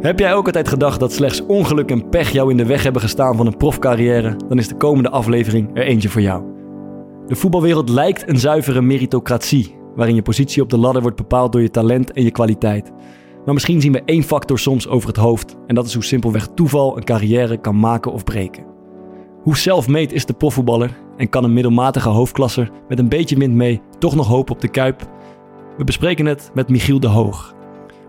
[0.00, 3.02] Heb jij ook altijd gedacht dat slechts ongeluk en pech jou in de weg hebben
[3.02, 4.36] gestaan van een profcarrière?
[4.48, 6.42] Dan is de komende aflevering er eentje voor jou.
[7.26, 11.62] De voetbalwereld lijkt een zuivere meritocratie, waarin je positie op de ladder wordt bepaald door
[11.62, 12.92] je talent en je kwaliteit.
[13.44, 16.48] Maar misschien zien we één factor soms over het hoofd, en dat is hoe simpelweg
[16.54, 18.64] toeval een carrière kan maken of breken.
[19.42, 23.80] Hoe zelfmeet is de profvoetballer en kan een middelmatige hoofdklasser met een beetje wind mee
[23.98, 25.10] toch nog hopen op de kuip?
[25.76, 27.56] We bespreken het met Michiel de Hoog.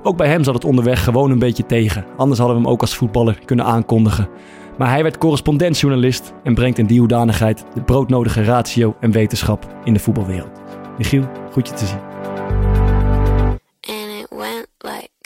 [0.04, 2.06] Ook bij hem zat het onderweg gewoon een beetje tegen.
[2.18, 4.30] Anders hadden we hem ook als voetballer kunnen aankondigen.
[4.78, 9.94] Maar hij werd correspondentjournalist en brengt in die hoedanigheid de broodnodige ratio en wetenschap in
[9.94, 10.62] de voetbalwereld.
[10.98, 12.10] Michiel, goed je te zien.
[14.82, 15.19] like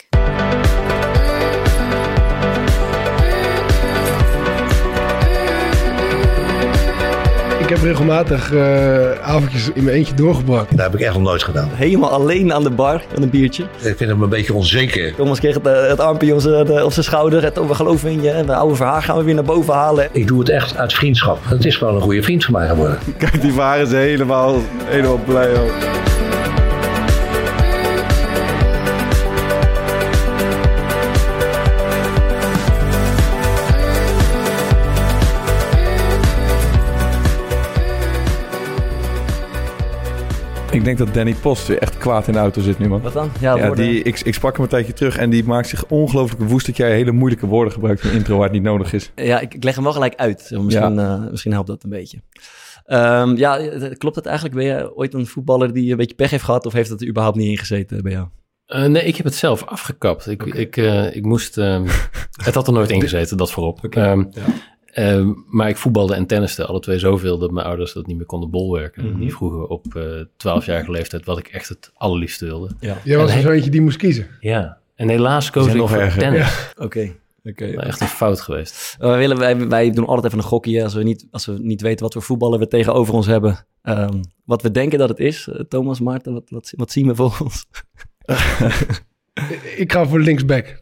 [7.73, 10.69] heb regelmatig eh, avondjes in mijn eentje doorgebracht.
[10.69, 11.69] Dat heb ik echt nog nooit gedaan.
[11.73, 13.63] Helemaal alleen aan de bar met een biertje.
[13.63, 15.15] Ik vind hem een beetje onzeker.
[15.15, 17.43] Thomas kreeg het, eh, het armpje op zijn, eh, op zijn schouder.
[17.43, 18.29] Het over geloof in je.
[18.29, 20.09] En de oude verhaal gaan we weer naar boven halen.
[20.11, 21.39] Ik doe het echt uit vriendschap.
[21.43, 22.97] Het is gewoon een goede vriend van mij geworden.
[23.17, 25.71] Kijk, die waren ze helemaal, helemaal blij ook.
[40.73, 43.01] Ik denk dat Danny Post weer echt kwaad in de auto zit nu, man.
[43.01, 43.29] Wat dan?
[43.39, 46.49] Ja, Ja, die, ik, ik sprak hem een tijdje terug en die maakt zich ongelooflijk
[46.49, 49.11] woest dat jij hele moeilijke woorden gebruikt in een intro waar het niet nodig is.
[49.15, 50.51] Ja, ik, ik leg hem wel gelijk uit.
[50.51, 52.21] Misschien, eh, misschien helpt dat een beetje.
[52.85, 53.59] Ehm, ja,
[53.97, 54.55] klopt het eigenlijk?
[54.55, 56.65] Ben je ooit een voetballer die een beetje pech heeft gehad?
[56.65, 58.27] Of heeft dat er überhaupt niet ingezeten bij jou?
[58.65, 60.27] Eh, nee, ik heb het zelf afgekapt.
[60.27, 61.57] Ik, ik, eh, ik moest...
[61.57, 61.85] ehm,
[62.45, 63.85] het had er nooit ingezeten, dat voorop.
[63.85, 64.23] Ehm,
[64.93, 68.25] ehm, maar ik voetbalde en tenniste alle twee zoveel dat mijn ouders dat niet meer
[68.25, 69.09] konden bolwerken.
[69.09, 69.19] Mhm.
[69.19, 70.03] Die vroegen op eh
[70.37, 72.69] 12-jarige leeftijd wat ik echt het allerliefste wilde.
[72.79, 72.97] Ja.
[73.03, 74.27] Jij was En er he- zo eentje die moest kiezen.
[74.39, 76.19] Ja, en helaas koos ik nog voor erger.
[76.21, 76.73] tennis.
[76.77, 77.11] Oké.
[77.43, 77.65] Oké.
[77.65, 78.95] Echt een fout geweest.
[78.99, 81.81] Wij, willen, wij, wij doen altijd even een gokje als we, niet, als we niet
[81.81, 83.65] weten wat voor voetballer we tegenover ons hebben.
[83.81, 85.47] Ehm, wat we denken dat het is.
[85.47, 87.65] Eh, Thomas, Maarten, wat, wat, wat zien we voor ons?
[89.75, 90.81] Ik ga voor linksback.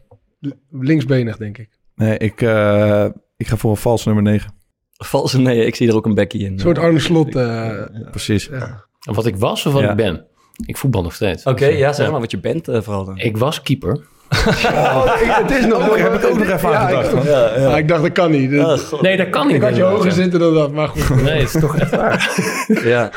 [0.70, 1.68] Linksbenig, denk ik.
[1.94, 3.06] Nee, ik, eh,
[3.42, 4.54] ik ga voor een vals nummer 9.
[4.96, 6.52] Valse nee, ik zie er ook een bekkie in.
[6.52, 7.36] Een soort Arne Slot.
[7.36, 7.70] eh,
[8.10, 8.46] Precies.
[8.46, 8.84] ja.
[9.06, 9.90] En wat ik was of wat Ja.
[9.90, 10.24] ik ben?
[10.66, 11.44] Ik voetbal nog steeds.
[11.44, 13.18] Oké, ja, zeg maar wat je bent eh, vooral dan.
[13.18, 14.00] Ik was keeper.
[14.32, 15.88] Oh, ik- het is nog...
[15.90, 17.24] Oh, heb ik ook nog even aan ja, gedacht.
[17.24, 18.58] Ik, ja, ik dacht, dat kan niet.
[18.58, 19.00] Ah.
[19.00, 19.56] Nee, dat kan niet.
[19.56, 20.12] ik had je hoger ja.
[20.12, 21.22] zitten dan dat, maar goed.
[21.22, 22.30] Nee, het is toch echt waar.
[22.84, 23.10] Ja.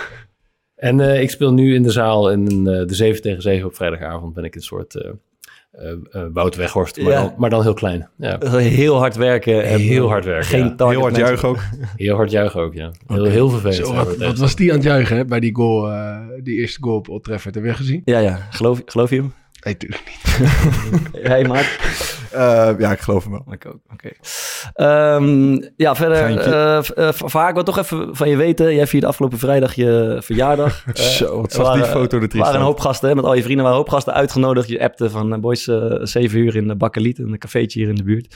[0.76, 3.76] En eh, ik speel nu in de zaal in eh, de 7 tegen 7 op
[3.76, 4.34] vrijdagavond.
[4.34, 5.12] Ben ik een soort eh,
[6.34, 7.22] Wout Weghorst, maar, Ja.
[7.22, 8.10] dan, maar dan heel klein.
[8.18, 8.38] Ja.
[8.50, 9.64] Heel hard werken.
[9.64, 10.76] En Heel hard werken, Geen ja.
[10.76, 11.60] target Heel hard juichen ook.
[11.96, 12.92] Heel hard juichen ook, ja.
[13.08, 13.88] Heel, heel vervelend.
[13.88, 16.96] Zo, wat, was die aan het juichen hè, bij die goal, eh, die eerste goal
[16.96, 17.56] op Old Trafford?
[17.56, 18.02] Heb je gezien?
[18.06, 18.40] Ja, ja.
[18.50, 19.34] Geloof, geloof je hem?
[19.66, 20.24] Nee, tuurlijk niet.
[21.30, 21.80] Hey, Maart.
[22.32, 23.46] Eh, ja, ik geloof hem wel.
[23.54, 24.10] Ik ook, oké.
[24.74, 28.76] Ehm, ja, verder, eh eh, Vaak, wil toch even van je weten.
[28.76, 30.84] Jij vierde afgelopen vrijdag je verjaardag.
[30.94, 33.44] Zo, wat zag die foto er triest waren een hoop gasten, hè, met al je
[33.44, 34.68] vrienden waren een hoop gasten uitgenodigd.
[34.68, 35.64] Je appte van boys,
[36.02, 38.36] zeven uur in de Bakkeliet, een cafeetje hier in de buurt.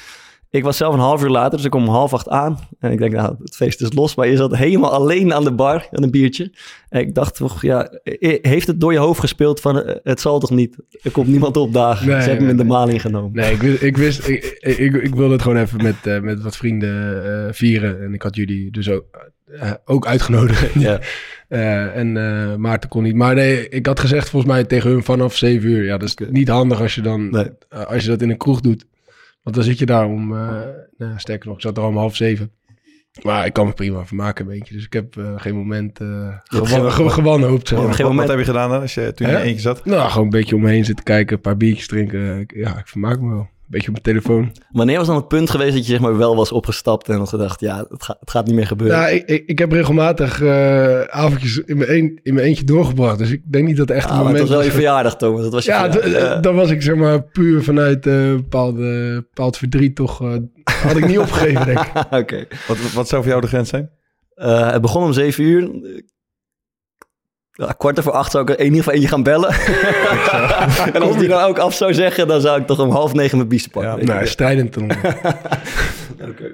[0.52, 2.60] Ik was zelf een half uur later, dus ik kom om half acht aan.
[2.80, 4.16] En ik denk, nou, het feest is los.
[4.16, 6.54] Maar je zat helemaal alleen aan de bar, aan een biertje.
[6.90, 10.22] En ik dacht toch, ja, eh, heeft het door je hoofd gespeeld van, eh, het
[10.22, 10.78] zal toch niet?
[11.02, 12.08] Er komt niemand opdagen.
[12.08, 13.32] Nee, Ze hebben hem in de maling genomen.
[13.34, 16.42] Nee, ik wist, ik, wist ik, ik, ik, wilde het gewoon even met, eh, met
[16.42, 18.02] wat vrienden vieren.
[18.02, 19.06] En ik had jullie dus ook,
[19.86, 20.74] ook uitgenodigd.
[20.82, 21.00] Ja.
[21.94, 22.12] En
[22.62, 23.16] Maarten kon niet.
[23.16, 25.84] Maar nee, ik had gezegd volgens mij tegen hun vanaf 7 uur.
[25.84, 27.50] Ja, dat is niet handig als je dan Nee.
[27.70, 28.86] als je dat in een kroeg doet.
[29.42, 30.52] Want dan zit je daar om, eh,
[30.98, 32.52] nou, sterker nog, ik zat er om half zeven.
[33.24, 34.74] Maar ik kan me prima vermaken een beetje.
[34.74, 36.08] Dus ik heb eh, geen moment eh
[36.44, 37.70] gewa- geen- ge- gewanhoopt.
[37.70, 39.86] Wat, moment- heb je gedaan dan, als je, toen je eentje zat?
[39.86, 41.36] Nou, gewoon een beetje om me heen zitten kijken.
[41.36, 42.44] Een paar biertjes drinken.
[42.48, 43.50] Ja, ik vermaak me wel.
[43.70, 44.52] Beetje op mijn telefoon.
[44.72, 47.30] Wanneer was dan het punt geweest dat je zeg maar wel was opgestapt en had
[47.30, 48.98] gedacht, ja, het, gaat het gaat niet meer gebeuren?
[48.98, 53.18] Ja, ik, ik, ik heb regelmatig eh, avondjes in mijn, een, in mijn eentje doorgebracht.
[53.18, 54.74] Dus ik denk niet dat er echt Ah, een maar het moment was wel je
[54.76, 55.42] verjaardag, Thomas.
[55.42, 56.12] Dat was je Ja, verjaardag.
[56.12, 56.40] d- Ja.
[56.40, 60.22] dan was ik zeg maar puur vanuit eh bepaalde, bepaald verdriet toch...
[60.22, 60.34] eh,
[60.64, 62.04] had ik niet opgegeven, denk ik.
[62.12, 62.46] Oké.
[62.68, 63.90] Wat, wat zou voor jou de grens zijn?
[64.34, 65.70] Eh, het begon om zeven uur.
[67.60, 69.50] Ja, kwart over acht zou ik er in ieder geval eentje gaan bellen.
[70.94, 73.38] en als die dan ook af zou zeggen, dan zou ik toch om half negen
[73.38, 73.92] mijn biesten pakken.
[73.92, 74.06] Ja, je.
[74.06, 74.92] Nou, strijdend dan.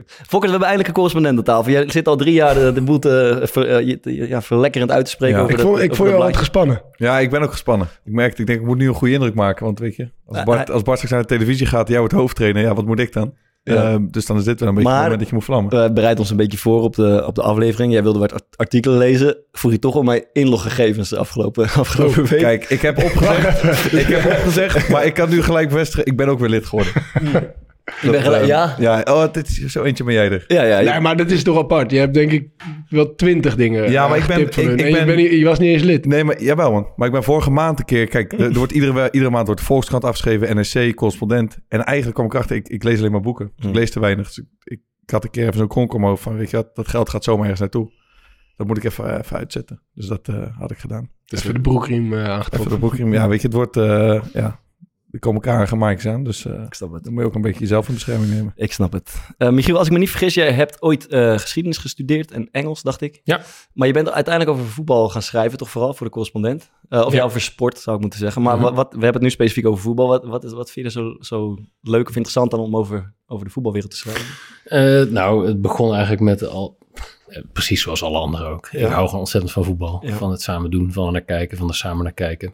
[0.06, 1.72] Fokkers, we hebben eindelijk een correspondent aan tafel.
[1.72, 4.92] Jij zit al drie jaar de, de boel te, ver- eh, je- te- ja, verlekkerend
[4.92, 5.42] uit te spreken Ja.
[5.44, 6.52] over ik dat- vond, ik over vond je dat al wat blaadje.
[6.52, 6.82] gespannen.
[6.96, 7.88] Ja, ik ben ook gespannen.
[8.06, 9.66] Ik merkte, ik denk, ik moet nu een goede indruk maken.
[9.66, 12.36] Want weet je, als Bart, als Bart straks naar de televisie gaat, jou het hoofd
[12.36, 13.34] trainen, ja, wat moet ik dan?
[13.74, 13.92] Ja.
[13.92, 15.84] Ehm, dus dan is dit wel een beetje Maar- het moment dat je moet vlammen.
[15.88, 17.94] We bereiden ons een beetje voor op de, op de aflevering.
[17.94, 19.38] Jij wilde wat art- artikelen lezen.
[19.52, 22.40] Vroeg je toch om mijn inloggegevens de afgelopen, afgelopen week.
[22.40, 26.28] Kijk, ik heb opgezegd, ik heb opgezegd, maar ik kan nu gelijk bevestigen, ik ben
[26.28, 26.94] ook weer lid geworden.
[28.02, 28.76] Je bent gelijk- ehm, ja?
[28.80, 30.44] Ja, oh, dit is zo eentje ben jij er.
[30.48, 30.92] Ja, ja.
[30.92, 31.92] Nee, maar dat is toch apart.
[31.92, 32.48] Je hebt denk ik
[32.90, 34.78] wel twintig dingen Ja, maar eh, ik ben- ik- hun.
[34.78, 36.06] ik En je, ben- je was niet eens lid.
[36.06, 36.88] Nee, maar jawel man.
[36.96, 38.08] Maar ik ben vorige maand een keer...
[38.08, 41.58] Kijk, er, er wordt iedere, iedere maand wordt de Volkskrant afgeschreven, NRC, correspondent.
[41.68, 43.52] En eigenlijk kwam ik achter, ik, ik lees alleen maar boeken.
[43.56, 43.66] Dus.
[43.70, 44.28] Ik lees te weinig.
[44.28, 46.88] Dus ik, ik, ik had een keer even zo'n kronkel omhoog van, weet je dat
[46.88, 47.92] geld gaat zomaar ergens naartoe.
[48.58, 49.82] Dat moet ik even, even uitzetten.
[49.94, 51.10] Dus dat eh, had ik gedaan.
[51.26, 52.72] Dus voor de broekriem uh, Even aangetrokken.
[52.72, 53.14] de boekriem.
[53.14, 53.78] Ja, weet je, het wordt...
[53.78, 54.60] eh, ja,
[55.16, 56.24] er komen karige mics aan.
[56.24, 57.04] Dus eh, Ik snap het.
[57.04, 58.54] dan moet je ook een beetje jezelf in bescherming nemen.
[58.56, 59.16] Ik snap het.
[59.38, 62.82] Eh, Michiel, als ik me niet vergis, jij hebt ooit eh, geschiedenis gestudeerd en Engels,
[62.82, 63.22] dacht ik.
[63.24, 63.42] Ja.
[63.74, 66.70] Maar je bent uiteindelijk over voetbal gaan schrijven, toch vooral voor de correspondent?
[66.90, 67.18] Eh, of ja.
[67.18, 67.24] Ja.
[67.24, 68.42] over sport, zou ik moeten zeggen.
[68.42, 68.64] Maar Mhm.
[68.64, 70.08] wat, wat, we hebben het nu specifiek over voetbal.
[70.08, 73.14] Wat, wat, is, wat vind je er zo, zo leuk of interessant aan om over,
[73.28, 74.26] over de voetbalwereld te schrijven?
[74.66, 76.78] Eh, nou, het begon eigenlijk met al,
[77.54, 78.68] precies zoals alle anderen ook.
[78.72, 78.80] Ja.
[78.80, 80.00] Ik hou gewoon ontzettend van voetbal.
[80.06, 80.14] Ja.
[80.14, 82.54] Van het samen doen, van er naar kijken, van er samen naar kijken.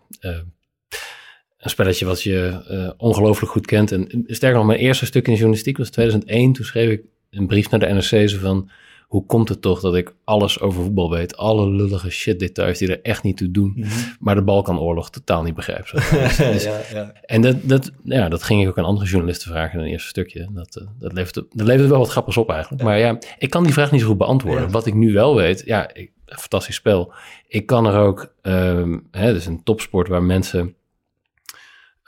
[1.61, 3.91] Een spelletje wat je eh, ongelooflijk goed kent.
[3.91, 6.53] En sterker nog, mijn eerste stuk in de journalistiek was 2001.
[6.53, 8.69] Toen schreef ik een brief naar de NRC van...
[9.11, 11.37] Hoe komt het toch dat ik alles over voetbal weet?
[11.37, 13.85] Alle lullige shit details die er echt niet toe doen.
[14.19, 15.87] Maar de Balkanoorlog totaal niet begrijp.
[15.87, 15.97] Zo.
[16.51, 17.13] Dus- ja, ja.
[17.25, 20.07] en dat, dat, ja, dat ging ik ook aan andere journalisten vragen in het eerste
[20.07, 20.49] stukje.
[20.53, 22.83] Dat, eh, dat, levert, dat levert wel wat grappigs op eigenlijk.
[22.83, 24.71] Maar ja, ik kan die vraag niet zo goed beantwoorden.
[24.71, 27.13] Wat ik nu wel weet, ja, ik, een fantastisch spel.
[27.47, 30.75] Ik kan er ook, ehm hè, het is een topsport waar mensen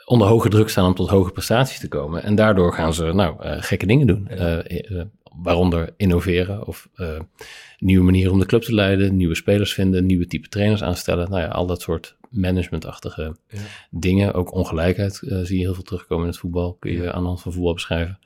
[0.04, 2.22] onder hoge druk staan om tot hoge prestaties te komen.
[2.22, 4.28] En daardoor gaan ze nou, eh, gekke dingen doen.
[4.28, 5.04] Eh, eh,
[5.42, 6.88] waaronder innoveren of
[7.78, 11.30] nieuwe manieren om de club te leiden, nieuwe spelers vinden, nieuwe type trainers aanstellen.
[11.30, 13.58] Nou ja, al dat soort managementachtige Ja.
[13.90, 14.34] dingen.
[14.34, 16.76] Ook ongelijkheid zie je heel veel terugkomen in het voetbal.
[16.80, 18.18] Kun je aan de hand van voetbal beschrijven.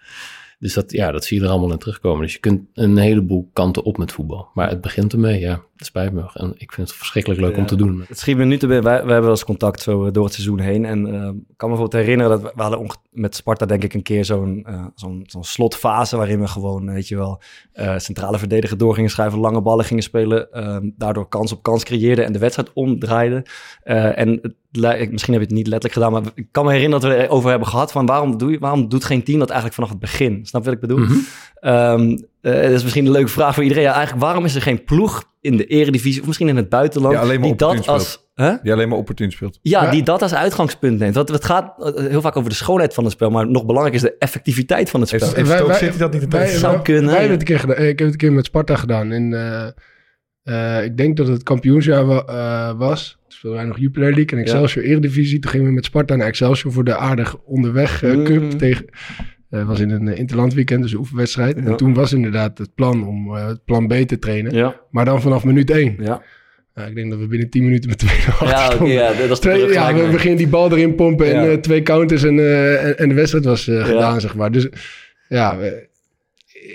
[0.59, 2.23] Dus dat, ja, dat zie je er allemaal in terugkomen.
[2.23, 4.49] Dus je kunt een heleboel kanten op met voetbal.
[4.55, 6.23] Maar het begint ermee, ja, spijt me.
[6.35, 7.59] En ik vind het verschrikkelijk leuk Ja.
[7.59, 8.05] om te doen.
[8.09, 8.85] Het schiet me nu te binnen.
[8.85, 10.85] Wij, wij hebben wel eens contact zo eh, door het seizoen heen.
[10.85, 11.13] En eh,
[11.49, 14.25] ik kan me bijvoorbeeld herinneren dat we, we hadden met Sparta denk ik een keer
[14.25, 16.17] zo'n eh, zo'n zo'n slotfase...
[16.17, 17.41] waarin we gewoon, weet je wel,
[17.73, 19.39] eh, centrale verdediger door gingen schrijven...
[19.39, 22.25] lange ballen gingen spelen, eh, daardoor kans op kans creëerden...
[22.25, 23.43] en de wedstrijd omdraaiden.
[23.83, 24.57] Eh, en
[25.11, 26.13] misschien heb je het niet letterlijk gedaan...
[26.13, 27.93] maar ik kan me herinneren dat we het erover hebben gehad...
[27.93, 30.47] van waarom, doe je, waarom doet geen team dat eigenlijk vanaf het begin?
[30.47, 31.07] Snap je wat ik bedoel?
[31.61, 33.85] Ehm, eh, dat is misschien een leuke vraag voor iedereen.
[33.85, 36.21] Ja, eigenlijk, waarom is er geen ploeg in de eredivisie...
[36.21, 37.15] of misschien in het buitenland...
[37.15, 38.27] Ja, alleen maar die dat als...
[38.35, 38.53] Hè?
[38.63, 39.59] Die alleen maar opportun speelt.
[39.63, 39.91] Ja, Ja.
[39.91, 41.15] die dat als uitgangspunt neemt.
[41.15, 44.05] Want het gaat eh, heel vaak over de schoonheid van het spel, maar nog belangrijker
[44.05, 45.21] is de effectiviteit van het spel.
[45.21, 45.59] Heeft, heeft Wij-
[45.99, 47.77] dat niet in wij- zou wij- kunnen, Wij hebben het een keer gedaan.
[47.77, 49.11] Ik heb het een keer met Sparta gedaan.
[49.13, 53.11] En, eh, eh, ik denk dat het kampioensjaar wa- eh, was.
[53.23, 55.39] Toen speelden wij nog Jupiler League en Excelsior Eredivisie.
[55.39, 58.25] Toen gingen we met Sparta naar Excelsior voor de aardig onderweg Mm.
[58.25, 58.85] cup tegen...
[59.51, 61.57] Het was in een uh, interland weekend, dus een oefenwedstrijd.
[61.59, 61.65] Ja.
[61.65, 64.55] En toen was inderdaad het plan om eh, het plan B te trainen.
[64.55, 65.97] Ja, Maar dan vanaf minuut één.
[65.99, 66.23] ja.
[66.75, 69.73] Nou, ik denk dat we binnen 10 minuten met 2 ja, oké, ja, dat Twee,
[69.73, 72.99] ja, we, we gingen die bal erin pompen en eh, twee counters en, eh, en,
[72.99, 73.85] en de wedstrijd was eh, Ja.
[73.85, 74.51] gedaan, zeg maar.
[74.53, 74.69] Dus
[75.29, 75.73] ja, eh,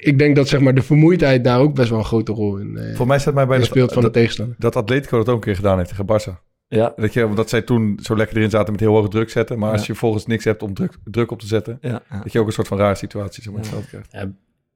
[0.01, 2.77] ik denk dat zeg maar, de vermoeidheid daar ook best wel een grote rol in,
[2.77, 4.56] eh, Voor mij staat mij bij in dat, speelt van de tegenstander.
[4.60, 6.53] dat Atletico dat ook een keer gedaan heeft tegen Barça.
[6.75, 9.60] Ja, Dat, je, omdat zij toen zo lekker erin zaten met heel hoge druk zetten.
[9.60, 11.77] Maar als je volgens niks hebt om druk, druk op te zetten...
[11.82, 12.22] ja, ja.
[12.24, 14.12] dat je ook een soort van rare situatie zo met hetzelfde krijgt.
[14.12, 14.22] Ja,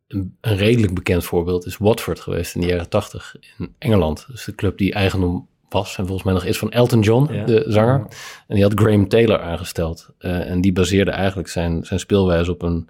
[0.07, 4.25] een, een redelijk bekend voorbeeld is Watford geweest in de jaren 80 in Engeland.
[4.31, 7.45] Dus de club die eigendom was en volgens mij nog is van Elton John, Ja.
[7.45, 8.05] de zanger.
[8.47, 10.09] En die had Graham Taylor aangesteld.
[10.17, 12.89] Eh, en die baseerde eigenlijk zijn, zijn speelwijze op een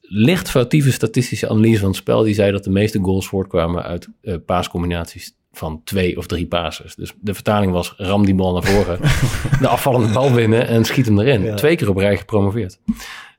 [0.00, 2.22] licht foutieve statistische analyse van het spel.
[2.22, 6.94] Die zei dat de meeste goals voortkwamen uit eh, paascombinaties van twee of drie passes.
[6.94, 8.98] Dus de vertaling was ram die bal naar voren,
[9.60, 11.42] de afvallende bal winnen en schiet hem erin.
[11.44, 11.54] Ja.
[11.54, 12.78] Twee keer op rij gepromoveerd.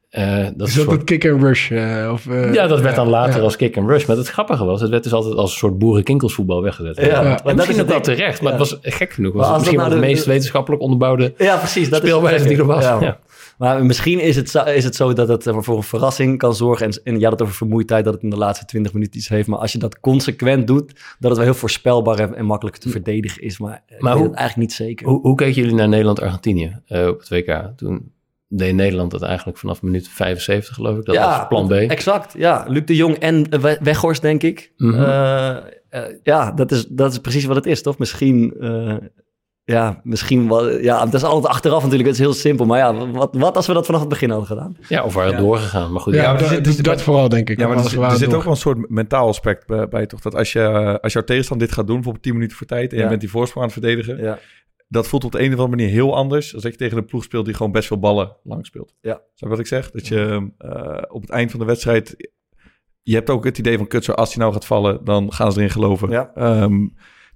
[0.10, 1.72] Eh, dat Is dat soort- het kick and rush?
[1.72, 3.42] eh, of, ja, dat werd dan later ja.
[3.44, 4.06] als kick and rush.
[4.06, 6.98] Maar het grappige was, het werd dus altijd als een soort boerenkinkelsvoetbal weggezet.
[6.98, 9.34] Ja, En maar dat is ook wel terecht, maar het was gek genoeg.
[9.34, 11.90] Was het misschien wel de de- meest wetenschappelijk onderbouwde Ja, precies.
[11.90, 12.84] Dat speelwijze is die er was.
[12.84, 13.20] Ja.
[13.60, 13.66] Ja.
[13.74, 16.56] Maar misschien is het, zo, is het zo dat het eh, voor een verrassing kan
[16.56, 16.86] zorgen.
[16.86, 19.30] En, en je had het over vermoeidheid, dat het in de laatste 20 minuten iets
[19.30, 19.48] heeft.
[19.48, 20.88] Maar als je dat consequent doet,
[21.20, 23.58] dat het wel heel voorspelbaar en, en makkelijk te verdedigen is.
[23.60, 25.08] Maar, ik Maar hoe- het eigenlijk niet zeker.
[25.08, 27.72] Hoe, hoe keken jullie naar Nederland-Argentinië eh, op het WK?
[27.76, 28.12] Toen
[28.48, 31.06] deed Nederland dat eigenlijk vanaf minuut 75, geloof ik.
[31.06, 31.72] Dat was plan B.
[31.72, 32.66] Exact, ja.
[32.68, 34.72] Luc de Jong en eh, We- Weghorst, denk ik.
[34.78, 34.94] Mhm.
[35.04, 35.56] Eh,
[35.90, 37.98] eh, ja, dat is, dat is precies wat het is, toch?
[37.98, 38.96] Misschien, eh,
[39.70, 40.70] ja, misschien wel...
[40.80, 42.66] Ja, dat is altijd achteraf natuurlijk, het is heel simpel.
[42.66, 44.78] Maar ja, wat, wat als we dat vanaf het begin hadden gedaan?
[44.88, 45.92] Ja, of waren doorgegaan.
[45.92, 47.60] Maar goed, Ja, ja, maar dat, dat vooral denk ik.
[47.60, 47.84] Ja, maar er,
[48.18, 50.22] zit- er ook wel een soort mentaal aspect bij, bij, toch?
[50.22, 52.92] Dat als, je, als jouw tegenstander dit gaat doen, bijvoorbeeld 10 minuten voor tijd...
[52.92, 53.04] en Ja.
[53.04, 54.24] je bent die voorsprong aan het verdedigen...
[54.26, 54.40] Ja,
[54.88, 56.54] dat voelt op de een of andere manier heel anders...
[56.54, 58.94] als dat je tegen een ploeg speelt die gewoon best veel ballen lang speelt.
[59.02, 59.12] Ja.
[59.14, 59.92] Snap je wat ik zeg?
[59.92, 62.32] Dat je eh, op het eind van de wedstrijd...
[63.02, 65.04] Je hebt ook het idee van, kut, zo, als hij nou gaat vallen...
[65.04, 66.10] dan gaan ze erin geloven.
[66.10, 66.32] Ja.
[66.36, 66.88] Ehm,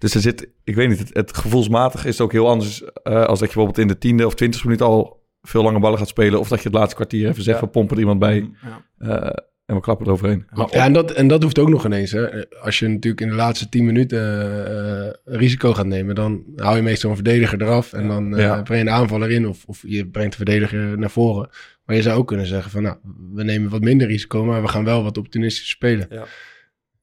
[0.03, 2.83] dus er zit, ik weet niet, het, het gevoelsmatig is het ook heel anders...
[2.83, 5.97] eh, als dat je bijvoorbeeld in de tiende of twintigste minuut al veel lange ballen
[5.97, 6.39] gaat spelen...
[6.39, 7.65] of dat je het laatste kwartier even zegt, Ja.
[7.65, 8.49] we pompen er iemand bij...
[8.63, 8.85] Ja.
[9.25, 9.33] eh,
[9.65, 10.45] en we klappen eroverheen.
[10.49, 12.11] maar op- Ja, en dat, en dat hoeft ook nog ineens.
[12.11, 12.49] Hè.
[12.61, 14.19] Als je natuurlijk in de laatste 10 minuten
[14.67, 17.93] eh, een risico gaat nemen, dan hou je meestal een verdediger eraf.
[17.93, 18.61] En dan eh, Ja.
[18.61, 21.49] breng je de aanvaller in of, of je brengt de verdediger naar voren.
[21.85, 22.97] Maar je zou ook kunnen zeggen van nou,
[23.33, 26.07] we nemen wat minder risico, maar we gaan wel wat opportunistisch spelen.
[26.09, 26.23] Ja.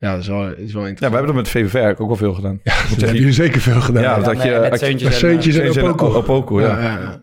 [0.00, 0.98] Ja, dat is wel, is wel interessant.
[1.00, 2.60] Ja, we hebben dat met VVV eigenlijk ook wel veel gedaan.
[2.62, 4.02] Ja, dat hebben jullie zeker veel gedaan.
[4.02, 4.66] Ja, dat met- je...
[4.70, 6.04] met Seuntjes en, Seuntjes en en Opoku.
[6.14, 7.20] Opoku, ja.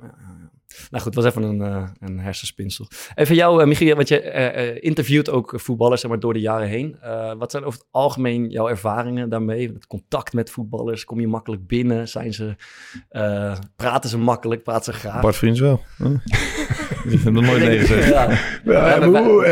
[0.90, 2.88] Nou goed, het was even een, eh, een hersenspinsel.
[3.16, 6.40] Even jou, uh, Michiel, want je eh, eh, interviewt ook voetballers zeg maar, door de
[6.40, 6.96] jaren heen.
[7.02, 9.68] Eh, wat zijn over het algemeen jouw ervaringen daarmee?
[9.74, 12.08] Het contact met voetballers, kom je makkelijk binnen?
[12.08, 12.56] Zijn ze,
[13.10, 15.22] eh, praten ze makkelijk, praten ze graag?
[15.22, 15.82] Bart Vriends wel.
[15.98, 16.08] Huh?
[17.10, 18.08] Ik heb nog nooit nee gezegd.
[18.10, 18.30] Ja.
[18.30, 19.44] Ja, We hebben-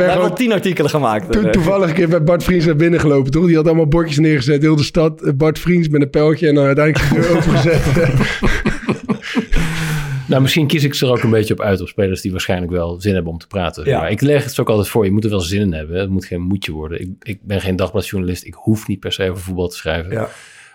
[0.00, 1.32] eh, wel tien artikelen gemaakt.
[1.32, 3.46] to- Eh, toevallig een keer bij Bart Vriends naar binnen gelopen, toch?
[3.46, 5.22] Die had allemaal bordjes neergezet, heel de stad.
[5.22, 7.82] eh, Bart Vriends met een pijltje en dan uiteindelijk de deur opengezet.
[10.32, 12.72] Nou, misschien kies ik ze er ook een beetje op uit op spelers die waarschijnlijk
[12.72, 13.84] wel zin hebben om te praten.
[13.84, 14.00] Ja.
[14.00, 16.00] Maar ik leg het ook altijd voor, je moet er wel zin in hebben.
[16.00, 17.00] Het moet geen moedje worden.
[17.00, 18.44] Ik, ik ben geen dagbladjournalist.
[18.44, 20.12] Ik hoef niet per se over voetbal te schrijven.
[20.12, 20.28] Ja.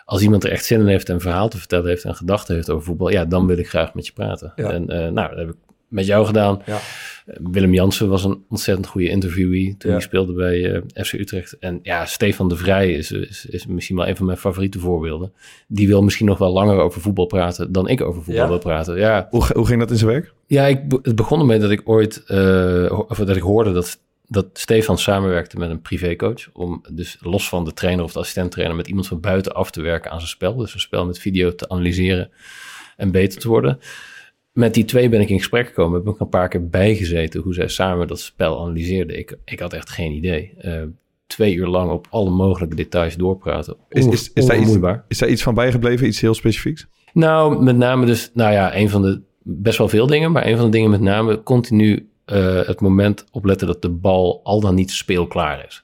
[0.05, 2.55] Als iemand er echt zin in heeft en een verhaal te vertellen heeft en gedachten
[2.55, 4.53] heeft over voetbal, ja, dan wil ik graag met je praten.
[4.55, 4.71] Ja.
[4.71, 5.55] En eh, nou, dat heb ik
[5.87, 6.61] met jou gedaan.
[6.65, 6.79] Ja.
[7.25, 9.97] Willem Jansen was een ontzettend goede interviewee toen Ja.
[9.97, 11.57] hij speelde bij eh, FC Utrecht.
[11.59, 15.33] En ja, Stefan de Vrij is, is, is misschien wel een van mijn favoriete voorbeelden.
[15.67, 18.49] Die wil misschien nog wel langer over voetbal praten dan ik over voetbal Ja?
[18.49, 18.97] wil praten.
[18.97, 20.33] Ja, Hoe, hoe ging dat in zijn werk?
[20.47, 24.45] ja, ik, het begon ermee dat ik ooit, eh, of dat ik hoorde dat, dat
[24.53, 26.49] Stefan samenwerkte met een privécoach.
[26.53, 29.81] Om dus los van de trainer of de assistent met iemand van buiten af te
[29.81, 30.55] werken aan zijn spel.
[30.55, 32.29] Dus een spel met video te analyseren
[32.97, 33.79] en beter te worden.
[34.57, 36.03] Met die twee ben ik in gesprek gekomen.
[36.05, 39.17] Heb ik een paar keer bijgezeten hoe zij samen dat spel analyseerden.
[39.17, 40.53] Ik, ik had echt geen idee.
[40.57, 40.81] Eh,
[41.27, 43.75] twee uur lang op alle mogelijke details doorpraten.
[43.89, 44.77] Is- is- is daar iets-.
[45.07, 46.07] Is daar iets van bijgebleven?
[46.07, 46.87] Iets heel specifieks?
[47.13, 50.55] Nou, met name dus, nou ja, een van de, best wel veel dingen, maar een
[50.57, 54.75] van de dingen met name continu eh, het moment opletten dat de bal al dan
[54.75, 55.83] niet speelklaar is.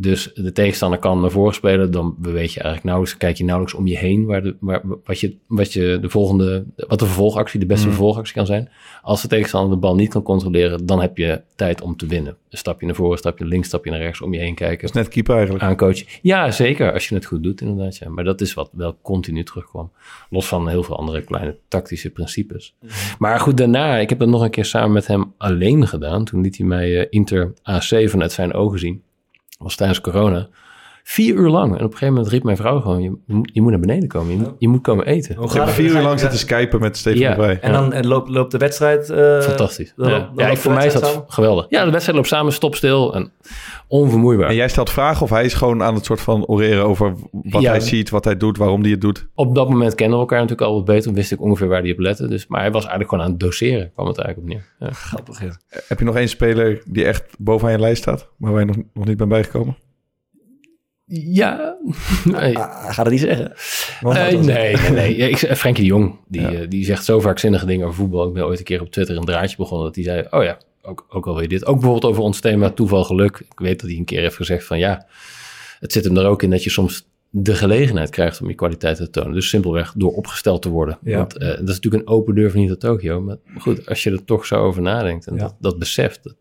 [0.00, 3.78] Dus de tegenstander kan naar voren spelen, dan beweeg je eigenlijk nauwelijks, kijk je nauwelijks
[3.78, 7.60] om je heen waar de, waar, wat, je, wat je de volgende, wat de vervolgactie,
[7.60, 7.94] de beste Mhm.
[7.94, 8.68] vervolgactie kan zijn.
[9.02, 12.36] Als de tegenstander de bal niet kan controleren, dan heb je tijd om te winnen.
[12.48, 14.96] Een stapje naar voren, stapje naar links, stapje naar rechts, om je heen kijken Dat
[14.96, 15.64] is net keeper eigenlijk.
[15.64, 16.06] aancoachen.
[16.22, 16.92] Ja, zeker.
[16.92, 17.96] Als je het goed doet, inderdaad.
[17.96, 18.08] Ja.
[18.08, 19.90] Maar dat is wat wel continu terugkwam.
[20.30, 22.74] Los van heel veel andere kleine tactische principes.
[23.18, 26.24] Maar goed, daarna, ik heb dat nog een keer samen met hem alleen gedaan.
[26.24, 29.02] Toen liet hij mij eh, Inter AC vanuit zijn ogen zien.
[29.58, 30.48] Was tijdens corona.
[31.10, 31.68] Vier uur lang.
[31.68, 34.08] En op een gegeven moment riep mijn vrouw gewoon, je, moet- je moet naar beneden
[34.08, 34.32] komen.
[34.32, 35.34] Je, moet, je moet komen eten.
[35.36, 37.34] Hoe Ik heb vier uur lang zitten skypen met Stefan Ja.
[37.34, 37.58] Vrij.
[37.60, 39.10] En dan en loopt, loopt de wedstrijd...
[39.10, 39.92] eh, Fantastisch.
[39.96, 41.66] dan ja, loopt- dan ja ik, loopt voor mij is dat geweldig.
[41.68, 43.30] Ja, de wedstrijd loopt samen, stopstil en
[43.86, 44.48] onvermoeibaar.
[44.48, 47.62] En jij stelt vragen of hij is gewoon aan het soort van oreren over wat
[47.62, 47.70] Ja.
[47.70, 49.26] hij ziet, wat hij doet, waarom hij het doet.
[49.34, 51.12] Op dat moment kennen we elkaar natuurlijk al wat beter.
[51.12, 52.28] Wist ik ongeveer waar hij op lette.
[52.28, 53.90] Dus, maar hij was eigenlijk gewoon aan het doseren.
[53.94, 54.88] Kwam het eigenlijk op neer.
[54.88, 54.94] Ja.
[54.94, 55.56] Grappig, ja.
[55.88, 58.76] Heb je nog één speler die echt bovenaan je lijst staat, maar waar je nog,
[58.94, 59.76] nog niet bent bijgekomen?
[61.08, 61.76] Ja.
[62.24, 62.58] Nee.
[62.58, 63.52] Ah, hij gaat het niet zeggen.
[64.00, 65.16] Eh, nee, nee, nee.
[65.16, 66.52] Ja, ik, Frenkie de Jong, die, Ja.
[66.52, 68.26] eh, die zegt zo vaak zinnige dingen over voetbal.
[68.28, 70.26] Ik ben ooit een keer op Twitter een draadje begonnen dat hij zei...
[70.30, 71.66] Oh ja, ook, ook alweer dit.
[71.66, 73.38] Ook bijvoorbeeld over ons thema toeval geluk.
[73.50, 75.06] Ik weet dat hij een keer heeft gezegd van ja...
[75.78, 79.04] Het zit hem er ook in dat je soms de gelegenheid krijgt om je kwaliteiten
[79.04, 79.32] te tonen.
[79.32, 80.98] Dus simpelweg door opgesteld te worden.
[81.02, 81.16] Ja.
[81.16, 83.20] Want eh, dat is natuurlijk een open deur van niet naar Tokio.
[83.20, 86.22] Maar goed, als je er toch zo over nadenkt en dat, dat beseft...
[86.22, 86.36] Dat,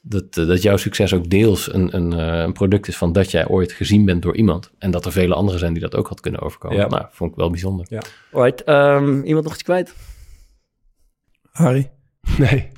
[0.00, 3.30] dat, eh, dat jouw succes ook deels een, een, eh, een product is van dat
[3.30, 4.70] jij ooit gezien bent door iemand.
[4.78, 6.76] En dat er vele anderen zijn die dat ook had kunnen overkomen.
[6.78, 6.86] Ja.
[6.86, 7.86] Nou, vond ik wel bijzonder.
[8.32, 9.94] Alright, ehm, iemand nog iets kwijt?
[11.52, 11.90] Harry?
[12.38, 12.68] Nee.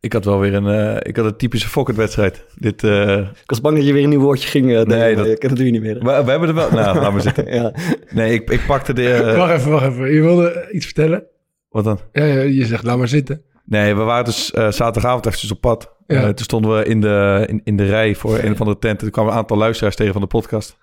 [0.00, 2.44] Ik had wel weer een, eh, ik had een typische Fokker-wedstrijd.
[2.54, 4.84] Dit, eh, Ik was bang dat je weer een nieuw woordje ging.
[4.84, 5.94] Nee, dat- ik ken het nu niet meer.
[5.94, 6.70] we, we hebben er wel...
[6.70, 7.52] Nou, laat maar zitten.
[7.60, 7.72] ja.
[8.10, 9.32] Nee, ik, ik pakte de...
[9.36, 10.12] wacht even, wacht even.
[10.12, 11.24] Je wilde iets vertellen?
[11.68, 12.00] wat dan?
[12.12, 13.42] Ja, ja, je zegt, laat maar zitten.
[13.64, 15.96] Nee, we waren dus eh, zaterdagavond eventjes op pad.
[16.08, 16.22] Ja.
[16.22, 18.98] Eh, toen stonden we in de, in, in de rij voor een van de tenten.
[18.98, 20.78] Toen kwamen een aantal luisteraars tegen van de podcast.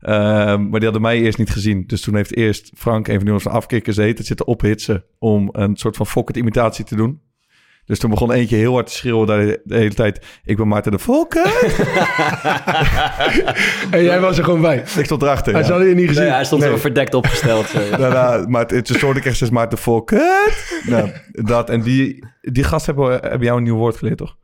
[0.00, 1.84] Ehm, maar die hadden mij eerst niet gezien.
[1.86, 5.04] Dus toen heeft eerst Frank, een van die jongens van Afkikkers, het zitten ophitsen...
[5.18, 7.20] om een soort van Fokker imitatie te doen.
[7.84, 10.26] Dus toen begon eentje heel hard te schreeuwen de, de hele tijd...
[10.44, 11.46] Ik ben Maarten de Fokker.
[13.90, 14.76] En jij was er gewoon bij.
[14.76, 15.52] ik stond erachter.
[15.52, 15.68] Hij ja.
[15.72, 16.22] had je niet gezien.
[16.22, 16.70] Nee, hij stond Nee.
[16.70, 17.66] zo verdekt opgesteld.
[17.66, 17.96] zo, ja.
[17.96, 20.52] Daarna, maar het, toen hoorde ik echt steeds Maarten Fokker.
[20.86, 21.70] Nou, dat.
[21.70, 24.36] En die, die gasten hebben, hebben jou een nieuw woord geleerd, toch?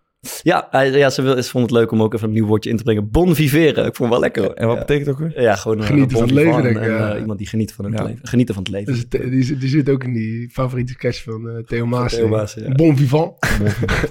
[0.42, 2.76] Ja, ja ze, wil, ze vond het leuk om ook even een nieuw woordje in
[2.76, 3.10] te brengen.
[3.10, 3.86] Bon viveren.
[3.86, 4.52] Ik vond het wel lekker hoor.
[4.54, 4.80] En wat ja.
[4.80, 5.42] betekent het ook weer?
[5.42, 7.14] Ja, gewoon eh, Genieten bon van het leven, vivant denk ik, en, ja.
[7.14, 8.02] eh, iemand die geniet van het Ja.
[8.04, 8.26] leven.
[8.26, 8.92] Genieten van het leven.
[8.92, 12.14] Dus het- die, zit- die zit ook in die favoriete sketch van eh, Theo Maas.
[12.14, 12.68] Theo Maas, ja.
[12.72, 13.38] Bon vivant.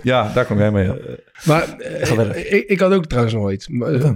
[0.04, 0.86] Ja, daar kom jij mee.
[0.86, 0.98] Ja.
[1.46, 3.68] Maar eh, ik, ik had ook trouwens nog iets.
[3.68, 4.12] Maar, eh,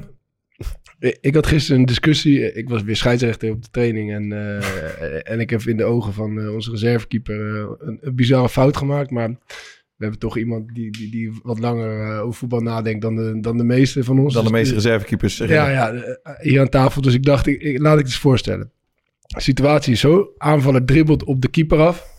[1.21, 2.53] ik- had gisteren een discussie.
[2.53, 4.13] Ik was weer scheidsrechter op de training.
[4.13, 8.15] En, eh, en ik heb in de ogen van eh, onze reservekeeper eh, een, een
[8.15, 9.11] bizarre fout gemaakt.
[9.11, 9.35] Maar
[9.95, 13.37] we hebben toch iemand die, die, die wat langer eh, over voetbal nadenkt dan de,
[13.41, 14.33] dan de meeste van ons.
[14.33, 15.37] Dan de Dus, meeste reservekeepers.
[15.37, 17.01] Ja, ja, eh, hier aan tafel.
[17.01, 18.71] Dus ik dacht, ik, ik- laat ik het eens voorstellen.
[19.21, 20.29] De situatie is zo.
[20.37, 22.11] Aanvaller dribbelt op de keeper af.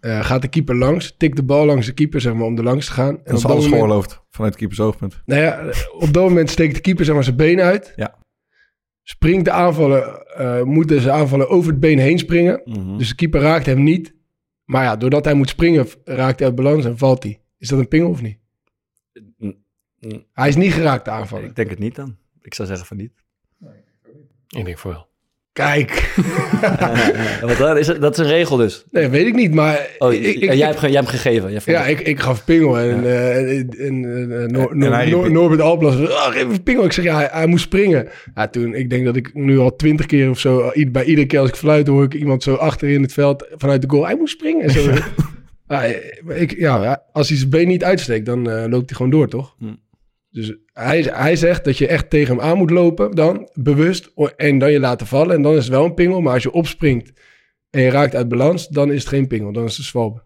[0.00, 1.14] Eh, gaat de keeper langs.
[1.16, 3.14] Tikt de bal langs de keeper, zeg maar, om er langs te gaan.
[3.16, 5.22] En Dat is alles moment- geoorloofd vanuit de keepers oogpunt.
[5.24, 5.64] nou ja,
[5.98, 7.92] op dat moment steekt de keeper zeg maar, zijn been uit.
[7.96, 8.14] Ja.
[9.02, 10.02] Springt de aanvaller,
[10.36, 12.60] eh moet de aanvaller over het been heen springen.
[12.64, 12.96] Mhm.
[12.98, 14.14] Dus de keeper raakt hem niet.
[14.66, 17.40] Maar ja, doordat hij moet springen, raakt hij uit balans en valt hij.
[17.58, 18.38] Is dat een pingel of niet?
[19.38, 19.64] Mm,
[19.98, 20.24] mm.
[20.32, 21.44] Hij is niet geraakt, de aanvaller.
[21.44, 22.16] Ik denk het niet dan.
[22.40, 23.12] Ik zou zeggen van niet.
[24.48, 25.08] Ik denk voor wel.
[25.56, 25.90] Kijk.
[27.40, 28.84] Ja, want dat, is, dat is een regel dus.
[28.90, 29.88] Nee, weet ik niet, maar...
[29.98, 31.50] Oh, ik, ik- jij, ik- hebt, ge- jij hebt gegeven.
[31.52, 34.04] Jij ja, ik, ik gaf pingel en, eh, en, en,
[34.42, 36.84] eh, Noor- En Noor- hij- Noor- Norbert Alplas, ah, geef even pingel.
[36.84, 38.08] Ik zeg, ja, hij, hij moest springen.
[38.34, 41.26] Ja, toen, ik denk dat ik nu al twintig keer of zo, i- bij iedere
[41.26, 44.06] keer als ik fluit, hoor ik iemand zo achter in het veld vanuit de goal.
[44.06, 44.64] Hij moest springen.
[44.64, 44.90] En zo.
[45.68, 45.82] ja,
[46.28, 49.54] ik, ja, als hij zijn been niet uitsteekt, dan eh, loopt hij gewoon door, toch?
[49.58, 49.64] Hm.
[50.36, 54.58] Dus hij, hij zegt dat je echt tegen hem aan moet lopen, dan bewust, en
[54.58, 55.34] dan je laten vallen.
[55.34, 56.20] En dan is het wel een pingel.
[56.20, 57.12] Maar als je opspringt
[57.70, 59.52] en je raakt uit balans, dan is het geen pingel.
[59.52, 60.22] Dan is het een zwalbe.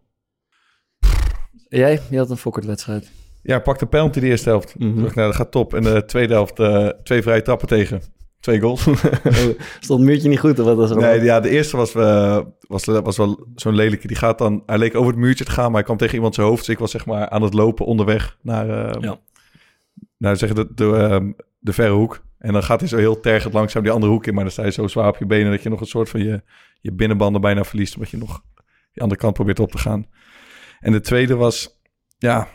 [1.69, 2.01] Jij?
[2.11, 3.11] Je had een Fokkert-wedstrijd.
[3.43, 4.79] Ja, pak de penalty de eerste helft.
[4.79, 5.01] Mhm.
[5.01, 5.75] Nou, dat gaat top.
[5.75, 8.03] En de tweede helft, eh, twee vrije trappen tegen.
[8.41, 8.83] Twee goals.
[9.81, 10.97] Stond het muurtje niet goed of wat was er?
[10.97, 14.07] nee, ja, de eerste was, eh, was, was wel zo'n lelijke.
[14.07, 16.35] Die gaat dan, hij leek over het muurtje te gaan, maar hij kwam tegen iemand
[16.35, 16.59] zijn hoofd.
[16.59, 19.19] Dus ik was zeg maar aan het lopen onderweg naar, eh, Ja.
[20.21, 22.25] Naar zeg, de, de, ehm, de verre hoek.
[22.39, 24.35] En dan gaat hij zo heel tergend langzaam die andere hoek in.
[24.35, 26.23] Maar dan sta je zo zwaar op je benen dat je nog een soort van
[26.23, 26.43] je,
[26.81, 27.95] je binnenbanden bijna verliest.
[27.95, 28.43] Omdat je nog
[28.93, 30.07] die andere kant probeert op te gaan.
[30.81, 31.81] En de tweede was,
[32.19, 32.49] ja,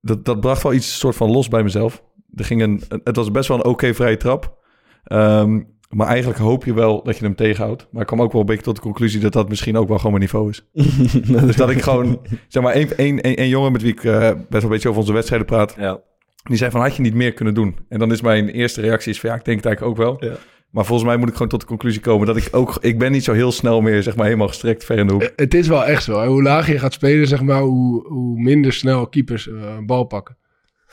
[0.00, 2.04] dat, dat bracht wel iets soort van los bij mezelf.
[2.34, 4.64] Er ging een, het was best wel een oké vrije trap.
[5.04, 7.88] Ehm, maar eigenlijk hoop je wel dat je hem tegenhoudt.
[7.90, 9.96] Maar ik kwam ook wel een beetje tot de conclusie dat dat misschien ook wel
[9.96, 10.66] gewoon mijn niveau is.
[11.46, 14.18] dus dat ik gewoon, zeg maar, één, één, één, één jongen met wie ik eh,
[14.18, 15.74] best wel een beetje over onze wedstrijden praat.
[15.78, 16.00] Ja.
[16.44, 17.76] Die zei van, had je niet meer kunnen doen?
[17.88, 20.30] En dan is mijn eerste reactie is van, ja, ik denk het eigenlijk ook wel.
[20.30, 20.36] Ja.
[20.70, 22.76] Maar volgens mij moet ik gewoon tot de conclusie komen dat ik ook...
[22.80, 25.22] Ik ben niet zo heel snel meer, zeg maar, helemaal gestrekt ver in de hoek.
[25.22, 26.20] Eh, Het is wel echt zo.
[26.20, 26.26] hè.
[26.26, 30.04] Hoe lager je gaat spelen, zeg maar, hoe, hoe minder snel keepers eh, een bal
[30.04, 30.36] pakken.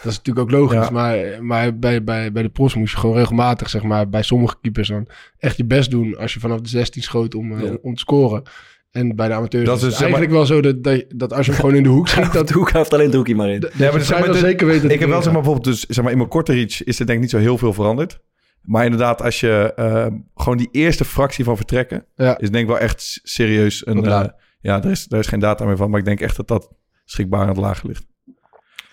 [0.04, 0.88] Dat is natuurlijk ook logisch.
[0.88, 0.90] Ja.
[0.92, 4.56] Maar, maar bij, bij, bij de pros moest je gewoon regelmatig, zeg maar, bij sommige
[4.62, 7.78] keepers dan echt je best doen als je vanaf de 16 schoot om, eh, Ja.
[7.82, 8.44] om te scoren.
[8.92, 11.34] En bij de amateurs Dat is het zeg maar- eigenlijk wel zo dat, dat, dat
[11.34, 13.36] als je hem gewoon in de hoek schiet, dat, De hoek heeft alleen de hoekie
[13.36, 13.60] maar in.
[13.60, 15.86] dat, maar dat maar, dan dit- zeker weten Ik heb wel, zeg maar, bijvoorbeeld, dus,
[15.86, 18.20] zeg maar, in mijn korte reach is er denk ik niet zo heel veel veranderd.
[18.62, 22.38] Maar inderdaad, als je eh, gewoon die eerste fractie van vertrekken, Ja.
[22.38, 23.98] is denk ik wel echt serieus een...
[24.04, 24.28] Eh, laag.
[24.60, 26.72] ja, daar is, daar is geen data meer van, maar ik denk echt dat dat
[27.06, 28.06] schrikbaar aan het lager ligt.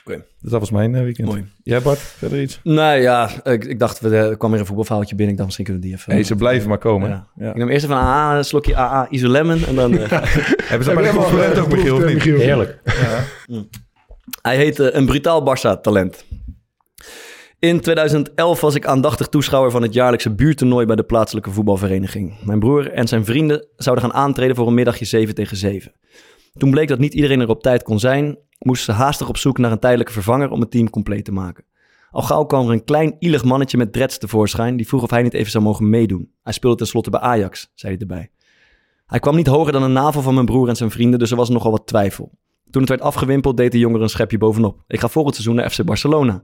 [0.09, 0.25] Oké.
[0.41, 1.29] Dus dat was mijn eh, weekend.
[1.29, 1.45] Mooi.
[1.63, 2.61] Jij Bart, verder iets?
[2.63, 5.31] Nou ja, ik, ik dacht, we, er kwam weer een voetbalverhaaltje binnen.
[5.33, 6.15] Ik dacht, misschien kunnen we die even...
[6.15, 7.09] Nee, ze blijven maar komen.
[7.09, 7.27] Ja.
[7.37, 7.49] Ja.
[7.49, 9.99] Ik neem eerst even een AA, een slokje AA Isolemon en dan...
[9.99, 10.11] eh,
[10.71, 12.27] Hebben ze bij de concurrent eh, ook, Michiel, of geproefd, niet?
[12.27, 12.39] eh, Michiel?
[12.39, 12.81] Heerlijk.
[14.43, 16.25] Hij heette een brutaal Barça-talent.
[17.59, 22.35] In 2011 was ik aandachtig toeschouwer van het jaarlijkse buurtoernooi bij de plaatselijke voetbalvereniging.
[22.45, 25.93] Mijn broer en zijn vrienden zouden gaan aantreden voor een middagje 7 tegen 7.
[26.59, 29.59] Toen bleek dat niet iedereen er op tijd kon zijn, moesten ze haastig op zoek
[29.59, 31.65] naar een tijdelijke vervanger om het team compleet te maken.
[32.11, 35.23] Al gauw kwam er een klein ielig mannetje met dreads tevoorschijn die vroeg of hij
[35.23, 36.31] niet even zou mogen meedoen.
[36.43, 38.31] Hij speelde tenslotte bij Ajax, zei hij erbij.
[39.07, 41.37] Hij kwam niet hoger dan een navel van mijn broer en zijn vrienden, dus er
[41.37, 42.31] was nogal wat twijfel.
[42.71, 44.85] Toen het werd afgewimpeld, deed de jongen een schepje bovenop.
[44.87, 46.43] Ik ga volgend seizoen naar FC Barcelona.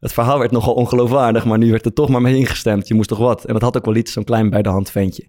[0.00, 2.88] Het verhaal werd nogal ongeloofwaardig, maar nu werd er toch maar mee ingestemd.
[2.88, 3.44] Je moest toch wat?
[3.44, 5.28] En dat had ook wel iets, zo'n klein bij de hand ventje.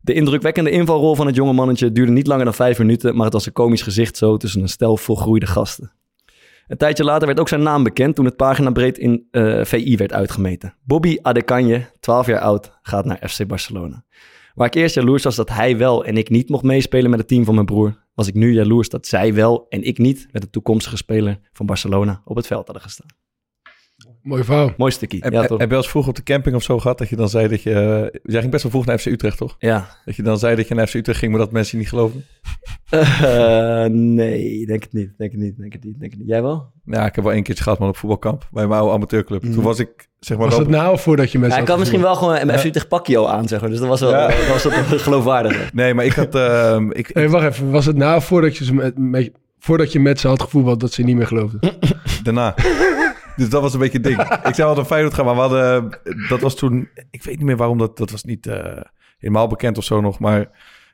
[0.00, 3.32] De indrukwekkende invalrol van het jonge mannetje duurde niet langer dan vijf minuten, maar het
[3.32, 5.92] was een komisch gezicht zo tussen een stel volgroeide gasten.
[6.66, 10.12] Een tijdje later werd ook zijn naam bekend toen het paginabreed in eh, VI werd
[10.12, 10.74] uitgemeten.
[10.84, 14.04] Bobby Adekanje, 12 jaar oud, gaat naar FC Barcelona.
[14.54, 17.28] Waar ik eerst jaloers was dat hij wel en ik niet mocht meespelen met het
[17.28, 20.42] team van mijn broer, was ik nu jaloers dat zij wel en ik niet met
[20.42, 23.06] de toekomstige speler van Barcelona op het veld hadden gestaan.
[24.28, 24.70] Mooi verhaal.
[24.76, 25.18] Mooi stukje.
[25.20, 27.28] Heb, ja, heb je eens vroeg op de camping of zo gehad dat je dan
[27.28, 27.72] zei dat je...
[27.72, 29.56] eh, jij ging best wel vroeg naar FC Utrecht, toch?
[29.58, 29.88] Ja.
[30.04, 31.88] Dat je dan zei dat je naar FC Utrecht ging, maar dat mensen je niet
[31.92, 32.24] geloofden?
[32.90, 35.10] Eh, nee, denk het niet.
[35.18, 35.56] Denk het niet.
[35.58, 35.98] Denk het niet.
[36.00, 36.28] Denk het niet.
[36.28, 36.66] Jij wel?
[36.84, 38.48] Ja, ik heb wel één keertje gehad, man, op voetbalkamp.
[38.52, 39.42] Bij mijn oude amateurclub.
[39.42, 39.52] Mhm.
[39.52, 40.48] Toen was ik, zeg maar...
[40.48, 42.58] Was het nou of voordat je met Ja, ik had had misschien wel gewoon een
[42.58, 43.70] FC Utrecht pakje al aan, zeg maar.
[43.70, 44.26] Dus dat was wel, Ja.
[44.28, 45.72] dat was wel geloofwaardig.
[45.72, 46.34] Nee, maar ik had...
[46.34, 47.70] ehm, ik, Hey, wacht even.
[47.70, 50.92] Was het nou voordat je, ze met, met- voordat je met ze had gevoetbald dat
[50.92, 51.60] ze niet meer geloofden?
[52.24, 52.54] daarna.
[53.38, 54.20] Dus dat was een beetje het ding.
[54.48, 55.98] Ik wel naar Feyenoord gaan, maar we hadden...
[56.28, 56.88] Dat was toen...
[57.10, 57.96] Ik weet niet meer waarom dat...
[57.96, 58.80] Dat was niet eh,
[59.18, 60.40] helemaal bekend of zo nog, maar...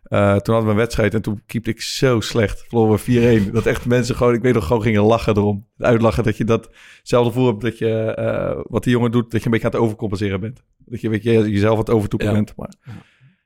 [0.04, 2.64] eh, toen hadden we een wedstrijd en toen keepte ik zo slecht.
[2.68, 3.50] Verloren we 4-1.
[3.52, 5.66] Dat echt mensen gewoon, ik weet nog, gewoon gingen lachen erom.
[5.78, 9.46] Uitlachen dat je datzelfde voel hebt dat je, eh, wat die jongen doet, dat je
[9.46, 10.62] een beetje aan het overcompenseren bent.
[10.78, 12.32] Dat je, weet je jezelf aan het overtoepen Ja.
[12.32, 12.52] bent.
[12.56, 12.72] Maar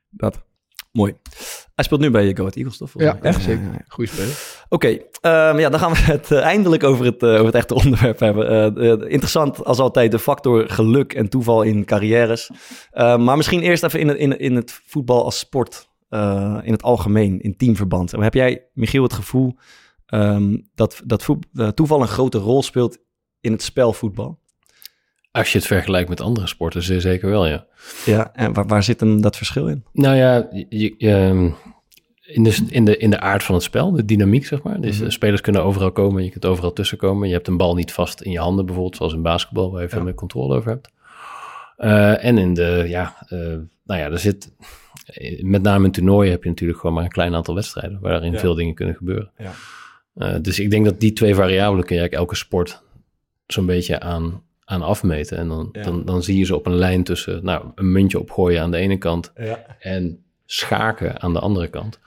[0.09, 0.47] dat.
[0.91, 1.15] Mooi.
[1.75, 2.91] Hij speelt nu bij Go Ahead Eagles, toch?
[2.93, 3.63] Ja, echt zeker.
[3.63, 3.83] ja, ja.
[3.87, 4.63] Goeie speler.
[4.69, 4.87] Oké,
[5.21, 8.19] ehm, ja, dan gaan we het eh, eindelijk over het, eh, over het echte onderwerp
[8.19, 8.75] hebben.
[8.75, 12.49] Eh, interessant als altijd de factor geluk en toeval in carrières.
[12.91, 15.87] Eh, maar misschien eerst even in het, in, in het voetbal als sport,
[16.63, 18.11] in het algemeen, in teamverband.
[18.11, 19.55] Heb jij, Michiel, het gevoel
[20.05, 22.97] ehm, dat, dat voet- toeval een grote rol speelt
[23.39, 24.39] in het spel voetbal?
[25.31, 27.65] Als je het vergelijkt met andere sporten, zeer zeker wel, ja.
[28.05, 29.83] Ja, en waar, waar zit hem dat verschil in?
[29.93, 31.49] Nou ja, je, je, ehm,
[32.21, 34.81] in, de, in, de, in de aard van het spel, de dynamiek, zeg maar.
[34.81, 37.27] Dus de spelers kunnen overal komen, je kunt overal tussenkomen.
[37.27, 39.89] Je hebt een bal niet vast in je handen, bijvoorbeeld, zoals in basketbal, waar je
[39.89, 40.89] veel meer controle over hebt.
[41.77, 43.37] Eh, en in de, ja, eh,
[43.85, 44.51] nou ja, er zit,
[45.05, 48.31] eh, met name in toernooien heb je natuurlijk gewoon maar een klein aantal wedstrijden, waarin
[48.31, 48.39] Ja.
[48.39, 49.31] veel dingen kunnen gebeuren.
[49.37, 49.51] Ja.
[50.15, 52.83] Eh, dus ik denk dat die twee variabelen kun je eigenlijk elke sport
[53.47, 55.37] zo'n beetje aan, aan afmeten.
[55.37, 55.81] En dan, Ja.
[55.83, 58.77] dan, dan zie je ze op een lijn tussen, nou, een muntje opgooien aan de
[58.77, 59.59] ene kant Ja.
[59.79, 61.99] en schaken aan de andere kant.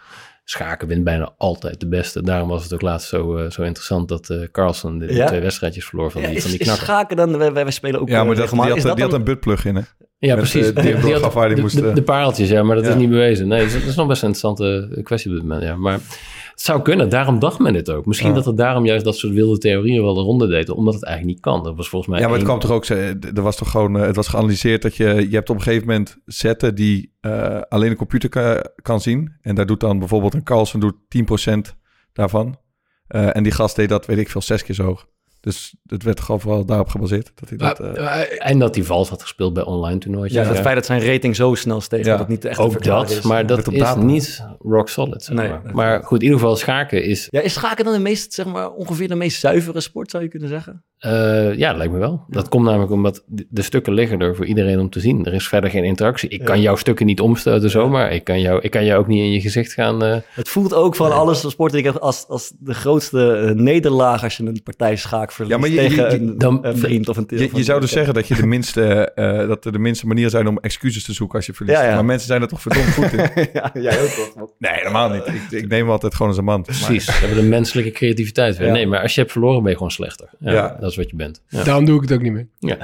[0.45, 2.23] Schaken wint bijna altijd de beste.
[2.23, 5.27] Daarom was het ook laatst zo, eh, zo interessant dat eh Carlsen de, Ja?
[5.27, 6.85] twee wedstrijdjes verloor van Ja, die, is, van die knakker.
[6.85, 9.11] schaken dan, wij, wij spelen ook Ja, eh, maar dat, die had, die dat had
[9.11, 9.83] dan- een buttplug in, hè?
[10.19, 10.75] Ja, Met, precies.
[10.75, 12.91] die had- de, moest, de, de pareltjes, ja, maar dat Ja.
[12.91, 13.49] is niet bewezen.
[13.49, 15.77] Nee, dat is, dat is nog best een interessante eh, kwestie op dit moment, ja.
[15.77, 16.01] Maar
[16.53, 18.07] het zou kunnen, daarom dacht men het ook.
[18.07, 18.35] Misschien Ja.
[18.35, 21.35] dat het daarom juist dat soort wilde theorieën wel de ronde deden, omdat het eigenlijk
[21.35, 21.63] niet kan.
[21.63, 22.99] Dat was volgens mij Ja, maar het één- kwam toch ook,
[23.37, 25.87] er was toch gewoon, eh, het was geanalyseerd dat je, je hebt op een gegeven
[25.87, 29.33] moment zetten die eh, alleen een computer ka- kan zien.
[29.41, 31.77] En daar doet dan bijvoorbeeld een Carlsen doet 10%
[32.13, 32.57] daarvan.
[33.07, 35.07] Eh, en die gast deed dat, weet ik veel, zes keer zo hoog.
[35.43, 37.33] Dus het werd gewoon vooral daarop gebaseerd.
[37.35, 40.43] Dat hij dat, Maar, eh, maar, En dat hij vals had gespeeld bij online toernooitjes.
[40.47, 42.11] Ja, het feit dat zijn rating zo snel steeg, Ja.
[42.11, 43.23] dat het niet echt te Ook verklaren dat, is.
[43.25, 44.01] maar dat is data.
[44.03, 45.23] niet rock solid.
[45.25, 45.61] Zeg Nee, maar.
[45.75, 47.27] maar goed, in ieder geval schaken is...
[47.31, 50.29] Ja, is schaken dan de meest, zeg maar, ongeveer de meest zuivere sport, zou je
[50.29, 50.85] kunnen zeggen?
[50.99, 52.25] eh, ja, dat lijkt me wel.
[52.29, 55.25] Dat komt namelijk omdat de, stukken liggen er voor iedereen om te zien.
[55.27, 56.29] Er is verder geen interactie.
[56.29, 58.13] Ik kan jouw stukken niet omstoten zomaar.
[58.13, 60.03] Ik kan, jou, ik kan jou ook niet in je gezicht gaan...
[60.05, 63.53] eh, Het voelt ook van alles de sporten die ik heb als, als de grootste
[63.57, 66.59] nederlaag als je een partij schaak verliest Ja, maar je- je- tegen je- een, dan-
[66.67, 69.65] een vriend of een je, je zou dus zeggen dat je de minste, eh, dat
[69.65, 71.79] er de minste manieren zijn om excuses te zoeken als je verliest.
[71.79, 71.95] Ja, ja.
[71.95, 73.19] Maar mensen zijn er toch verdomd goed in.
[73.53, 74.51] ja, jij ook toch?
[74.59, 75.27] Nee, helemaal niet.
[75.27, 76.63] Ik, ik neem me altijd gewoon als een man.
[76.63, 78.67] Precies, we hebben de menselijke creativiteit weer.
[78.67, 78.73] Ja.
[78.73, 80.29] Nee, maar als je hebt verloren ben je gewoon slechter.
[80.39, 80.77] Ja, Ja.
[80.81, 81.43] Dat is wat je bent.
[81.49, 81.63] Ja.
[81.63, 82.47] daarom doe ik het ook niet meer.
[82.59, 82.77] Ja.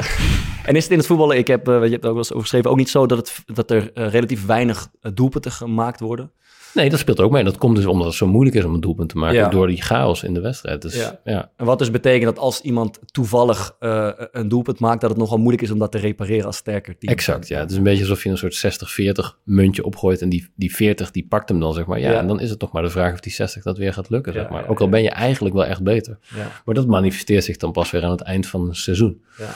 [0.65, 2.29] En is het in het voetballen, ik heb, eh, je hebt er ook wel eens
[2.31, 6.01] over geschreven, ook niet zo dat, het, dat er eh, relatief weinig eh, doelpunten gemaakt
[6.01, 6.31] worden?
[6.79, 7.45] Nee, dat speelt ook mee.
[7.45, 9.49] Dat komt dus omdat het zo moeilijk is om een doelpunt te maken Ja.
[9.49, 10.83] door die chaos in de wedstrijd.
[10.83, 11.21] Dus Ja.
[11.25, 15.19] ja, En wat dus betekent dat als iemand toevallig eh, een doelpunt maakt, dat het
[15.19, 17.13] nogal moeilijk is om dat te repareren als sterker team.
[17.13, 17.49] exact.
[17.49, 17.59] Ja.
[17.61, 21.11] Het is een beetje alsof je een soort 60-40 muntje opgooit en die, die 40
[21.11, 21.99] die pakt hem dan, zeg maar.
[22.01, 22.19] Ja, Ja.
[22.19, 24.33] en dan is het nog maar de vraag of die 60 dat weer gaat lukken,
[24.33, 24.69] zeg maar.
[24.69, 26.19] Ook al ben je eigenlijk wel echt beter.
[26.65, 29.23] Maar dat manifesteert zich dan pas weer aan het eind van het seizoen.
[29.39, 29.49] Ja.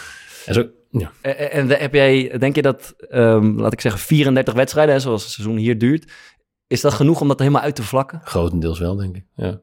[0.46, 1.10] En zo, ja.
[1.20, 5.00] En, en en heb jij, denk je dat, ehm, laat ik zeggen, 34 wedstrijden, hè,
[5.00, 6.12] zoals het seizoen hier duurt,
[6.72, 8.20] is dat genoeg om dat helemaal uit te vlakken?
[8.24, 9.24] Grotendeels wel, denk ik.
[9.34, 9.60] Ja.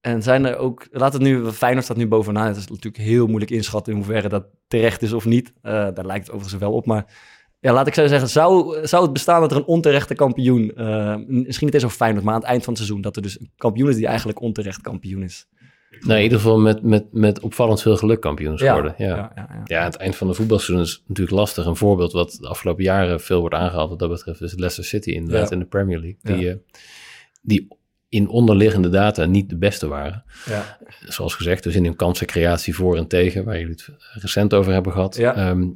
[0.00, 2.46] En zijn er ook, laat het nu, Feyenoord staat nu bovenaan.
[2.46, 5.52] Het is natuurlijk heel moeilijk inschatten in hoeverre dat terecht is of niet.
[5.62, 6.86] Eh, daar lijkt het overigens wel op.
[6.86, 7.06] Maar
[7.60, 11.16] ja, laat ik zo zeggen, zou, zou het bestaan dat er een onterechte kampioen, eh,
[11.26, 13.40] misschien niet eens zo Feyenoord, maar aan het eind van het seizoen, dat er dus
[13.40, 15.46] een kampioen is die eigenlijk onterecht kampioen is?
[16.00, 18.60] Nee, in ieder geval met, met, met opvallend veel geluk kampioens.
[18.60, 18.76] Ja.
[18.76, 19.62] ja, ja, ja.
[19.64, 21.66] Ja, aan het eind van de voetbalseizoen is natuurlijk lastig.
[21.66, 25.10] Een voorbeeld wat de afgelopen jaren veel wordt aangehaald wat dat betreft is Leicester City
[25.10, 25.54] inderdaad Ja.
[25.54, 26.18] in de Premier League.
[26.22, 26.50] Die, Ja.
[26.52, 26.56] eh,
[27.42, 27.68] die
[28.08, 30.24] in onderliggende data niet de beste waren.
[30.46, 30.78] Ja.
[31.08, 33.88] Zoals gezegd, dus in hun kansencreatie voor en tegen, waar jullie het
[34.22, 35.34] recent over hebben gehad, Ja.
[35.34, 35.68] ehm,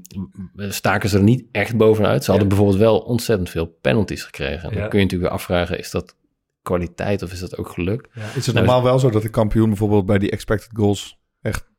[0.57, 2.25] staken ze er niet echt bovenuit.
[2.25, 2.55] Ze hadden Ja.
[2.55, 4.69] bijvoorbeeld wel ontzettend veel penalties gekregen.
[4.69, 4.81] En Ja.
[4.81, 6.17] Dan kun je natuurlijk weer afvragen, is dat
[6.65, 8.09] kwaliteit of is dat ook geluk?
[8.15, 11.73] Is het Nou, normaal wel zo dat de kampioen bijvoorbeeld bij die expected goals echt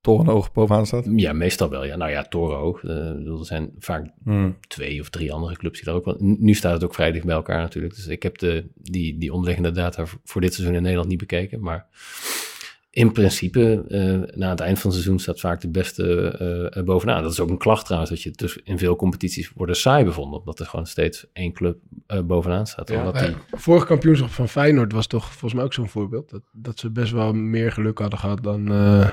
[0.00, 1.06] torenhoog bovenaan staat?
[1.16, 1.84] Ja, meestal wel.
[1.84, 1.96] Ja.
[1.96, 2.84] Nou ja, torenhoog.
[2.84, 4.56] Eh, er zijn vaak Hmm.
[4.68, 6.16] twee of drie andere clubs die daar ook wel...
[6.18, 7.94] Nu staat het ook vrij dicht bij elkaar natuurlijk.
[7.94, 11.60] Dus ik heb de, die, die onderliggende data voor dit seizoen in Nederland niet bekeken.
[11.60, 11.86] Maar
[12.94, 16.28] in principe, eh, na het eind van het seizoen staat vaak de beste
[16.72, 17.22] eh, bovenaan.
[17.22, 20.38] Dat is ook een klacht trouwens, dat je dus in veel competities worden saai bevonden.
[20.38, 21.76] Omdat er gewoon steeds één club
[22.06, 22.88] eh, bovenaan staat.
[22.88, 26.30] Ja, omdat die, Vorig kampioenschap van Feyenoord was toch volgens mij ook zo'n voorbeeld.
[26.30, 29.08] Dat, dat ze best wel meer geluk hadden gehad dan, eh,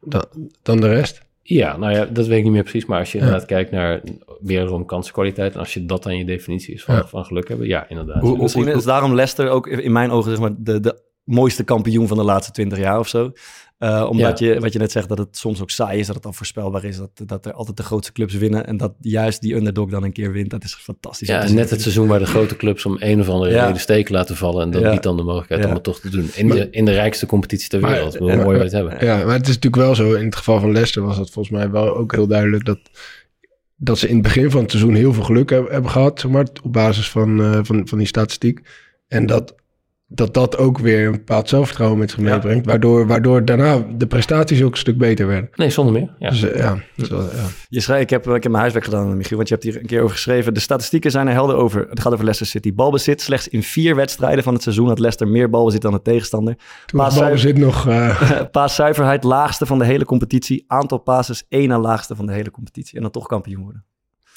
[0.00, 0.24] dan,
[0.62, 1.22] dan de rest.
[1.42, 2.86] ja, nou ja, dat weet ik niet meer precies.
[2.86, 3.24] Maar als je Ja.
[3.24, 4.00] inderdaad kijkt naar
[4.40, 5.52] wederom kansenkwaliteit...
[5.52, 7.06] en als je dat dan je definitie is van, Ja.
[7.06, 7.66] van geluk hebben...
[7.66, 8.20] Ja, inderdaad.
[8.20, 11.62] Hoe, Ja, misschien is daarom Leicester ook in mijn ogen zeg maar, de, de mooiste
[11.64, 13.32] kampioen van de laatste twintig jaar of zo.
[13.78, 16.26] Eh, omdat je, wat je net zegt, dat het soms ook saai is, dat het
[16.26, 19.90] onvoorspelbaar is, dat, dat er altijd de grootste clubs winnen en dat juist die underdog
[19.90, 20.50] dan een keer wint.
[20.50, 21.28] Dat is fantastisch.
[21.28, 23.66] Ja, en net het seizoen waar de grote clubs om een of andere Ja.
[23.66, 24.62] reden steken laten vallen.
[24.62, 24.90] En dat Ja.
[24.90, 25.68] biedt dan de mogelijkheid Ja.
[25.68, 26.30] om het toch te doen.
[26.34, 28.16] In, de, in de rijkste competitie ter Maar- wereld.
[28.16, 29.04] Hoe mooi maar- we het hebben.
[29.04, 30.14] Ja, maar het is natuurlijk wel zo.
[30.14, 32.78] In het geval van Leicester was dat volgens mij wel ook heel duidelijk dat,
[33.76, 36.30] dat ze in het begin van het seizoen heel veel geluk hebben, hebben gehad, zeg
[36.30, 38.60] maar, op basis van, eh, van, van die statistiek.
[39.08, 39.54] En dat,
[40.10, 44.62] dat dat ook weer een bepaald zelfvertrouwen met zich meebrengt, waardoor, waardoor daarna de prestaties
[44.62, 45.50] ook een stuk beter werden.
[45.54, 46.14] Nee, zonder meer.
[46.18, 46.30] Ja.
[46.30, 47.28] Dus eh, ja, wel- ja.
[47.68, 49.86] Je schrijft, ik, heb, ik heb mijn huiswerk gedaan, Michiel, want je hebt hier een
[49.86, 50.54] keer over geschreven.
[50.54, 51.86] De statistieken zijn er helder over.
[51.90, 52.74] Het gaat over Leicester City.
[52.74, 56.54] Balbezit, slechts in vier wedstrijden van het seizoen had Leicester meer balbezit dan de tegenstander.
[56.86, 57.88] Toen was Paaszuiver- zit nog...
[57.88, 60.64] eh, Paaszuiverheid, laagste van de hele competitie.
[60.66, 62.96] Aantal passes, één na laagste van de hele competitie.
[62.96, 63.84] En dan toch kampioen worden.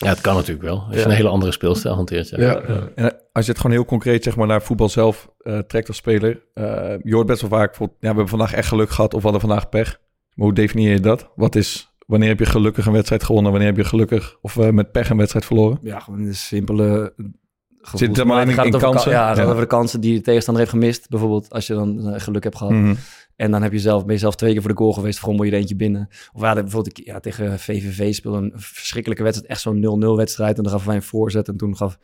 [0.02, 0.78] Ja, het kan natuurlijk wel.
[0.88, 1.06] Als je Ja.
[1.06, 2.30] een hele andere speelstijl hanteert.
[2.30, 2.38] Ja.
[2.40, 2.62] ja,
[2.96, 5.88] En eh, als je het gewoon heel concreet zeg maar, naar voetbal zelf eh, trekt
[5.88, 6.42] als speler.
[6.54, 6.64] eh,
[7.04, 9.48] je hoort best wel vaak, ja, we hebben vandaag echt geluk gehad of we hadden
[9.50, 10.00] vandaag pech.
[10.34, 11.30] Maar hoe definieer je dat?
[11.36, 13.52] Wat is, wanneer heb je gelukkig een wedstrijd gewonnen?
[13.52, 15.80] Wanneer heb je gelukkig of eh, met pech een wedstrijd verloren?
[15.82, 17.14] Ja, gewoon de simpele...
[17.82, 19.12] Zit het helemaal in- over kansen?
[19.12, 19.50] Ja, het gaat Ja.
[19.52, 21.10] over de kansen die de tegenstander heeft gemist.
[21.10, 22.74] Bijvoorbeeld als je dan geluk hebt gehad.
[22.74, 22.94] Mhm.
[23.42, 25.20] En dan heb je zelf, ben je zelf twee keer voor de goal geweest.
[25.20, 26.08] Frommel je er eentje binnen.
[26.34, 29.52] Of ja, bijvoorbeeld ja, tegen VVV speelde een verschrikkelijke wedstrijd.
[29.52, 30.58] Echt zo'n 0-0 wedstrijd.
[30.58, 31.48] En dan gaf wij een voorzet.
[31.48, 31.98] En toen gaf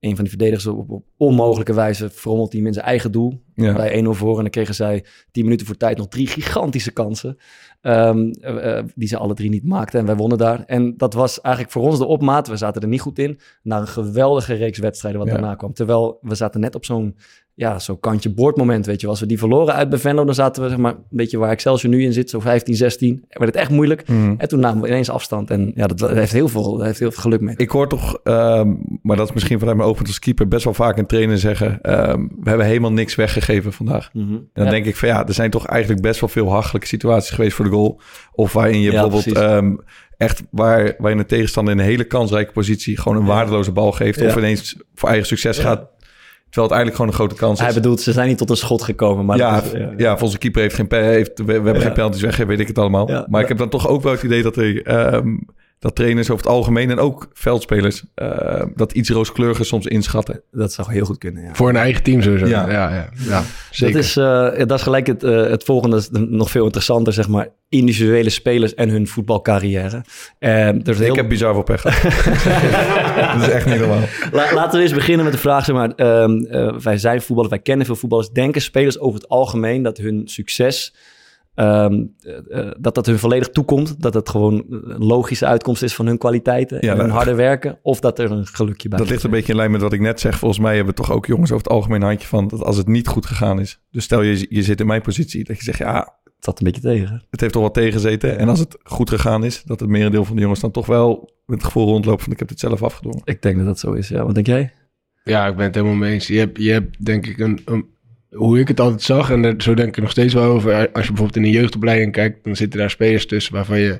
[0.00, 2.10] een van die verdedigers op, op onmogelijke wijze...
[2.10, 3.42] frommelt hij in zijn eigen doel.
[3.62, 3.72] Ja.
[3.72, 4.36] Bij 1-0 voor.
[4.36, 7.36] En dan kregen zij 10 minuten voor tijd nog drie gigantische kansen.
[7.80, 10.00] ehm, eh, eh, die ze alle drie niet maakten.
[10.00, 10.62] En wij wonnen daar.
[10.66, 12.48] En dat was eigenlijk voor ons de opmaat.
[12.48, 13.38] We zaten er niet goed in.
[13.62, 15.34] Naar een geweldige reeks wedstrijden wat Ja.
[15.36, 15.72] daarna kwam.
[15.72, 17.16] Terwijl we zaten net op zo'n
[17.54, 19.06] ja, zo'n kantje boordmoment, weet je.
[19.06, 21.50] Als we die verloren uit bij Venlo, dan zaten we, zeg maar, een beetje waar
[21.50, 23.24] Excelsior nu in zit, zo 15, 16.
[23.28, 24.08] werd het echt moeilijk.
[24.08, 24.34] Mhm.
[24.38, 25.50] En toen namen we ineens afstand.
[25.50, 27.54] En ja, dat heeft heel veel, dat heeft heel veel geluk mee.
[27.56, 30.74] Ik hoor toch, ehm, maar dat is misschien vanuit mijn oogpunt als keeper, best wel
[30.74, 34.10] vaak een trainer zeggen: ehm, We hebben helemaal niks weggegeven vandaag.
[34.12, 34.32] Mhm.
[34.32, 34.70] En dan Ja.
[34.70, 37.64] denk ik van ja, er zijn toch eigenlijk best wel veel hachelijke situaties geweest voor
[37.64, 38.00] de goal.
[38.32, 39.76] Of waarin je Ja, bijvoorbeeld ehm,
[40.16, 44.20] echt waar, waarin een tegenstander in een hele kansrijke positie gewoon een waardeloze bal geeft.
[44.20, 44.26] Ja.
[44.26, 45.88] Of ineens voor eigen succes gaat.
[46.50, 47.64] Terwijl het eigenlijk gewoon een grote kans is.
[47.64, 49.24] Hij bedoelt, ze zijn niet tot een schot gekomen.
[49.24, 49.62] Maar ja,
[49.96, 51.80] ja, voor onze keeper heeft geen heeft, we, we hebben Ja.
[51.80, 53.08] geen penalties weggegeven, weet ik het allemaal.
[53.10, 53.26] Ja.
[53.28, 55.36] Maar ik heb dan toch ook wel het idee dat er ehm,
[55.80, 60.42] dat trainers over het algemeen en ook veldspelers eh, dat iets rooskleuriger soms inschatten.
[60.50, 61.54] dat zou heel goed kunnen, ja.
[61.54, 62.46] voor een eigen team sowieso.
[62.46, 62.70] Ja.
[62.70, 63.94] Ja, ja, ja, zeker.
[63.94, 67.12] Dat is, eh, dat is gelijk het, eh, het volgende, dat is nog veel interessanter,
[67.12, 67.48] zeg maar.
[67.68, 70.04] Individuele spelers en hun voetbalcarrière.
[70.38, 71.08] Eh, er is heel...
[71.08, 71.82] Ik heb bizar veel pech
[73.32, 74.02] dat is echt niet normaal.
[74.32, 75.90] La- laten we eens beginnen met de vraag, zeg maar.
[75.96, 78.30] ehm, eh, wij zijn voetballers, wij kennen veel voetballers.
[78.30, 80.94] Denken spelers over het algemeen dat hun succes,
[81.54, 84.00] ehm, eh, eh, dat dat hun volledig toekomt?
[84.02, 87.78] Dat het gewoon een logische uitkomst is van hun kwaliteiten Ja, en hun harde werken?
[87.82, 90.00] Of dat er een gelukje bij Dat ligt een beetje in lijn met wat ik
[90.00, 90.38] net zeg.
[90.38, 92.86] Volgens mij hebben toch ook jongens over het algemeen een handje van dat als het
[92.86, 93.80] niet goed gegaan is.
[93.90, 96.64] Dus stel je, je zit in mijn positie, dat je zegt ja, Het zat een
[96.64, 97.24] beetje tegen.
[97.30, 98.38] het heeft toch wel tegengezeten.
[98.38, 101.30] En als het goed gegaan is, dat het merendeel van de jongens dan toch wel
[101.46, 103.20] met het gevoel rondloopt van ik heb het zelf afgedwongen.
[103.24, 104.24] Ik denk dat dat zo is, ja.
[104.24, 104.72] Wat denk jij?
[105.24, 106.26] Ja, ik ben het helemaal mee eens.
[106.26, 107.86] Je hebt, je hebt denk ik een, een-
[108.30, 110.72] hoe ik het altijd zag, en daar- zo denk ik nog steeds wel over.
[110.74, 113.98] Als je bijvoorbeeld in een jeugdopleiding kijkt, dan zitten daar spelers tussen waarvan je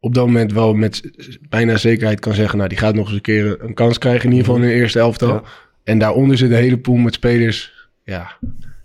[0.00, 1.10] op dat moment wel met
[1.48, 4.30] bijna zekerheid kan zeggen, nou die gaat nog eens een keer een kans krijgen, in
[4.30, 5.28] ieder geval in de eerste elftal.
[5.28, 5.42] Ja.
[5.84, 8.36] En daaronder zit een hele pool met spelers, ja,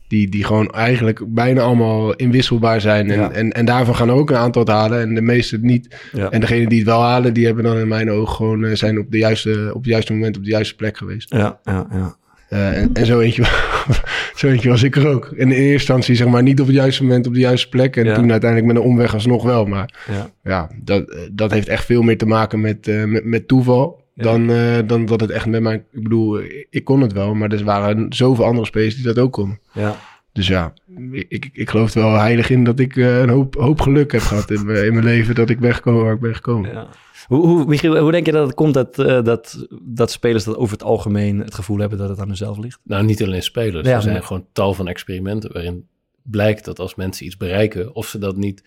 [0.08, 3.12] die, die gewoon eigenlijk bijna allemaal inwisselbaar zijn.
[3.12, 3.32] En, Ja.
[3.32, 5.96] en, en daarvan gaan er ook een aantal het halen en de meeste niet.
[6.14, 6.30] Ja.
[6.30, 9.00] En degene die het wel halen, die hebben dan in mijn ogen gewoon eh, zijn
[9.00, 11.34] op de juiste, op het juiste moment op de juiste plek geweest.
[11.34, 12.16] Ja, ja, ja.
[12.50, 13.44] Eh, en, en zo, eentje,
[14.36, 15.32] zo eentje was ik er ook.
[15.36, 17.96] In eerste instantie zeg maar niet op het juiste moment op de juiste plek.
[17.96, 18.16] En Ja.
[18.16, 19.66] toen uiteindelijk met een omweg alsnog wel.
[19.66, 20.30] Maar ja.
[20.44, 24.06] ja, dat, dat heeft echt veel meer te maken met, eh, met, met toeval.
[24.14, 24.24] Ja.
[24.24, 25.84] Dan, eh, dan dat het echt met mijn...
[25.92, 27.34] Ik bedoel, ik, ik kon het wel.
[27.34, 29.60] Maar er waren zoveel andere spelers die dat ook konden.
[29.74, 29.96] ja.
[30.38, 30.74] Dus ja,
[31.12, 34.22] ik, ik geloof er wel heilig in dat ik eh, een hoop, hoop geluk heb
[34.22, 35.36] gehad in, mijn- in mijn leven.
[35.36, 36.72] Dat ik ben gekomen waar ik ben gekomen.
[36.72, 36.88] Ja.
[37.28, 40.56] Hoe, hoe, Michiel, hoe denk je dat het komt dat, eh, dat, dat spelers dat
[40.56, 42.80] over het algemeen het gevoel hebben dat het aan hunzelf ligt?
[42.84, 43.88] Nou, niet alleen spelers.
[43.88, 45.88] Ja, er zijn gewoon tal van experimenten waarin
[46.24, 48.64] blijkt dat als mensen iets bereiken, of ze dat niet,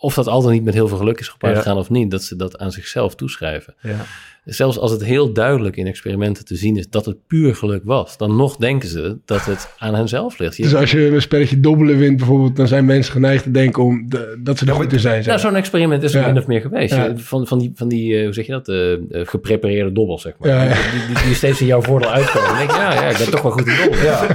[0.00, 1.60] of dat altijd niet met heel veel geluk is gepaard Ja.
[1.62, 3.74] gegaan of niet, dat ze dat aan zichzelf toeschrijven.
[3.80, 3.96] Ja.
[4.44, 8.16] Zelfs als het heel duidelijk in experimenten te zien is dat het puur geluk was,
[8.16, 10.56] dan nog denken ze dat het aan henzelf ligt.
[10.56, 13.82] Je- Dus als je een spelletje dobbelen wint bijvoorbeeld, dan zijn mensen geneigd te denken
[13.82, 15.22] om de- dat ze er goed in zijn.
[15.22, 15.26] zeg.
[15.26, 16.26] Nou, zo'n experiment is er Ja.
[16.26, 16.94] min of meer geweest.
[16.94, 17.12] Ja.
[17.16, 20.32] Van, van die, van die eh, hoe zeg je dat, eh, eh, geprepareerde dobbels, zeg
[20.38, 20.48] maar.
[20.48, 20.68] Ja, ja.
[20.74, 22.48] Die, die, die steeds in jouw voordeel uitkomen.
[22.48, 24.04] Dan denk je, ja, ja, ik ben toch wel goed in dobbelen.
[24.04, 24.26] Ja.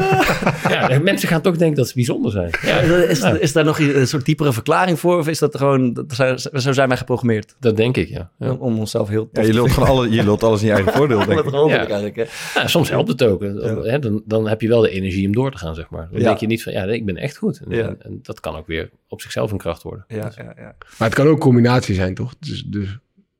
[0.89, 2.49] Ja, mensen gaan toch denken dat ze bijzonder zijn.
[2.61, 5.17] Ja, Is, is daar nog een soort diepere verklaring voor?
[5.17, 7.55] Of is dat gewoon, dat zijn- zo zijn wij geprogrammeerd?
[7.59, 8.29] dat denk ik, ja.
[8.39, 8.51] ja.
[8.51, 10.73] Om onszelf heel Ja, tof je te lult gewoon alle, je lult alles in je
[10.73, 11.51] eigen voordeel, denk ik.
[11.51, 11.77] Ja.
[11.77, 12.23] eigenlijk, hè?
[12.59, 13.41] Ja, soms helpt het ook.
[13.41, 16.07] Hè, dan, dan heb je wel de energie om door te gaan, zeg maar.
[16.11, 16.25] Dan Ja.
[16.27, 17.61] denk je niet van, ja, ik ben echt goed.
[17.67, 17.87] En, Ja.
[17.87, 20.05] en, en dat kan ook weer op zichzelf een kracht worden.
[20.07, 20.75] Ja, ja, ja.
[20.97, 22.33] Maar het kan ook een combinatie zijn, toch?
[22.39, 22.97] Dus, dus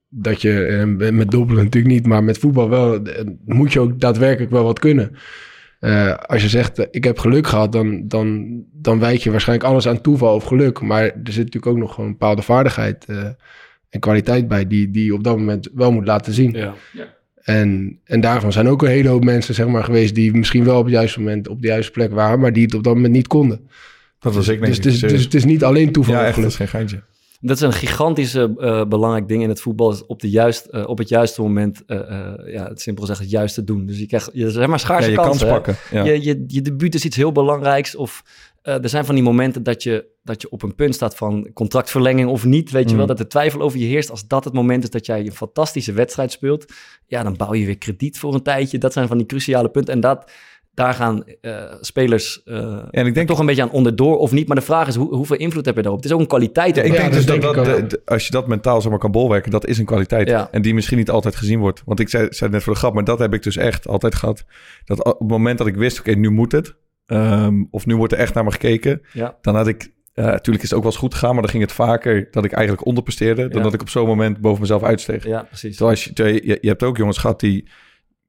[0.10, 4.00] dat je eh, met dobbelen natuurlijk niet, maar met voetbal wel, eh, moet je ook
[4.00, 5.16] daadwerkelijk wel wat kunnen.
[5.80, 9.70] Eh, als je zegt, eh, ik heb geluk gehad, dan, dan, dan wijk je waarschijnlijk
[9.70, 10.82] alles aan toeval of geluk.
[10.82, 13.30] Maar er zit natuurlijk ook nog gewoon een bepaalde vaardigheid eh,
[13.90, 16.52] en kwaliteit bij, die, die je op dat moment wel moet laten zien.
[16.52, 16.74] Ja.
[17.42, 20.78] En, en daarvan zijn ook een hele hoop mensen zeg maar, geweest die misschien wel
[20.78, 23.14] op het juiste moment op de juiste plek waren, maar die het op dat moment
[23.14, 23.70] niet konden.
[24.20, 26.50] Dat was ik, denk Dus, dus het is niet alleen toeval ja, echt, dat geluk.
[26.50, 27.04] is geen geintje.
[27.42, 29.92] Dat is een gigantisch eh, belangrijk ding in het voetbal.
[29.92, 33.20] Is op, de juist, eh, op het juiste moment, eh, eh, ja, het simpel gezegd,
[33.20, 33.86] het juiste doen.
[33.86, 35.48] Dus je krijgt, je, zeg maar, Ja, schaarse je kansen.
[35.48, 35.76] kans pakken.
[35.92, 36.04] Ja.
[36.04, 37.96] Je, je, je debuut is iets heel belangrijks.
[37.96, 38.24] Of
[38.70, 41.50] eh, er zijn van die momenten dat je, dat je op een punt staat van
[41.54, 42.72] contractverlenging of niet.
[42.72, 42.98] Weet je Mm.
[42.98, 44.10] wel, dat de twijfel over je heerst.
[44.12, 46.66] Als dat het moment is dat jij een fantastische wedstrijd speelt.
[47.08, 48.78] Ja, dan bouw je weer krediet voor een tijdje.
[48.78, 49.94] Dat zijn van die cruciale punten.
[49.94, 50.32] En dat,
[50.74, 54.48] daar gaan eh, spelers eh, En ik denk toch een beetje aan onderdoor of niet.
[54.48, 56.00] Maar de vraag is, hoe, hoeveel invloed heb je daarop?
[56.02, 56.76] Het is ook een kwaliteit.
[56.76, 57.80] Ja, ik denk dat dus dat, denk dat ik ook.
[57.80, 60.28] de- de- als je dat mentaal zeg maar, kan bolwerken, dat is een kwaliteit.
[60.30, 60.48] Ja.
[60.52, 61.82] En die misschien niet altijd gezien wordt.
[61.86, 63.88] Want ik zei, zei het net voor de grap, maar dat heb ik dus echt
[63.88, 64.44] altijd gehad.
[64.86, 66.76] Dat op het moment dat ik wist, oké, nu moet het.
[67.10, 69.02] Ehm, of nu wordt er echt naar me gekeken.
[69.14, 69.38] Ja.
[69.42, 71.64] Dan had ik, eh, natuurlijk is het ook wel eens goed gegaan, maar dan ging
[71.64, 73.48] het vaker dat ik eigenlijk onderpresteerde.
[73.48, 73.64] Dan Ja.
[73.64, 75.26] dat ik op zo'n moment boven mezelf uitsteeg.
[75.26, 75.70] Ja, precies.
[75.76, 77.68] Terwijl als je, terwijl je, je hebt ook jongens gehad die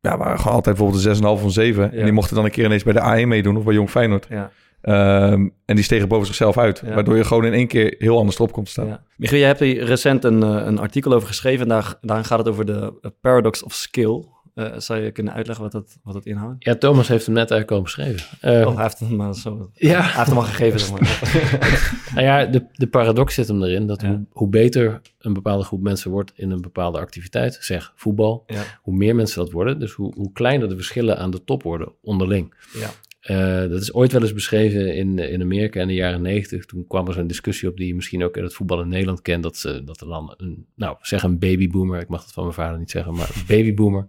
[0.00, 1.82] ja, waren gewoon altijd bijvoorbeeld een 6,5 van 7.
[1.82, 1.98] Ja.
[1.98, 4.26] En die mochten dan een keer ineens bij de A1 meedoen of bij Jong Feyenoord.
[4.30, 4.50] Ja.
[4.80, 6.82] Ehm, en die stegen boven zichzelf uit.
[6.86, 6.94] Ja.
[6.94, 8.86] Waardoor je gewoon in één keer heel anders erop komt te staan.
[8.86, 9.02] Ja.
[9.16, 11.62] Michiel, je hebt hier recent een, eh, een artikel over geschreven.
[11.62, 14.24] En daar, daarin gaat het over de eh, paradox of skill.
[14.60, 16.64] Eh, zou je kunnen uitleggen wat dat, wat dat inhoudt?
[16.64, 18.38] Ja, Thomas heeft hem net eigenlijk al beschreven.
[18.40, 19.70] Eh, Oh, hij heeft hem maar zo.
[19.74, 20.00] Ja.
[20.00, 21.18] Hij heeft hem al gegeven, zeg maar.
[22.14, 24.08] Nou ja, de, de paradox zit hem erin dat Ja.
[24.08, 28.62] hoe, hoe beter een bepaalde groep mensen wordt in een bepaalde activiteit, zeg voetbal, Ja.
[28.82, 31.92] hoe meer mensen dat worden, dus hoe, hoe kleiner de verschillen aan de top worden
[32.02, 32.54] onderling.
[32.74, 32.88] Ja.
[33.20, 36.64] Eh, dat is ooit wel eens beschreven in, in Amerika in de jaren negentig.
[36.64, 39.22] Toen kwam er zo'n discussie op die je misschien ook in het voetbal in Nederland
[39.22, 39.42] kent.
[39.42, 42.54] Dat, ze, dat er dan een, nou zeg een babyboomer, ik mag dat van mijn
[42.54, 44.06] vader niet zeggen, maar een babyboomer.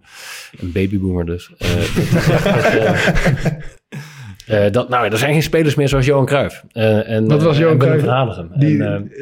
[0.60, 1.52] Een babyboomer dus.
[1.58, 1.70] Eh,
[2.14, 2.34] dat
[3.44, 3.54] dat,
[4.46, 6.64] eh, dat, nou, er zijn geen spelers meer zoals Johan Cruijff.
[6.72, 8.06] Eh, en, Wat was Johan Cruijff?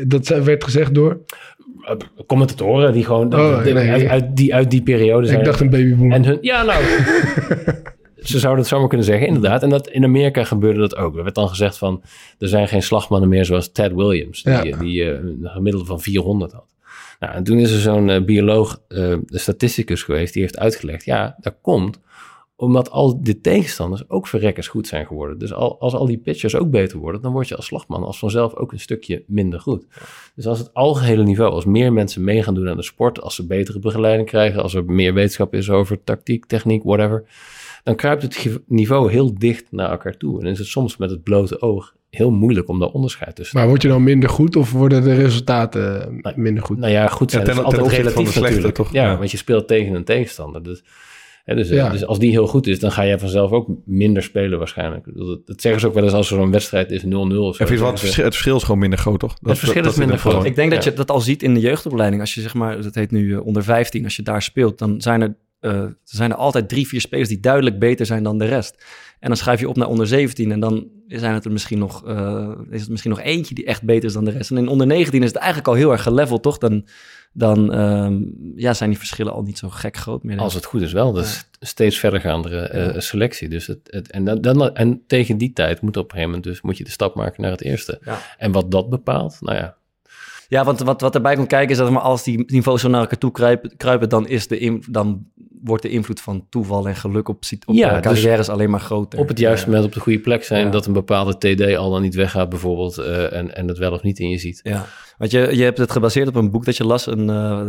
[0.07, 1.21] dat werd gezegd door?
[1.89, 3.75] uh, commentatoren die gewoon Oh, nee.
[3.89, 5.39] uit, uit die, uit die periode zijn.
[5.39, 6.11] Ik dacht een babyboom.
[6.11, 6.83] En hun, ja, nou,
[8.21, 9.63] ze zouden het zomaar kunnen zeggen, inderdaad.
[9.63, 11.17] En dat, in Amerika gebeurde dat ook.
[11.17, 12.01] Er werd dan gezegd van,
[12.39, 14.77] er zijn geen slagmannen meer zoals Ted Williams, die, Ja.
[14.77, 16.67] die eh, een gemiddelde van 400 had.
[17.19, 21.05] Nou, en toen is er zo'n eh, bioloog, eh, de statisticus geweest, die heeft uitgelegd,
[21.05, 21.99] ja, dat komt
[22.59, 25.39] omdat al de tegenstanders ook verrekkers goed zijn geworden.
[25.39, 28.19] Dus al, als al die pitchers ook beter worden, dan word je als slagman als
[28.19, 29.85] vanzelf ook een stukje minder goed.
[30.35, 33.35] Dus als het algehele niveau, als meer mensen mee gaan doen aan de sport, als
[33.35, 37.23] ze betere begeleiding krijgen, als er meer wetenschap is over tactiek, techniek, whatever,
[37.83, 40.41] dan kruipt het niveau heel dicht naar elkaar toe.
[40.41, 43.59] En is het soms met het blote oog heel moeilijk om daar onderscheid tussen te
[43.59, 46.33] Maar word je dan minder goed of worden de resultaten eh, Nee.
[46.35, 46.77] minder goed?
[46.77, 48.91] Nou ja, goed zijn Ja, ten- altijd ten opzichte van relatief de slechte, natuurlijk.
[48.91, 49.01] toch?
[49.03, 49.17] Ja, Ja.
[49.17, 50.63] want je speelt tegen een tegenstander.
[50.63, 50.83] Dus,
[51.45, 51.89] hè, dus, eh, Ja.
[51.89, 55.05] dus als die heel goed is, dan ga jij vanzelf ook minder spelen waarschijnlijk.
[55.13, 57.07] Dat, dat zeggen ze ook wel eens als er zo'n wedstrijd is 0-0
[57.47, 57.65] of zo.
[57.67, 59.37] Je wat, het, verschil, het verschil is gewoon minder groot, toch?
[59.41, 60.49] Dat, verschil dat- is dat minder er gewoon- groot.
[60.49, 62.21] Ik denk dat je dat al ziet in de jeugdopleiding.
[62.21, 65.01] Als je zeg maar, dat heet nu eh, onder 15, als je daar speelt, dan
[65.01, 68.45] zijn er, eh, zijn er altijd drie, vier spelers die duidelijk beter zijn dan de
[68.45, 68.85] rest.
[69.19, 72.07] En dan schuif je op naar onder 17 en dan zijn het er misschien nog,
[72.07, 74.51] eh, is het misschien nog eentje die echt beter is dan de rest.
[74.51, 76.57] En in onder 19 is het eigenlijk al heel erg geleveld, toch?
[76.57, 76.87] Dan,
[77.33, 78.17] dan ehm,
[78.55, 80.39] ja, zijn die verschillen al niet zo gek groot meer.
[80.39, 83.49] Als het goed is wel, dat is steeds verdergaandere eh, selectie.
[83.49, 86.43] Dus het, het, en, dan, dan, en tegen die tijd moet op een gegeven moment
[86.43, 87.99] dus moet je de stap maken naar het eerste.
[88.05, 88.19] Ja.
[88.37, 89.77] En wat dat bepaalt, nou ja,
[90.49, 93.01] Ja, want wat, wat erbij komt kijken is dat maar als die niveaus zo naar
[93.01, 95.25] elkaar toe kruipen, kruipen dan, is de in- dan
[95.63, 99.19] wordt de invloed van toeval en geluk op, op Ja, dus carrières alleen maar groter.
[99.19, 100.71] op het juiste moment op de goede plek zijn, Ja.
[100.71, 104.01] dat een bepaalde TD al dan niet weggaat bijvoorbeeld eh, en, en het wel of
[104.03, 104.59] niet in je ziet.
[104.63, 104.85] Ja,
[105.19, 107.61] Want je, je hebt het gebaseerd op een boek dat je las, een, eh,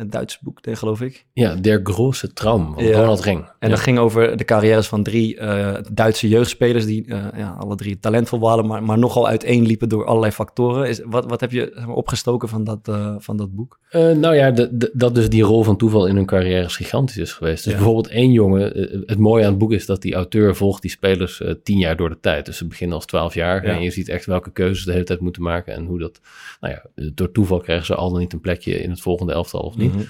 [0.00, 1.26] een Duits boek, geloof ik.
[1.32, 2.98] Ja, Der große Traum van Ja.
[3.00, 3.44] Ronald Ring.
[3.58, 7.76] En dat ging over de carrières van drie eh, Duitse jeugdspelers die eh, ja, alle
[7.76, 10.88] drie talentvol waren, maar, maar nogal uiteenliepen door allerlei factoren.
[10.88, 13.78] Is, wat, wat heb je zeg maar, opgestoken van dat, van dat boek?
[13.92, 17.32] Nou ja, de- de- dat dus die rol van toeval in hun carrières gigantisch is
[17.32, 17.64] geweest.
[17.64, 17.78] Dus Ja.
[17.78, 18.62] bijvoorbeeld één jongen,
[19.06, 22.08] het mooie aan het boek is dat die auteur volgt die spelers tien jaar door
[22.08, 22.46] de tijd.
[22.46, 23.72] Dus ze beginnen als twaalf jaar Ja.
[23.74, 26.20] en je ziet echt welke keuzes ze de hele tijd moeten maken en hoe dat,
[26.60, 26.82] nou ja,
[27.14, 29.94] door toeval krijgen ze al dan niet een plekje in het volgende elftal of niet.
[29.94, 30.02] Mhm.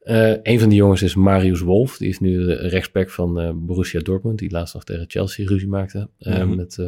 [0.00, 1.96] Eh, een van die jongens is Marius Wolf.
[1.96, 4.38] Die is nu de rechtsback van eh, Borussia Dortmund.
[4.38, 6.08] Die laatst nog tegen Chelsea ruzie maakte.
[6.18, 6.56] eh, Mhm.
[6.56, 6.86] Met eh,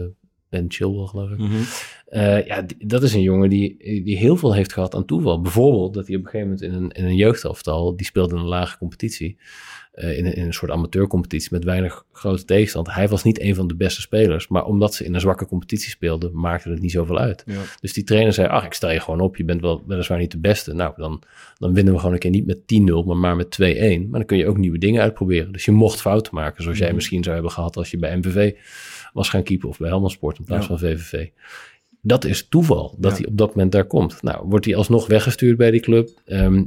[0.49, 1.39] Ben Chilwell, geloof ik.
[2.07, 5.41] Eh, ja, dat is een jongen die, die heel veel heeft gehad aan toeval.
[5.41, 7.97] Bijvoorbeeld dat hij op een gegeven moment in een, in een jeugdaftal...
[7.97, 9.37] die speelde in een lage competitie...
[10.01, 12.95] eh, in, een, in een soort amateurcompetitie met weinig grote tegenstand.
[12.95, 14.49] Hij was niet een van de beste spelers...
[14.49, 16.31] maar omdat ze in een zwakke competitie speelden...
[16.35, 17.43] maakte het niet zoveel uit.
[17.47, 17.61] Ja.
[17.81, 19.37] Dus die trainer zei, ach, ik stel je gewoon op.
[19.37, 20.73] Je bent wel weliswaar niet de beste.
[20.75, 21.23] Nou, dan,
[21.59, 23.65] dan winnen we gewoon een keer niet met 10-0, maar maar met 2-1.
[23.65, 25.53] Maar dan kun je ook nieuwe dingen uitproberen.
[25.53, 27.77] Dus je mocht fouten maken, zoals jij misschien zou hebben gehad...
[27.77, 28.53] als je bij MVV
[29.13, 30.77] was gaan keepen of bij Helmond Sport in plaats Ja.
[30.77, 31.29] van VVV.
[32.03, 33.17] Dat is toeval, dat Ja.
[33.17, 34.23] hij op dat moment daar komt.
[34.23, 36.09] Nou, wordt hij alsnog weggestuurd bij die club.
[36.25, 36.65] Ehm,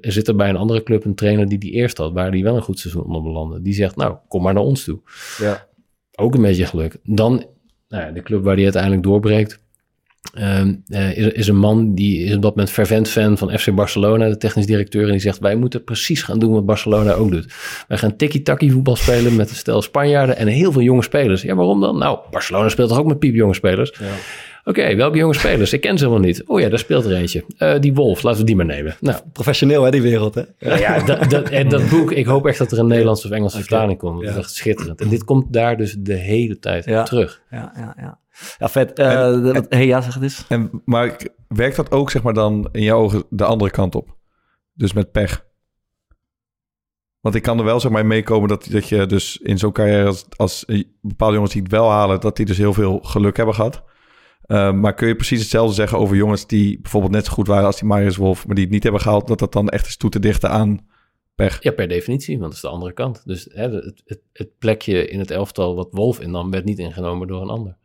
[0.00, 2.12] er zit er bij een andere club een trainer die die eerst had...
[2.12, 3.62] waar hij wel een goed seizoen onder belandde.
[3.62, 4.98] Die zegt, nou, kom maar naar ons toe.
[5.38, 5.66] Ja.
[6.14, 6.96] Ook een beetje geluk.
[7.04, 7.44] Dan,
[7.88, 9.64] nou ja, de club waar hij uiteindelijk doorbreekt...
[10.34, 13.74] ehm, eh, is, is een man die is op dat moment fervent fan van FC
[13.74, 15.04] Barcelona, de technisch directeur.
[15.04, 17.54] En die zegt, wij moeten precies gaan doen wat Barcelona ook doet.
[17.88, 21.42] Wij gaan tiki-taki voetbal spelen met een stel Spanjaarden en heel veel jonge spelers.
[21.42, 21.98] Ja, waarom dan?
[21.98, 23.92] Nou, Barcelona speelt toch ook met piepjonge spelers?
[24.64, 25.72] Oké, welke jonge spelers?
[25.72, 26.42] Ik ken ze helemaal niet.
[26.46, 27.44] Oh ja, daar speelt er eentje.
[27.58, 28.96] Eh, die Wolf, laten we die maar nemen.
[29.00, 30.42] Nou, Professioneel hè, die wereld hè?
[30.58, 33.32] nou ja, dat, dat, en dat boek, ik hoop echt dat er een Nederlandse of
[33.32, 34.20] Engelse vertaling komt.
[34.20, 34.40] Dat is Ja.
[34.40, 35.00] echt schitterend.
[35.00, 37.02] En dit komt daar dus de hele tijd Ja.
[37.02, 37.40] terug.
[37.50, 38.18] Ja, ja, ja.
[38.58, 38.92] Ja, vet.
[38.92, 40.44] Eh, En- hey, ja, zeg het eens.
[40.48, 41.16] En, maar
[41.48, 44.16] werkt dat ook, zeg maar, dan in jouw ogen de andere kant op?
[44.72, 45.44] Dus met pech?
[47.20, 50.06] Want ik kan er wel, zeg maar, meekomen dat, dat je dus in zo'n carrière
[50.06, 50.64] als, als
[51.00, 53.82] bepaalde jongens die het wel halen, dat die dus heel veel geluk hebben gehad.
[54.42, 57.66] Eh, maar kun je precies hetzelfde zeggen over jongens die bijvoorbeeld net zo goed waren
[57.66, 59.96] als die Marius Wolf, maar die het niet hebben gehaald, dat dat dan echt is
[59.96, 60.86] toe te dichten aan
[61.34, 61.62] pech?
[61.62, 63.22] Ja, per definitie, want dat is de andere kant.
[63.24, 67.28] Dus hè, het, het, het plekje in het elftal wat Wolf innam, werd niet ingenomen
[67.28, 67.76] door een ander.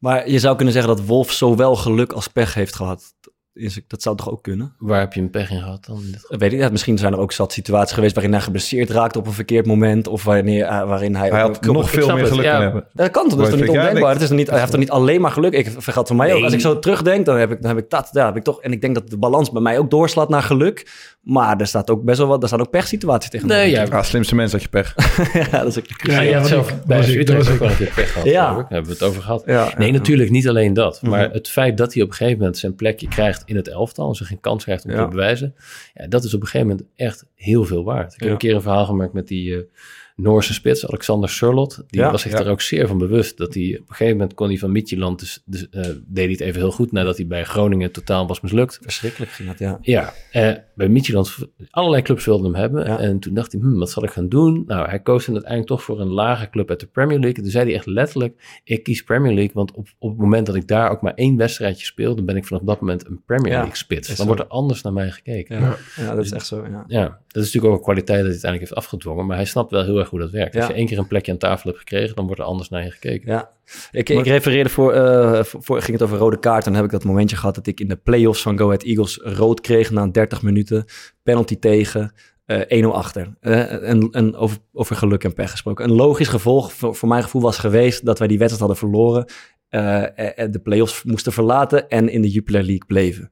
[0.00, 3.14] Maar je zou kunnen zeggen dat Wolf zowel geluk als pech heeft gehad.
[3.54, 4.72] Is- Dat zou toch ook kunnen?
[4.78, 6.02] Waar heb je een pech in gehad dan?
[6.28, 9.26] Weet ik, ja, misschien zijn er ook zat situaties geweest waarin hij geblesseerd raakte op
[9.26, 10.06] een verkeerd moment.
[10.08, 11.28] Of wanneer, eh, waarin hij...
[11.28, 12.60] Had nog veel meer geluk ja.
[12.60, 12.84] hebben.
[12.92, 14.22] Dat kan toch, dat is toch niet ja, ondenkbaar?
[14.22, 15.52] is niet, hij heeft toch niet alleen maar geluk?
[15.52, 16.44] Ik vergat van mij ook.
[16.44, 18.08] Als ik zo terugdenk, dan heb ik, dan heb ik dat.
[18.12, 20.42] Ja, heb ik toch, en ik denk dat de balans bij mij ook doorslaat naar
[20.42, 21.08] geluk.
[21.20, 23.48] Maar er staat ook best wel wat, er staan ook pechsituaties tegen.
[23.48, 24.94] Nee, ja, Ah, slimste mens had je pech.
[25.50, 25.84] ja, dat is ook...
[26.02, 27.60] Ja, was zelf bij Utrecht ook ik.
[27.60, 28.26] wel een keer pech gehad.
[28.28, 28.54] Ja.
[28.54, 29.42] Daar hebben we het over gehad.
[29.46, 29.98] Ja, Nee, ja.
[29.98, 31.02] natuurlijk niet alleen dat.
[31.02, 31.32] Maar Mhm.
[31.34, 34.08] het feit dat hij op een gegeven moment zijn plekje krijgt in het elftal...
[34.08, 35.02] en zich geen kans krijgt om Ja.
[35.04, 35.54] te bewijzen...
[35.94, 38.14] Ja, dat is op een gegeven moment echt heel veel waard.
[38.14, 39.62] Ik heb een keer een verhaal gemaakt met die eh,
[40.22, 41.82] Noorse spits, Alexander Surlot.
[41.86, 42.38] Die Ja, was zich ja.
[42.38, 43.36] daar ook zeer van bewust.
[43.36, 45.18] Dat hij op een gegeven moment kon hij van Midtjylland...
[45.18, 48.40] Dus, dus eh, deed hij het even heel goed nadat hij bij Groningen totaal was
[48.40, 48.78] mislukt.
[48.82, 49.78] Verschrikkelijk ging dat, ja.
[49.80, 51.36] Ja, eh, bij Midtjylland,
[51.70, 52.86] allerlei clubs wilden hem hebben.
[52.86, 52.98] Ja.
[52.98, 54.64] En toen dacht hij, hm, wat zal ik gaan doen?
[54.66, 57.42] Nou, hij koos dan uiteindelijk toch voor een lage club uit de Premier League.
[57.42, 59.54] Toen zei hij echt letterlijk, ik kies Premier League.
[59.54, 62.14] Want op, op het moment dat ik daar ook maar één wedstrijdje speel...
[62.14, 64.06] dan ben ik vanaf dat moment een Premier League spits.
[64.06, 64.24] Dan zo.
[64.24, 65.60] wordt er anders naar mij gekeken.
[65.60, 66.84] Ja, ja dat is echt zo, ja.
[66.86, 69.26] Ja, dat is natuurlijk ook een kwaliteit dat hij uiteindelijk heeft afgedwongen.
[69.26, 70.56] Maar hij snapt wel heel erg hoe dat werkt.
[70.56, 72.16] Als je één keer een plekje aan tafel hebt gekregen...
[72.16, 73.30] dan wordt er anders naar je gekeken.
[73.32, 73.50] Ja,
[73.90, 76.66] ik, ik refereerde voor, eh, voor, voor- ging het over rode kaart.
[76.66, 78.82] En dan heb ik dat momentje gehad dat ik in de play-offs van Go Ahead
[78.82, 80.84] Eagles rood kreeg na 30 minuten.
[81.22, 82.12] Penalty tegen,
[82.46, 83.34] eh 1-0 achter.
[83.40, 85.84] Eh, en, en over, over geluk en pech gesproken.
[85.84, 89.24] Een logisch gevolg voor, voor mijn gevoel was geweest dat wij die wedstrijd hadden verloren.
[89.68, 93.30] eh, en de play-offs moesten verlaten en in de Jupiler League bleven.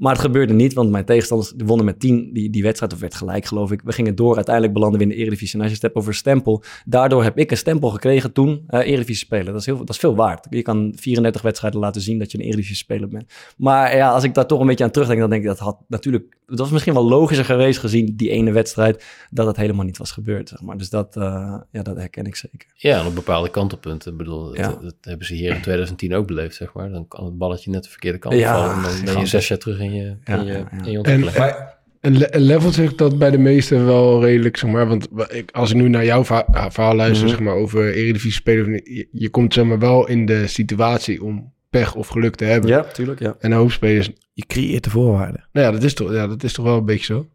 [0.00, 3.14] Maar het gebeurde niet, want mijn tegenstanders wonnen met 10 die, die wedstrijd, of werd
[3.14, 3.80] gelijk geloof ik.
[3.84, 5.58] We gingen door, uiteindelijk belanden we in de Eredivisie.
[5.58, 9.26] En als je hebt over stempel, daardoor heb ik een stempel gekregen toen uh, Eredivisie
[9.26, 9.46] spelen.
[9.46, 10.46] Dat is, heel, dat is veel waard.
[10.50, 13.32] Je kan 34 wedstrijden laten zien dat je een Eredivisie speler bent.
[13.56, 15.78] Maar ja, als ik daar toch een beetje aan terugdenk, dan denk ik dat had
[15.88, 16.38] natuurlijk...
[16.46, 20.10] Dat was misschien wel logischer geweest gezien die ene wedstrijd, dat het helemaal niet was
[20.10, 20.48] gebeurd.
[20.48, 20.78] Zeg maar.
[20.78, 22.68] Dus dat, uh, ja, dat herken ik zeker.
[22.74, 24.12] Ja, en op bepaalde kantelpunten.
[24.12, 24.78] Ik bedoel, Ja.
[24.82, 26.90] dat, hebben ze hier in 2010 ook beleefd, zeg maar.
[26.90, 28.74] Dan kan het balletje net de verkeerde kant Ja, vallen.
[28.74, 30.84] En dan ben je zes jaar terug in je, Ja, in je, ja, ja.
[30.84, 31.54] in je En, ontwikkeling.
[32.00, 34.86] en le- en level zegt dat bij de meesten wel redelijk, zeg maar.
[34.88, 35.08] Want
[35.52, 37.36] als ik nu naar jouw verhaal luister, Mhm.
[37.36, 38.72] zeg maar, over Eredivisie spelen.
[38.72, 42.70] Je, je komt zeg maar wel in de situatie om pech of geluk te hebben.
[42.70, 43.36] Ja, tuurlijk, ja.
[43.38, 45.48] En een hoop spelers, Je creëert de voorwaarden.
[45.52, 47.26] nou ja, dat is toch, ja, dat is toch wel een beetje zo.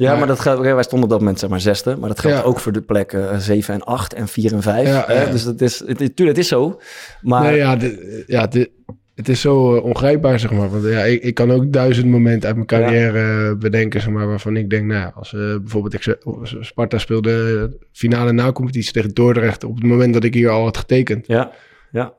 [0.00, 1.96] Ja, Maar- maar dat gaat, oké, wij stonden op dat moment zeg maar zesde.
[1.96, 2.42] Maar dat geldt Ja.
[2.42, 4.86] ook voor de plekken 7 en 8 en 4 en 5.
[4.88, 5.22] Ja, hè?
[5.24, 5.30] ja.
[5.30, 6.80] Dus dat is, het, het, tuurlijk, het is zo.
[7.22, 8.70] Maar nee, ja, dit, ja dit,
[9.18, 10.70] het is zo eh, ongrijpbaar, zeg maar.
[10.70, 14.26] Want ja, ik, ik kan ook duizend momenten uit mijn carrière eh, bedenken, zeg maar,
[14.26, 19.64] waarvan ik denk, nou als eh, bijvoorbeeld ik, ze- Sparta speelde finale na-competitie tegen Dordrecht
[19.64, 21.26] op het moment dat ik hier al had getekend.
[21.26, 21.52] Ja,
[21.92, 22.14] ja,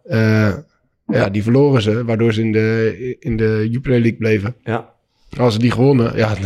[1.08, 4.56] ja, die verloren ze, waardoor ze in de, in de Jupiler League bleven.
[4.64, 4.98] ja.
[5.38, 6.44] Als ze die gewonnen, ja, dan,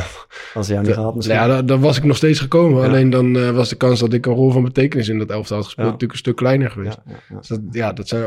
[0.54, 1.36] Als ze jou niet gehad misschien.
[1.36, 2.82] ja, dan, dan was ik nog steeds gekomen.
[2.82, 2.88] Ja.
[2.88, 5.66] Alleen dan was de kans dat ik een rol van betekenis in dat elftal had
[5.66, 5.91] gespeeld Ja.
[5.93, 6.97] natuurlijk een stuk kleiner geweest.
[7.30, 7.38] Ja.
[7.38, 8.24] Dus dat, ja, dat zijn,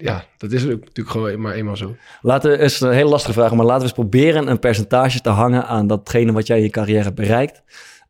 [0.00, 1.96] ja, dat is natuurlijk gewoon maar eenmaal zo.
[2.22, 5.28] Laten we eens een hele lastige vraag, maar laten we eens proberen een percentage te
[5.28, 7.62] hangen aan datgene wat jij in je carrière hebt bereikt.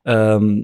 [0.02, 0.58] Ehm,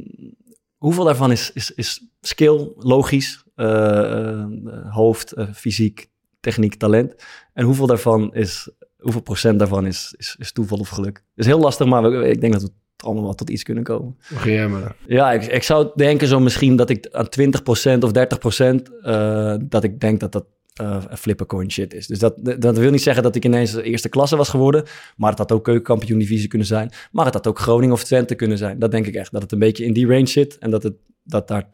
[0.76, 4.44] hoeveel daarvan is, is, is skill, logisch, eh, eh,
[4.88, 6.06] hoofd, eh, fysiek,
[6.40, 7.14] techniek, talent?
[7.52, 11.14] En hoeveel daarvan is, hoeveel procent daarvan is, is, is toeval of geluk?
[11.14, 13.84] Dat is heel lastig, maar we- ik denk dat we allemaal wel tot iets kunnen
[13.84, 14.16] komen.
[14.28, 14.96] Begin maar.
[15.06, 19.84] Ja, ik, ik zou denken zo misschien dat ik aan 20% of 30% eh dat
[19.84, 20.46] ik denk dat dat
[20.76, 22.06] eh flipper coin shit is.
[22.06, 24.84] Dus dat, dat wil niet zeggen dat ik ineens eerste klasse was geworden,
[25.16, 28.34] maar het had ook keukenkampioen divisie kunnen zijn, maar het had ook Groningen of Twente
[28.34, 28.78] kunnen zijn.
[28.78, 30.94] Dat denk ik echt, dat het een beetje in die range zit en dat, het,
[31.22, 31.68] dat daar 20%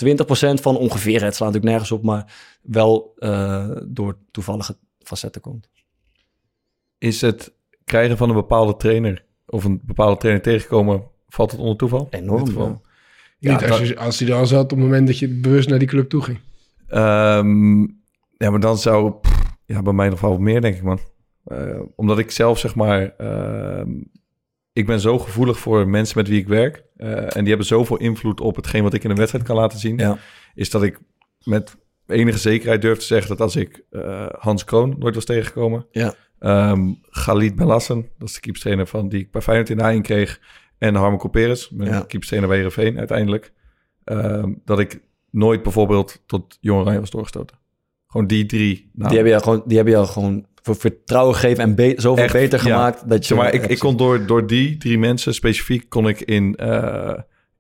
[0.61, 2.32] van ongeveer, het slaat natuurlijk nergens op, maar
[2.62, 5.68] wel eh, door toevallige facetten komt.
[6.98, 7.53] Is het
[7.84, 12.07] krijgen van een bepaalde trainer of een bepaalde trainer tegenkomen, valt het onder toeval?
[12.11, 12.80] Enorm, ja.
[13.38, 15.68] Ja, Niet als, je, als hij er al zat op het moment dat je bewust
[15.68, 16.38] naar die club toe ging.
[16.88, 17.86] Ehm,
[18.43, 20.99] ja, maar dan zou pff, ja, bij mij nog wel wat meer, denk ik, man.
[21.45, 23.90] Eh, omdat ik zelf, zeg maar, ehm,
[24.72, 26.84] ik ben zo gevoelig voor mensen met wie ik werk.
[26.97, 29.78] eh, en die hebben zoveel invloed op hetgeen wat ik in een wedstrijd kan laten
[29.78, 29.99] zien.
[29.99, 30.18] Ja.
[30.55, 30.99] Is dat ik
[31.45, 31.76] met
[32.07, 35.86] enige zekerheid durf te zeggen dat als ik eh, Hans Kroon nooit was tegengekomen.
[35.90, 36.14] Ja.
[36.38, 40.01] ehm, Galit Belassen, dat is de keepstrainer van die ik bij Feyenoord in de A1
[40.03, 40.40] kreeg.
[40.78, 42.01] En Harmen Couperus, mijn Ja.
[42.01, 43.53] keepstrainer bij Heerenveen uiteindelijk.
[44.05, 47.57] ehm, dat ik nooit bijvoorbeeld tot Jong Oranje was doorgestoten.
[48.12, 48.90] Gewoon die drie.
[48.92, 52.24] Nou, Die hebben jou gewoon, die hebben jou gewoon voor vertrouwen gegeven en be- zoveel
[52.24, 52.64] Echt, beter ja.
[52.64, 53.34] gemaakt dat je...
[53.34, 56.78] Maar, ik, ik kon door, door die drie mensen specifiek kon ik in eh, in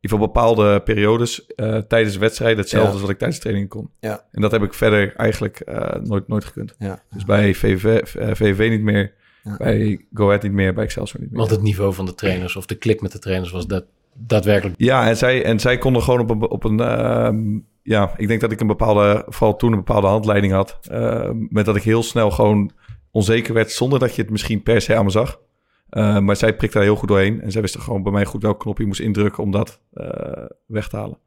[0.00, 2.92] ieder geval bepaalde periodes eh, tijdens wedstrijden hetzelfde Ja.
[2.92, 3.90] als wat ik tijdens de training kon.
[4.00, 4.24] Ja.
[4.32, 6.74] En dat heb ik verder eigenlijk eh, nooit, nooit gekund.
[6.78, 7.02] Ja.
[7.10, 9.12] Dus bij VV, VVV niet meer,
[9.44, 9.56] Ja.
[9.56, 11.38] bij Go Ahead niet meer, bij Excelsior niet meer.
[11.38, 13.84] Want het niveau van de trainers of de klik met de trainers was dat
[14.14, 14.74] daadwerkelijk.
[14.78, 16.50] Ja, en zij, en zij konden gewoon op een...
[16.50, 20.52] Op een ehm, ja, ik denk dat ik een bepaalde, vooral toen een bepaalde handleiding
[20.52, 20.78] had.
[20.82, 22.70] ehm, met dat ik heel snel gewoon
[23.10, 25.40] onzeker werd zonder dat je het misschien per se aan me zag.
[25.88, 27.40] Eh, maar zij prikte daar heel goed doorheen.
[27.40, 29.80] En zij wist er gewoon bij mij goed welke knop je moest indrukken om dat
[29.92, 31.18] eh, weg te halen.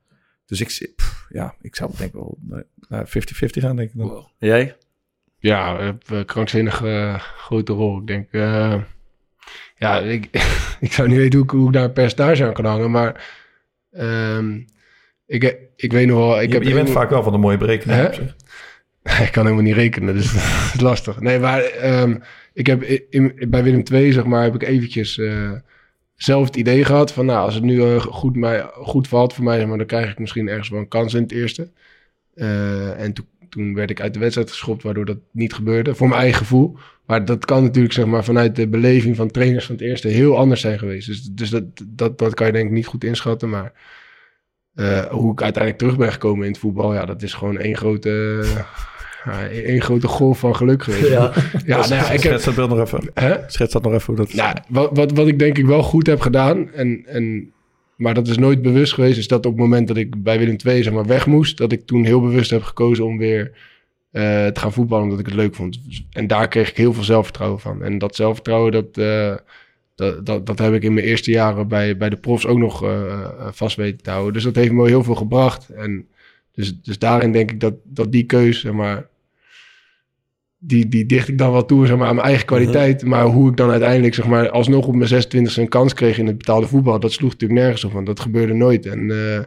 [0.45, 3.97] Dus ik, pff, ja, ik zou denk ik wel naar- naar 50-50 gaan, denk ik
[3.97, 4.27] dan.
[4.37, 4.75] Jij?
[5.39, 5.93] Ja,
[6.25, 6.75] krankzinnig
[7.37, 7.99] grote rol.
[7.99, 8.81] Ik denk, eh,
[9.77, 10.25] ja, ik,
[10.79, 13.33] ik zou niet weten hoe ik, hoe ik daar een percentage aan kan hangen, maar
[13.91, 14.61] ehm,
[15.25, 16.41] ik, ik weet nog wel...
[16.41, 17.57] Ik je heb je bent vaak wel van de mooie
[18.13, 18.35] zich.
[19.25, 21.19] Ik kan helemaal niet rekenen, dus dat is lastig.
[21.19, 22.17] Nee, maar ehm,
[22.53, 25.51] ik heb in, in- bij Willem II, zeg maar, heb ik eventjes eh,
[26.15, 29.43] zelf het idee gehad van, nou, als het nu eh, goed, mij, goed valt voor
[29.43, 31.71] mij, zeg maar, dan krijg ik misschien ergens wel een kans in het eerste.
[32.33, 36.07] Eh, en toen toen werd ik uit de wedstrijd geschopt, waardoor dat niet gebeurde, voor
[36.07, 36.77] mijn eigen gevoel.
[37.05, 40.37] Maar dat kan natuurlijk, zeg maar, vanuit de beleving van trainers van het eerste heel
[40.37, 41.07] anders zijn geweest.
[41.07, 43.71] Dus, dus dat, dat, dat kan je denk ik niet goed inschatten, maar...
[44.75, 47.77] eh, hoe ik uiteindelijk terug ben gekomen in het voetbal, ja, dat is gewoon één
[47.77, 48.43] grote,
[49.25, 51.09] ja, één grote golf van geluk geweest.
[51.09, 51.31] Ja.
[51.65, 53.09] ja, nou ja, ik heb, Schets dat beeld nog even.
[53.13, 53.35] hè?
[53.47, 56.07] Schets dat nog even hoe dat Nou, wat, wat, wat ik denk ik wel goed
[56.07, 57.53] heb gedaan, en, en,
[57.95, 60.57] maar dat is nooit bewust geweest, is dat op het moment dat ik bij Willem
[60.65, 63.51] II zeg maar, weg moest, dat ik toen heel bewust heb gekozen om weer
[64.11, 65.79] eh, te gaan voetballen, omdat ik het leuk vond.
[66.11, 67.83] En daar kreeg ik heel veel zelfvertrouwen van.
[67.83, 69.35] En dat zelfvertrouwen, dat, eh,
[69.95, 72.83] dat, dat, dat heb ik in mijn eerste jaren bij, bij de profs ook nog
[72.83, 74.33] eh, vast weten te houden.
[74.33, 75.69] Dus dat heeft me heel veel gebracht.
[75.69, 76.07] En
[76.51, 79.07] dus, dus daarin denk ik dat, dat die keuze, zeg maar,
[80.57, 83.05] die, die dicht ik dan wel toe zeg maar, aan mijn eigen kwaliteit.
[83.05, 86.27] Maar hoe ik dan uiteindelijk zeg maar, alsnog op mijn 26 een kans kreeg in
[86.27, 87.91] het betaalde voetbal, dat sloeg natuurlijk nergens op.
[87.91, 88.85] Want dat gebeurde nooit.
[88.85, 89.37] En, eh,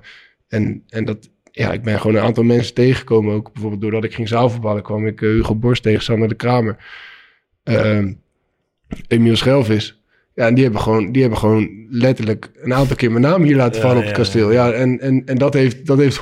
[0.49, 3.35] en, en dat, ja, ik ben gewoon een aantal mensen tegengekomen.
[3.35, 6.77] Ook bijvoorbeeld doordat ik ging zaalvoetballen, kwam ik Hugo Borst tegen, Sander de Kramer.
[7.63, 8.13] Ehm
[9.09, 9.98] Emiel Schelvis.
[10.39, 13.57] Ja, en die hebben, gewoon, die hebben gewoon letterlijk een aantal keer mijn naam hier
[13.57, 14.53] laten Ja, vallen op ja, het kasteel.
[14.53, 16.21] Ja, en, en, en dat, heeft, dat heeft 100%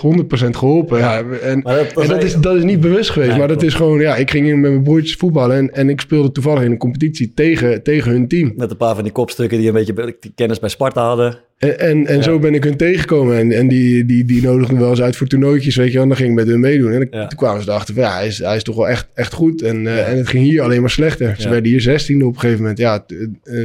[0.51, 0.99] geholpen.
[0.99, 3.63] Ja, en, Maar dat, en dat is, dat is niet bewust geweest, maar dat klopt.
[3.63, 6.63] is gewoon, ja, ik ging in met mijn broertjes voetballen en, en ik speelde toevallig
[6.63, 8.53] in een competitie tegen, tegen hun team.
[8.57, 11.39] Met een paar van die kopstukken die een beetje kennis bij Sparta hadden.
[11.59, 14.81] En, en, en zo ben ik hun tegengekomen en, en die, die, die nodigden me
[14.81, 16.93] wel eens uit voor toernooitjes, weet je wel, en dan ging ik met hun meedoen.
[16.93, 17.27] En Ja.
[17.27, 19.63] toen kwamen ze erachter van, ja, hij is, hij is toch wel echt, echt goed
[19.63, 21.35] en, eh, en het ging hier alleen maar slechter.
[21.37, 21.49] Ze Ja.
[21.51, 22.79] werden hier 16 op een gegeven moment.
[22.79, 23.13] Ja, t-
[23.45, 23.57] eh,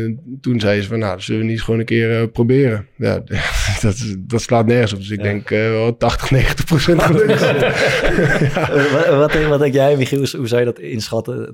[0.41, 2.85] toen zei ze van, nou, zullen we niet eens gewoon een keer eh, proberen?
[2.97, 3.23] Ja,
[3.81, 4.99] dat, dat slaat nergens op.
[4.99, 5.23] Dus ik Ja.
[5.23, 7.01] denk eh, wel 80, 90 procent.
[7.01, 7.09] Eh,
[8.93, 10.17] wat, wat, denk- wat denk jij, Michiel?
[10.19, 11.53] Hoe, hoe zou je dat inschatten?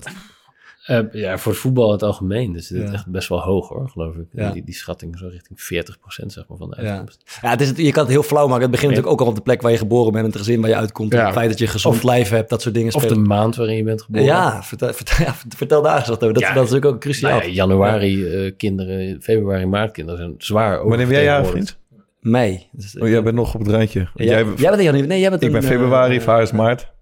[0.88, 2.53] Eh, ja, voor het voetbal in het algemeen.
[2.53, 2.93] Dus dit is Ja.
[2.93, 4.25] echt best wel hoog hoor, geloof ik.
[4.31, 4.51] Ja.
[4.51, 6.89] Die, die schatting zo richting 40% zeg maar van de Ja.
[6.89, 7.39] uitkomst.
[7.41, 8.61] Ja, het is, je kan het heel flauw maken.
[8.61, 10.69] Het begint natuurlijk ook al op de plek waar je geboren bent, het gezin waar
[10.69, 11.13] je uitkomt.
[11.13, 11.25] Ja.
[11.25, 13.75] Het feit dat je gezond Of- lijf hebt, dat soort dingen Of de maand waarin
[13.75, 14.25] je bent geboren.
[14.25, 16.33] Ja, vertel, vertel, ja, vertel daar eens wat over.
[16.33, 16.53] Dat, Ja.
[16.53, 17.31] dat is natuurlijk ook cruciaal.
[17.31, 21.69] Nou ja, januari eh, kinderen, februari, maart kinderen zijn zwaar Wanneer ben jij oververtegenwoordigd.
[21.69, 21.85] vriend?
[22.21, 22.67] Mei.
[22.71, 23.99] Dus, Oh, jij bent nog op het randje.
[23.99, 25.07] Ja, Jij, jij, bent in januari.
[25.07, 26.95] Nee, jij bent ik ben in, februari, eh, Vaar is maart.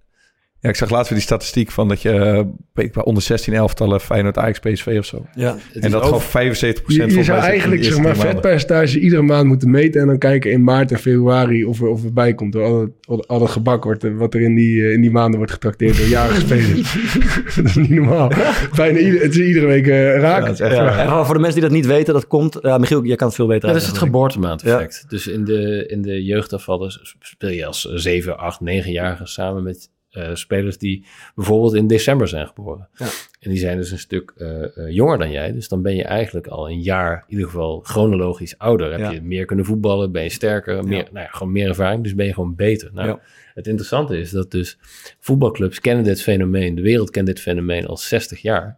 [0.66, 2.42] Ja, ik zag laatst weer die statistiek van dat je eh,
[2.74, 5.26] weet ik wel, onder 16 elftallen Feyenoord, Ajax, PSV of zo.
[5.36, 5.56] Ja.
[5.74, 9.70] En dat over- gewoon 75% Je, je zou eigenlijk zeg maar vetpercentage iedere maand moeten
[9.70, 12.54] meten en dan kijken in maart en februari of er, of er bij komt.
[12.54, 15.02] Door al het, al, al het gebak wordt, eh, wat er in die, eh, in
[15.02, 16.94] die maanden wordt getrakteerd door jarige spelers.
[17.56, 18.32] dat is niet normaal.
[18.76, 20.58] Bijna ieder, het is iedere week eh, raak.
[20.58, 22.58] Ja, en voor de mensen die dat niet weten, dat komt...
[22.62, 24.30] Ja, Michiel, jij kan het veel beter Ja, dat is het uitleggen.
[24.30, 25.06] geboortemaandeffect.
[25.10, 30.30] Dus in de, in de jeugdafvallen speel je als 7, 8, 9-jarige samen met eh,
[30.34, 31.06] spelers die
[31.36, 32.88] bijvoorbeeld in december zijn geboren.
[32.96, 33.06] Ja.
[33.40, 35.52] En die zijn dus een stuk eh, eh, jonger dan jij.
[35.52, 38.92] Dus dan ben je eigenlijk al een jaar, in ieder geval chronologisch ouder.
[38.92, 39.12] Heb Ja.
[39.12, 42.04] je meer kunnen voetballen, ben je sterker, meer, nou ja, gewoon meer ervaring.
[42.04, 42.90] Dus ben je gewoon beter.
[42.94, 43.20] Nou.
[43.54, 44.78] Het interessante is dat dus
[45.20, 46.76] voetbalclubs kennen dit fenomeen.
[46.76, 48.78] De wereld kent dit fenomeen al 60 jaar.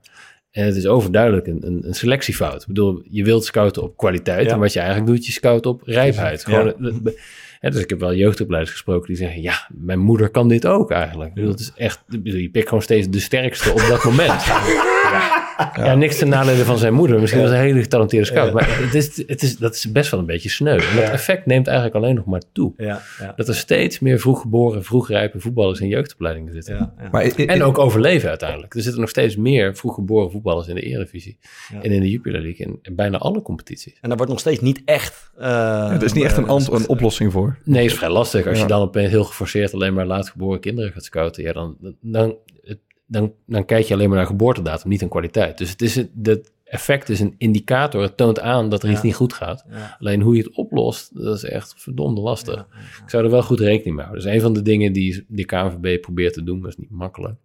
[0.51, 2.61] En het is overduidelijk een, een, een selectiefout.
[2.61, 4.51] Ik bedoel, je wilt scouten op kwaliteit.
[4.51, 6.43] En wat je eigenlijk doet, je scout op rijpheid.
[6.45, 7.01] Gewoon,
[7.59, 9.41] hè, dus ik heb wel jeugdopleiders gesproken die zeggen...
[9.41, 11.33] ja, mijn moeder kan dit ook eigenlijk.
[11.33, 14.43] Bedoel, het is echt, je pikt gewoon steeds de sterkste op dat moment.
[15.57, 15.71] ja.
[15.85, 17.19] Ja, niks ten nadele van zijn moeder.
[17.19, 18.53] Misschien was hij een hele getalenteerde scout.
[18.53, 20.77] Maar het is, het is, dat is best wel een beetje sneu.
[20.77, 22.73] En dat effect neemt eigenlijk alleen nog maar toe.
[22.77, 26.75] Ja, ja, Dat er steeds meer vroeggeboren, vroegrijpe voetballers in jeugdopleidingen zitten.
[26.75, 27.09] ja, ja.
[27.11, 28.73] Maar i- i- En ook overleven uiteindelijk.
[28.75, 31.37] Er zitten nog steeds meer vroeggeboren voetballers in de Eredivisie.
[31.73, 31.81] Ja.
[31.81, 32.65] En in de Jupiler League.
[32.65, 33.93] In, in bijna alle competities.
[34.01, 35.31] En daar wordt nog steeds niet echt...
[35.37, 37.57] eh, er is niet echt een, eh, ant- een oplossing voor.
[37.63, 38.47] Nee, is vrij lastig.
[38.47, 38.63] Als Ja.
[38.63, 41.43] je dan opeens heel geforceerd alleen maar laatgeboren kinderen gaat scouten.
[41.43, 42.35] Ja, dan, dan,
[43.07, 45.57] dan, dan kijk je alleen maar naar geboortedatum, niet aan kwaliteit.
[45.57, 46.09] Dus het is een,
[46.69, 48.01] effect is een indicator.
[48.01, 49.65] Het toont aan dat er iets niet goed gaat.
[49.69, 49.97] Ja.
[49.99, 52.67] Alleen hoe je het oplost, dat is echt verdomde lastig.
[53.03, 54.27] Ik zou er wel goed rekening mee houden.
[54.27, 56.61] Is een van de dingen die de KNVB probeert te doen.
[56.61, 57.35] Dat is niet makkelijk.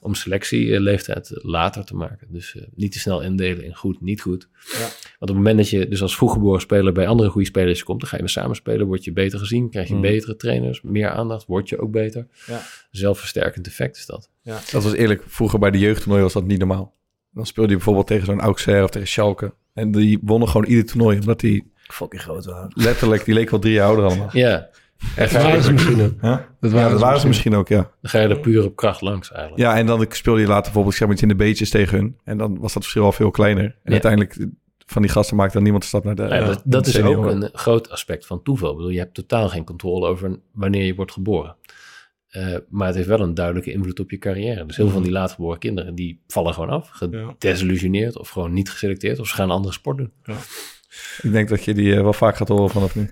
[0.00, 2.26] Om selectieleeftijd later te maken.
[2.30, 4.48] Dus eh, niet te snel indelen in goed, niet goed.
[4.72, 4.78] Ja.
[4.78, 8.00] Want op het moment dat je dus als vroeggeboren speler bij andere goede spelers komt,
[8.00, 10.00] dan ga je weer samen spelen, word je beter gezien, krijg je Mm.
[10.00, 12.26] betere trainers, meer aandacht, word je ook beter.
[12.46, 12.60] Ja.
[12.90, 14.30] Zelfversterkend effect is dat.
[14.42, 16.94] Dat was eerlijk, vroeger bij de jeugdtoernooi was dat niet normaal.
[17.30, 19.54] Dan speelde je bijvoorbeeld tegen zo'n Auxerre of tegen Schalke.
[19.74, 22.70] En die wonnen gewoon ieder toernooi, omdat die Fucking groot waren.
[22.74, 24.28] letterlijk, die leek wel drie jaar ouder allemaal.
[24.32, 24.68] Ja,
[25.16, 26.12] Echt Dat waren ze misschien ook.
[26.20, 27.76] Ja, Dat ja, dat waren ze misschien ook, ja.
[28.00, 29.62] dan ga je er puur op kracht langs eigenlijk.
[29.62, 32.16] Ja, en dan speelde je later bijvoorbeeld zeg maar, iets in de beetjes tegen hun.
[32.24, 33.64] En dan was dat verschil al veel kleiner.
[33.64, 33.90] En Ja.
[33.92, 34.46] uiteindelijk,
[34.86, 36.90] van die gasten maakte dan niemand de stap naar de ja, ja, dat, dat de
[36.90, 38.70] is ook een groot aspect van toeval.
[38.70, 41.56] Ik bedoel, je hebt totaal geen controle over wanneer je wordt geboren.
[42.32, 44.66] Eh, maar het heeft wel een duidelijke invloed op je carrière.
[44.66, 46.88] Dus heel veel van die laatgeboren kinderen, die vallen gewoon af.
[46.88, 49.18] Gedesillusioneerd of gewoon niet geselecteerd.
[49.18, 50.12] Of ze gaan een andere sport doen.
[51.22, 53.10] Ik denk dat je die eh, wel vaak gaat horen vanaf nu.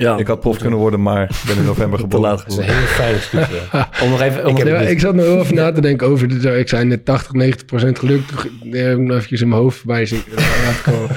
[0.00, 2.20] Ja, Ik had prof kunnen worden, maar ik ben in november geboren.
[2.28, 3.46] laat Dat is een hele fijne studie.
[4.02, 4.44] om nog even...
[4.46, 6.68] Om Ik, heb, even- ik zat nog heel even na te denken over, dit, ik
[6.68, 8.22] zei net 80, 90 procent geluk.
[8.72, 10.22] Eventjes in mijn hoofd voorbij zien
[10.64, 11.16] laten komen.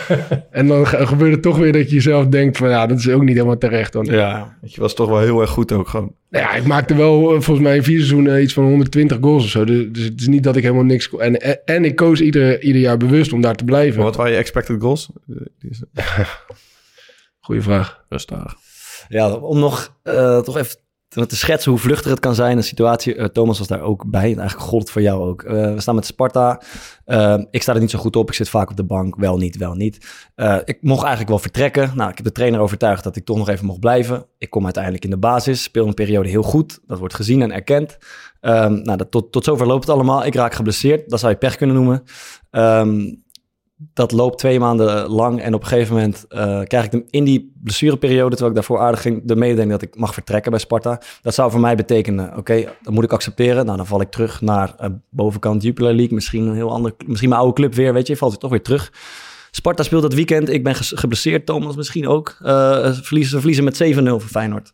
[0.51, 3.09] En dan ge- gebeurt het toch weer dat je jezelf denkt van ja, dat is
[3.09, 3.93] ook niet helemaal terecht.
[3.93, 6.13] Want Ja, je was toch wel heel erg goed ook gewoon.
[6.29, 9.43] Nou ja, ik maakte wel eh, volgens mij in vier seizoenen iets van 120 goals
[9.43, 9.65] of zo.
[9.65, 11.09] Dus, dus het is niet dat ik helemaal niks...
[11.17, 13.95] En, en, en ik koos ieder, ieder jaar bewust om daar te blijven.
[13.95, 15.09] Maar wat waren je expected goals?
[15.25, 15.81] Die is
[17.39, 18.03] Goeie vraag.
[18.09, 18.55] rustig.
[19.11, 20.75] Ja, om nog eh, toch even
[21.11, 22.57] te, schetsen hoe vluchtig het kan zijn.
[22.57, 24.31] Een situatie, eh, Thomas was daar ook bij.
[24.31, 25.43] En eigenlijk gold het voor jou ook.
[25.43, 26.61] Eh, we staan met Sparta.
[27.05, 28.27] Eh, ik sta er niet zo goed op.
[28.27, 29.15] Ik zit vaak op de bank.
[29.15, 29.95] Wel niet, wel niet.
[30.65, 31.91] Ik mocht eigenlijk wel vertrekken.
[31.95, 34.25] Nou, ik heb de trainer overtuigd dat ik toch nog even mocht blijven.
[34.37, 35.63] Ik kom uiteindelijk in de basis.
[35.63, 36.79] Speel een periode heel goed.
[36.85, 37.97] Dat wordt gezien en erkend.
[38.39, 40.25] Ehm, nou, dat, tot, tot zover loopt het allemaal.
[40.25, 41.09] Ik raak geblesseerd.
[41.09, 42.03] Dat zou je pech kunnen noemen.
[42.49, 43.13] Ehm,
[43.93, 45.41] dat loopt twee maanden lang.
[45.41, 49.01] En op een gegeven moment eh, krijg ik in die blessureperiode, terwijl ik daarvoor aardig
[49.01, 51.01] ging, de mededeling dat ik mag vertrekken bij Sparta.
[51.21, 53.65] Dat zou voor mij betekenen, oké, dat moet ik accepteren.
[53.65, 56.13] Nou, dan val ik terug naar eh, bovenkant Jupiler League.
[56.13, 58.17] Misschien een heel ander, misschien mijn oude club weer, weet je.
[58.17, 58.91] Valt ik toch weer terug.
[59.51, 60.49] Sparta speelt dat weekend.
[60.49, 62.37] Ik ben geblesseerd, Thomas misschien ook.
[62.41, 64.73] Eh, verliezen, ze verliezen met 7-0 voor Feyenoord.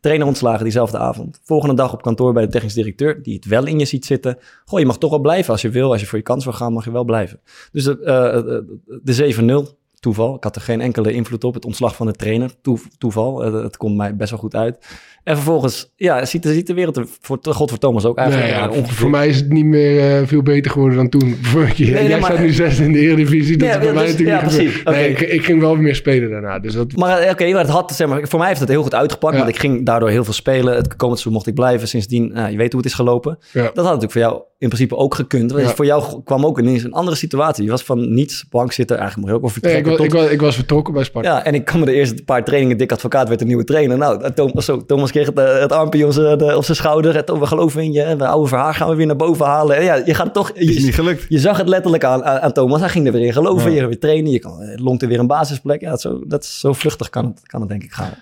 [0.00, 1.40] Trainer ontslagen diezelfde avond.
[1.42, 4.38] Volgende dag op kantoor bij de technisch directeur, die het wel in je ziet zitten.
[4.64, 5.90] Goh, je mag toch wel blijven als je wil.
[5.92, 7.40] Als je voor je kans wil gaan, mag je wel blijven.
[7.72, 8.62] Dus de, eh, eh,
[9.02, 10.34] de 7-0, toeval.
[10.34, 11.54] Ik had er geen enkele invloed op.
[11.54, 13.44] Het ontslag van de trainer, toe- toeval.
[13.44, 14.86] Eh, het komt mij best wel goed uit.
[15.26, 18.48] En vervolgens, ja, ziet de, ziet de wereld er voor God voor Thomas ook eigenlijk
[18.50, 18.94] ja, eh, ongeveer.
[18.96, 21.36] voor mij is het niet meer eh, veel beter geworden dan toen.
[21.74, 21.92] Keer.
[21.92, 23.56] nee, Jij staat nu zesde in de Eredivisie.
[23.56, 24.90] Dat Ja, is bij mij dus- natuurlijk ja.
[24.90, 26.58] Nee, ik, ik ging wel meer spelen daarna.
[26.58, 28.82] Dus dat, Maar eh, oké, maar het had, zeg maar, voor mij heeft het heel
[28.82, 29.36] goed uitgepakt.
[29.36, 30.74] Want ik ging daardoor heel veel spelen.
[30.74, 31.88] Het komend seizoen mocht ik blijven.
[31.88, 33.38] Sindsdien, nou, je weet hoe het is gelopen.
[33.52, 35.52] Dat had natuurlijk voor jou in principe ook gekund.
[35.52, 35.72] Want.
[35.72, 37.64] Voor jou kwam ook ineens een andere situatie.
[37.64, 38.98] Je was van niets bank zitten.
[38.98, 40.02] Eigenlijk moet je ook wel Nee, ik, vertrekken.
[40.02, 41.28] was, tot- ik, was, ik was vertrokken bij Sparta.
[41.28, 42.76] ja, en ik kwam de eerste paar trainingen.
[42.76, 43.98] Dik advocaat werd een nieuwe trainer.
[43.98, 47.14] Nou, Thomas, zo, Thomas kreeg het, eh, het armpje op zijn, op zijn schouder.
[47.14, 48.02] Het, we geloven in je.
[48.02, 49.76] En we oude verhaal gaan we weer naar boven halen.
[49.76, 50.50] En ja, je gaat toch...
[50.50, 51.26] Is Je, niet gelukt.
[51.28, 52.80] je zag het letterlijk aan, aan, Thomas.
[52.80, 53.68] Hij ging er weer in geloven.
[53.70, 53.74] Ja.
[53.74, 54.32] Je gaat weer trainen.
[54.32, 55.80] Je kan, eh, longt er weer een basisplek.
[55.80, 58.14] Ja, zo, dat is zo vluchtig kan het, kan het denk ik gaan.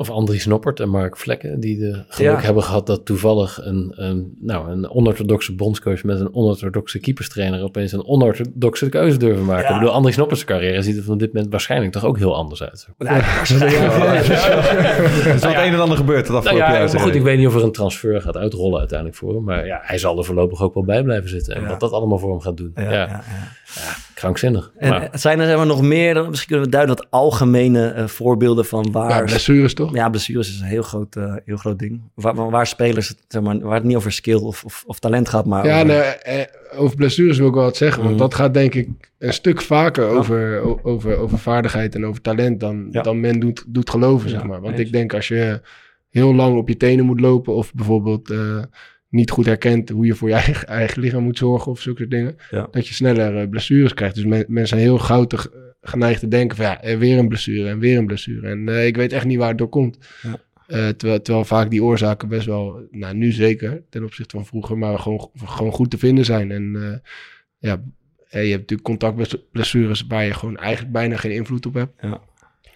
[0.00, 2.40] Of Andries Noppert en Mark Vlekken, die de geluk Ja.
[2.40, 7.92] hebben gehad dat toevallig een, een, nou, een onorthodoxe bondscoach met een onorthodoxe keeperstrainer opeens
[7.92, 9.64] een onorthodoxe keuze durven maken.
[9.64, 9.68] Ja.
[9.74, 12.62] Ik bedoel, Andries Noppert's carrière ziet er van dit moment waarschijnlijk toch ook heel anders
[12.62, 12.88] uit.
[12.98, 13.10] Er
[15.34, 16.90] is wel het een en ander gebeurd het Nou afgelopen ja, jaar.
[16.92, 17.22] maar goed, ik.
[17.22, 19.44] weet niet of er een transfer gaat uitrollen uiteindelijk voor hem.
[19.44, 21.54] Maar ja, hij zal er voorlopig ook wel bij blijven zitten.
[21.54, 21.68] En Ja.
[21.68, 22.72] wat dat allemaal voor hem gaat doen.
[22.74, 23.22] Ja, Ja, ja, ja.
[24.20, 24.72] Krankzinnig.
[24.76, 27.88] En maar, zijn er zeg maar, nog meer, dan misschien kunnen we duiden wat algemene
[27.88, 29.10] eh, voorbeelden van waar...
[29.10, 29.94] Ja, blessures toch?
[29.94, 32.00] Ja, blessures is een heel groot, eh, heel groot ding.
[32.14, 35.28] Waar, waar- spelers, het, zeg maar, waar het niet over skill of, of, of talent
[35.28, 37.98] gaat, maar Ja, over- nee, eh, over blessures wil ik wel wat zeggen.
[38.02, 38.22] Want Mhm.
[38.22, 42.88] dat gaat denk ik een stuk vaker over, over, over vaardigheid en over talent dan,
[42.90, 43.02] Ja.
[43.02, 44.60] dan men doet, doet geloven, Ja, zeg maar.
[44.60, 44.86] Want eens.
[44.86, 45.60] ik denk als je
[46.08, 48.62] heel lang op je tenen moet lopen of bijvoorbeeld eh,
[49.10, 52.10] niet goed herkent hoe je voor je eigen, eigen lichaam moet zorgen of zulke soort
[52.10, 52.68] dingen, Ja.
[52.70, 54.14] dat je sneller eh, blessures krijgt.
[54.14, 55.48] Dus men- mensen zijn heel gauw te, g-
[55.80, 58.48] geneigd te denken van ja, eh, weer een blessure en weer een blessure.
[58.48, 59.98] En eh, ik weet echt niet waar het door komt.
[60.22, 60.36] Ja.
[60.66, 64.78] Eh, terwijl, terwijl vaak die oorzaken best wel, nou nu zeker, ten opzichte van vroeger,
[64.78, 66.50] maar gewoon, gewoon goed te vinden zijn.
[66.50, 67.10] En eh,
[67.58, 67.82] ja,
[68.28, 71.92] eh, je hebt natuurlijk contactblessures waar je gewoon eigenlijk bijna geen invloed op hebt.
[72.00, 72.20] Ja.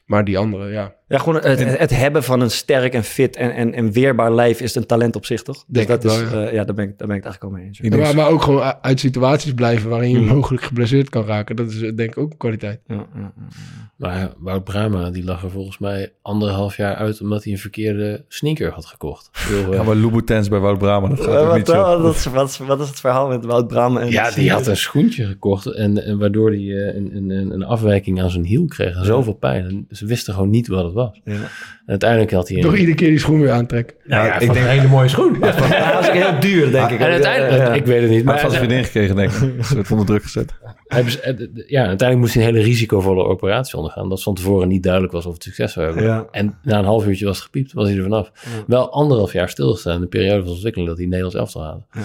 [0.04, 0.94] Maar die andere, ja.
[1.08, 4.32] Ja, gewoon het, het, het hebben van een sterk en fit en, en, en weerbaar
[4.34, 5.54] lijf is een talent op zich, toch?
[5.56, 6.46] Dus Denk dat is, wel, ja.
[6.46, 7.80] eh, ja, daar ben, ik, daar ben ik het eigenlijk al mee eens.
[8.04, 10.26] Maar, maar ook gewoon uit situaties blijven waarin je Mm.
[10.26, 11.56] mogelijk geblesseerd kan raken.
[11.56, 12.80] Dat is denk ik ook een kwaliteit.
[12.86, 13.48] Ja, ja, ja.
[13.96, 18.24] maar Wout Brama, die lag er volgens mij anderhalf jaar uit omdat hij een verkeerde
[18.28, 19.30] sneaker had gekocht.
[19.48, 22.02] Bedoel, eh, Ja, maar Louboutins bij Wout Brama, dat gaat ook wat, niet zo.
[22.02, 24.00] wat, is- wat, is- wat is het verhaal met Wout Brama?
[24.00, 27.50] En Ja, die had een schoentje gekocht en, en waardoor hij eh, een, een, een,
[27.50, 29.64] een afwijking aan zijn hiel kreeg en zoveel pijn.
[29.66, 31.20] En ze wisten gewoon niet wat het was.
[31.24, 31.32] Ja.
[31.32, 31.40] En
[31.86, 32.62] uiteindelijk had hij een...
[32.62, 33.96] Toch iedere keer die schoen weer aantrekken.
[34.04, 35.36] Nou ja, ik ik denk een hele mooie schoen.
[35.40, 36.98] Hij was heel duur, denk ik.
[36.98, 37.72] En uiteindelijk, Ja, ja.
[37.74, 39.64] ik weet het niet, Maar maar het van zijn vriendin gekregen, denk ik.
[39.64, 40.54] Ze werd onder druk gezet.
[40.86, 41.34] eh,
[41.66, 44.08] ja, uiteindelijk moest hij een hele risicovolle operatie ondergaan.
[44.08, 46.04] Dat van tevoren niet duidelijk was of het succes zou hebben.
[46.04, 46.26] Ja.
[46.30, 48.30] En na een half uurtje was het gepiept, was hij er vanaf.
[48.66, 52.00] Wel anderhalf jaar stilgestaan in de periode van ontwikkeling dat hij Nederlands elftal ja.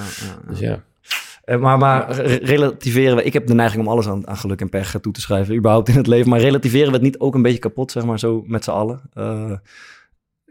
[0.49, 0.83] Dus ja.
[1.49, 3.23] Eh, Maar, maar re- relativeren we...
[3.23, 5.89] Ik heb de neiging om alles aan, aan geluk en pech toe te schrijven, überhaupt
[5.89, 6.29] in het leven.
[6.29, 9.01] Maar relativeren we het niet ook een beetje kapot, zeg maar, zo met z'n allen?
[9.13, 9.51] Eh,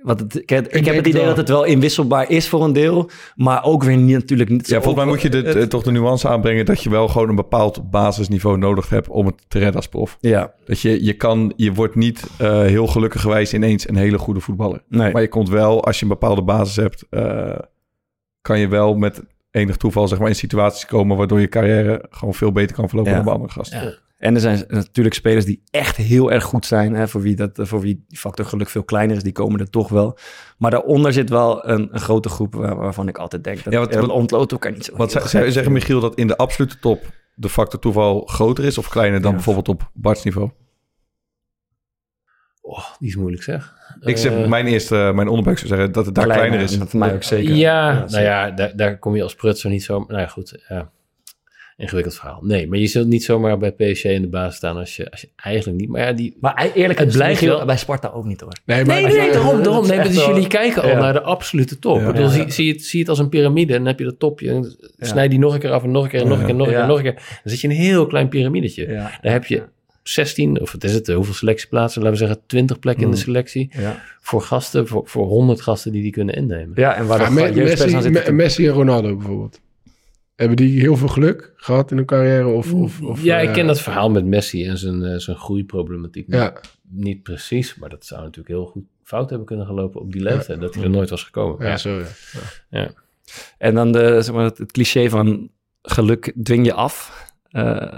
[0.03, 1.25] het, ik, ik heb het idee wel.
[1.29, 4.69] dat het wel inwisselbaar is voor een deel, maar ook weer niet, natuurlijk niet.
[4.69, 7.09] Ja, volgens mij moet je de, Het- eh, toch de nuance aanbrengen dat je wel
[7.09, 10.17] gewoon een bepaald basisniveau nodig hebt om het te redden als prof.
[10.21, 14.41] Ja, Dat je, je kan, je wordt niet eh, heel gelukkigerwijs ineens een hele goede
[14.41, 14.83] voetballer.
[14.89, 15.13] nee.
[15.13, 17.59] Maar je komt wel, als je een bepaalde basis hebt, eh,
[18.41, 22.35] kan je wel met enig toeval zeg maar in situaties komen waardoor je carrière gewoon
[22.35, 23.17] veel beter kan verlopen Ja.
[23.17, 23.83] dan bij andere gasten.
[23.83, 23.95] Ja.
[24.19, 26.95] En er zijn natuurlijk spelers die echt heel erg goed zijn.
[26.95, 29.71] Hè, voor, wie dat, voor wie die factor geluk veel kleiner is, die komen er
[29.71, 30.19] toch wel.
[30.59, 33.65] Maar daaronder zit wel een, een grote groep waar- waarvan ik altijd denk...
[33.65, 35.73] Dat, Ja, wat- wat- ontloot kan niet zo zij zeggen.
[35.73, 39.37] Michiel dat in de absolute top de factor toeval groter is of kleiner dan Ja.
[39.37, 40.51] bijvoorbeeld op Bart's niveau?
[42.71, 43.75] Oh, die is moeilijk zeg.
[44.01, 46.77] Ik zeg, Eh, mijn eerste, mijn onderbuik zou zeggen dat het daar kleiner, is.
[46.87, 47.55] Voor mij ook zeker.
[47.55, 50.05] Ja, nou ja, daar, daar kom je als prutser niet zo...
[50.09, 50.65] Nou ja, goed.
[50.69, 50.91] Ja.
[51.77, 52.41] Ingewikkeld verhaal.
[52.43, 55.21] Nee, maar je zult niet zomaar bij PSG in de baas staan als je, als
[55.21, 55.89] je eigenlijk niet...
[55.91, 56.37] Maar ja, die...
[56.41, 58.53] Maar hij- eerlijk, Het blijft wel- bij Sparta ook niet hoor.
[58.65, 59.87] Nee, maar Nee, nee, nee, daarom, daarom.
[59.87, 60.99] Nee, dus jullie kijken al Ja.
[60.99, 61.97] naar de absolute top.
[61.97, 62.01] Ja.
[62.07, 62.31] Ik bedoel, Ja.
[62.33, 64.19] zie, zie, je het, zie je het als een piramide en dan heb je dat
[64.19, 64.51] topje.
[64.51, 66.55] En snijd die nog een keer af en nog een keer en nog een keer,
[66.55, 66.87] nog een keer, Ja.
[66.89, 67.15] nog een keer.
[67.15, 68.87] Dan zit je in een heel klein piramidetje.
[68.89, 69.11] Ja.
[69.23, 69.63] Daar heb je
[70.13, 72.03] 16, of wat is het, hoeveel selectieplaatsen?
[72.03, 73.23] Laten we zeggen 20 plekken in de Mm.
[73.23, 73.71] selectie.
[73.73, 74.03] Ja.
[74.21, 76.73] Voor gasten, voor, voor 100 gasten die die kunnen innemen.
[76.75, 78.35] ja, en waar Ja, de Me- jeugdspelers aan Messi, zitten.
[78.37, 79.61] Me- Messi en Ronaldo bijvoorbeeld.
[80.35, 82.47] Hebben die heel veel geluk gehad in hun carrière?
[82.47, 85.37] Of, of, of, ja, ik eh, ken dat verhaal met Messi en zijn, eh, zijn
[85.37, 86.27] groeiproblematiek.
[86.29, 90.13] niet- Ja, Niet precies, maar dat zou natuurlijk heel goed fout hebben kunnen gelopen op
[90.13, 90.61] die leeftijd.
[90.61, 91.65] Dat hij er nooit was gekomen.
[91.65, 91.77] ja, Ja.
[91.77, 92.03] zo
[92.71, 92.91] ja.
[93.59, 95.51] En dan de, zeg maar, het, het cliché van
[95.83, 97.27] geluk dwing je af.
[97.51, 97.95] Eh,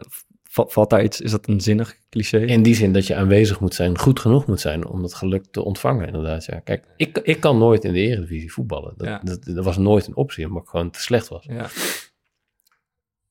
[0.53, 2.39] valt daar iets, is dat een zinnig cliché?
[2.39, 5.45] In die zin dat je aanwezig moet zijn, goed genoeg moet zijn om dat geluk
[5.51, 6.45] te ontvangen, inderdaad.
[6.45, 6.59] Ja.
[6.59, 8.95] Kijk, ik, ik kan nooit in de Eredivisie voetballen.
[8.97, 9.21] Dat, Ja.
[9.25, 11.45] dat, dat was nooit een optie, omdat ik gewoon te slecht was.
[11.45, 11.67] Ja.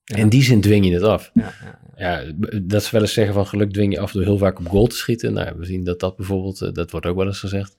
[0.04, 0.16] Ja.
[0.16, 1.30] In die zin dwing je het af.
[1.34, 1.78] Ja, ja.
[1.96, 4.68] Ja, dat ze wel eens zeggen van geluk dwing je af door heel vaak op
[4.68, 5.32] goal te schieten.
[5.32, 7.76] Nou, we zien dat dat bijvoorbeeld, eh, dat wordt ook wel eens gezegd,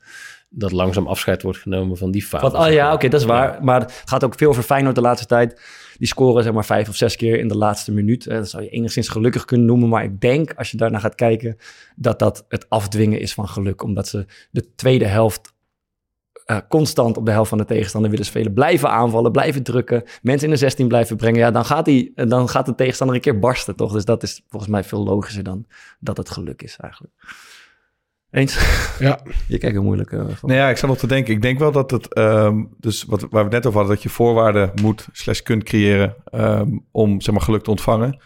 [0.53, 2.57] dat langzaam afscheid wordt genomen van die fase.
[2.57, 3.63] Oh ja, oké, dat is waar.
[3.63, 5.61] Maar het gaat ook veel over Feyenoord de laatste tijd.
[5.97, 8.27] Die scoren zeg maar vijf of zes keer in de laatste minuut.
[8.27, 9.89] Eh, Dat zou je enigszins gelukkig kunnen noemen.
[9.89, 11.57] Maar ik denk, als je daarnaar gaat kijken,
[11.95, 13.83] dat dat het afdwingen is van geluk.
[13.83, 15.53] Omdat ze de tweede helft
[16.45, 18.53] eh, constant op de helft van de tegenstander willen spelen.
[18.53, 20.03] Blijven aanvallen, blijven drukken.
[20.21, 21.39] Mensen in de 16 blijven brengen.
[21.39, 23.91] Ja, dan gaat, die, eh, dan gaat de tegenstander een keer barsten, toch?
[23.91, 25.65] Dus dat is volgens mij veel logischer dan
[25.99, 27.13] dat het geluk is eigenlijk.
[28.31, 28.79] Eens?
[28.99, 29.19] Ja.
[29.47, 30.35] Je kijkt er moeilijk van.
[30.41, 31.33] Nou ja, ik zat nog te denken.
[31.33, 34.03] Ik denk wel dat het, ehm, dus wat, waar we het net over hadden, dat
[34.03, 38.19] je voorwaarden moet slash kunt creëren ehm, om zeg maar geluk te ontvangen.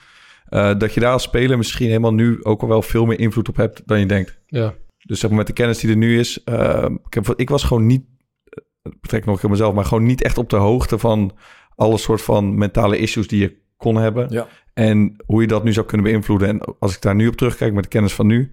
[0.50, 3.50] Eh, dat je daar als speler misschien helemaal nu ook al wel veel meer invloed
[3.50, 4.38] op hebt dan je denkt.
[4.48, 4.74] Ja.
[4.98, 6.44] Dus zeg maar met de kennis die er nu is.
[6.44, 8.04] ehm, ik, heb, ik was gewoon niet,
[8.44, 11.38] eh, betrek nog op mezelf, maar gewoon niet echt op de hoogte van
[11.76, 14.28] alle soort van mentale issues die je kon hebben.
[14.30, 14.48] Ja.
[14.74, 16.48] En hoe je dat nu zou kunnen beïnvloeden.
[16.48, 18.52] En als ik daar nu op terugkijk met de kennis van nu.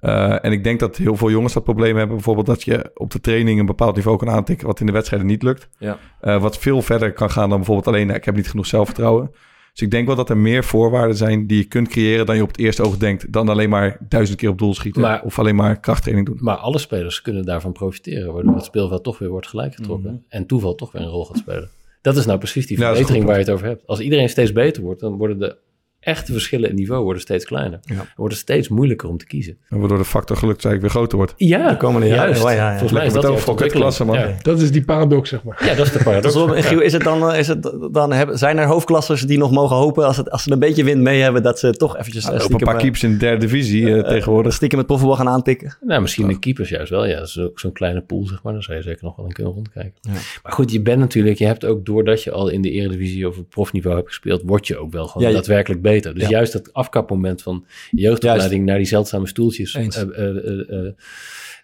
[0.00, 2.16] Eh, en ik denk dat heel veel jongens dat probleem hebben.
[2.16, 4.66] Bijvoorbeeld dat je op de training een bepaald niveau kan aantikken.
[4.66, 5.68] wat in de wedstrijden niet lukt.
[5.78, 5.98] Ja.
[6.20, 8.06] Eh, wat veel verder kan gaan dan bijvoorbeeld alleen.
[8.06, 9.30] nou, ik heb niet genoeg zelfvertrouwen.
[9.72, 12.26] Dus ik denk wel dat er meer voorwaarden zijn die je kunt creëren.
[12.26, 13.32] dan je op het eerste oog denkt.
[13.32, 15.02] dan alleen maar duizend keer op doel schieten.
[15.02, 16.38] Maar- of alleen maar krachttraining doen.
[16.40, 20.46] Maar alle spelers kunnen daarvan profiteren, waardoor het speelveld toch weer wordt gelijk getrokken en
[20.46, 21.70] toeval toch weer een rol gaat spelen.
[22.02, 23.86] Dat is nou precies die verbetering waar je het over hebt.
[23.86, 25.56] Als iedereen steeds beter wordt, dan worden de
[26.00, 27.78] echte verschillen in niveau worden steeds kleiner.
[27.82, 27.94] Ja.
[27.94, 29.58] Dan wordt het steeds moeilijker om te kiezen.
[29.68, 31.34] En waardoor de factor geluk eigenlijk weer groter wordt.
[31.36, 32.24] Ja, De komende jaren.
[32.24, 32.44] juist.
[32.44, 32.70] Oh, ja, ja.
[32.70, 34.18] Volgens mij is dat met over kutklasse, man.
[34.18, 34.36] Ja.
[34.42, 35.64] Dat is die paradox, zeg maar.
[35.66, 36.34] ja, dat is de paradox.
[36.34, 39.50] Dus Giel, is het dan, eh, is het dan hebben, zijn er hoofdklassers die nog
[39.50, 40.06] mogen hopen...
[40.06, 41.42] als, het, als ze een beetje wind mee hebben...
[41.42, 44.08] dat ze toch eventjes eh, Ook een paar eh, keepers in de derde divisie eh,
[44.08, 44.52] tegenwoordig.
[44.52, 45.76] stiekem het profvoetbal gaan aantikken?
[45.80, 47.06] Nou, misschien de keepers juist wel.
[47.06, 48.52] Ja, dat is ook zo'n kleine pool, zeg maar.
[48.52, 49.92] Daar zou je zeker nog wel in kunnen rondkijken.
[50.00, 50.12] Ja.
[50.42, 51.38] Maar goed, je bent natuurlijk...
[51.38, 54.42] Je hebt ook, doordat je al in de eredivisie of op profniveau hebt gespeeld...
[54.44, 56.14] word je ook wel gewoon Ja, je- daadwerkelijk beter.
[56.14, 56.28] Dus Ja.
[56.28, 58.64] juist dat afkapmoment van jeugdopleiding...
[58.64, 59.96] naar die zeldzame stoeltjes Eens.
[59.96, 60.86] eh,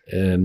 [0.06, 0.42] eh, eh, eh, ehm,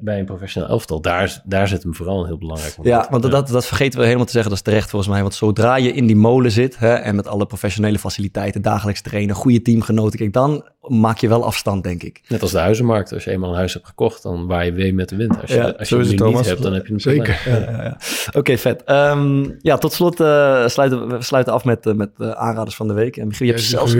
[0.00, 1.00] bij- een professioneel elftal...
[1.00, 2.94] Daar, daar zit hem vooral een heel belangrijk moment.
[2.94, 4.50] Ja, want dat, dat vergeten we helemaal te zeggen.
[4.50, 5.20] Dat is terecht volgens mij.
[5.22, 6.78] Want zodra je in die molen zit...
[6.78, 8.62] Hè, en met alle professionele faciliteiten...
[8.62, 10.18] dagelijks trainen, goede teamgenoten...
[10.18, 12.20] Kijk, dan maak je wel afstand, denk ik.
[12.28, 13.12] Net als de huizenmarkt.
[13.12, 15.40] Als je eenmaal een huis hebt gekocht, dan waai je weer met de wind.
[15.40, 17.40] Als je, Ja, als je hem het, nu niet hebt, dan heb je een Zeker.
[17.44, 17.94] probleem.
[18.32, 18.84] Oké, vet.
[18.84, 22.88] Ehm, ja, tot slot eh, sluiten we sluiten af met, eh, met de aanraders van
[22.88, 23.16] de week.
[23.16, 23.92] En Michiel, je hebt Ja, zelfs,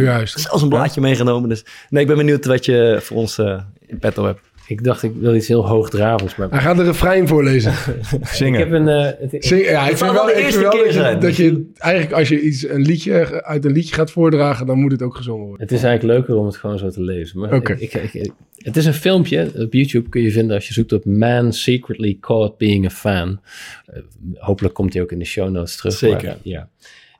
[0.42, 1.48] zelfs een blaadje meegenomen.
[1.48, 4.40] Dus nee, ik ben benieuwd wat je voor ons eh, in petto hebt.
[4.70, 6.36] Ik dacht, ik wil iets heel hoogdravends.
[6.36, 7.72] Maar Hij gaat de refrein voorlezen.
[8.20, 8.58] ik Zingen.
[8.60, 8.88] heb een...
[8.88, 12.12] eh, het- Zing, ja, ik vind wel de ik vind dat, je, dat je eigenlijk
[12.14, 15.46] als je iets, een liedje uit een liedje gaat voordragen, dan moet het ook gezongen
[15.46, 15.66] worden.
[15.66, 17.38] Het is eigenlijk leuker om het gewoon zo te lezen.
[17.38, 17.72] Maar Oké.
[17.72, 19.50] ik, ik, ik- het is een filmpje.
[19.58, 23.40] Op YouTube kun je vinden als je zoekt op Man Secretly Caught Being a Fan.
[23.86, 24.00] Eh,
[24.34, 25.92] hopelijk komt hij ook in de show notes terug.
[25.94, 26.26] Zeker.
[26.26, 26.68] maar, ja.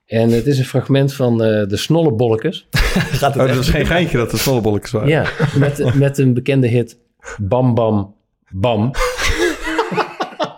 [0.07, 2.66] En het is een fragment van eh, de Snollebolletjes.
[2.70, 5.09] Gaat het Oh, dat is geen geintje dat het snollebolletjes waren.
[5.09, 5.26] Ja,
[5.59, 6.98] met, met een bekende hit
[7.39, 8.14] Bam Bam
[8.51, 8.91] Bam.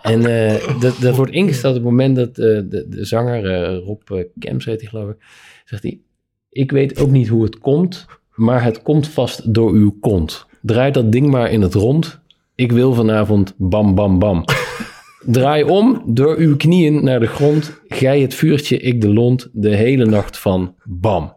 [0.01, 3.77] en eh, dat, dat wordt ingesteld op het moment dat eh, de, de zanger, eh,
[3.77, 4.01] Rob
[4.39, 5.17] Kemps heet hij geloof ik,
[5.65, 5.99] zegt hij...
[6.49, 10.45] Ik weet ook niet hoe het komt, maar het komt vast door uw kont.
[10.61, 12.19] Draai dat ding maar in het rond.
[12.55, 14.43] Ik wil vanavond bam bam bam.
[15.25, 17.81] Draai om, door uw knieën naar de grond.
[17.87, 21.35] Gij het vuurtje, ik de lont, de hele nacht van bam.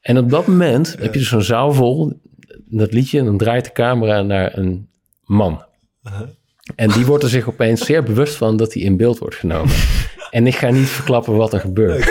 [0.00, 2.20] En op dat moment heb je dus zo'n zaal vol,
[2.66, 4.88] dat liedje, en dan draait de camera naar een
[5.24, 5.62] man.
[6.76, 9.74] En die wordt er zich opeens zeer bewust van dat hij in beeld wordt genomen.
[10.30, 12.10] En ik ga niet verklappen wat er gebeurt.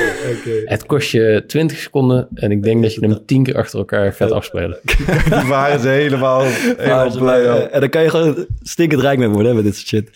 [0.65, 4.13] Het kost je 20 seconden en ik denk dat je hem tien keer achter elkaar
[4.13, 4.79] gaat afspelen.
[5.29, 6.43] Die waren ze helemaal,
[6.77, 9.87] helemaal blij en dan kan je gewoon stinkend rijk mee worden hè, met dit soort
[9.87, 10.09] shit.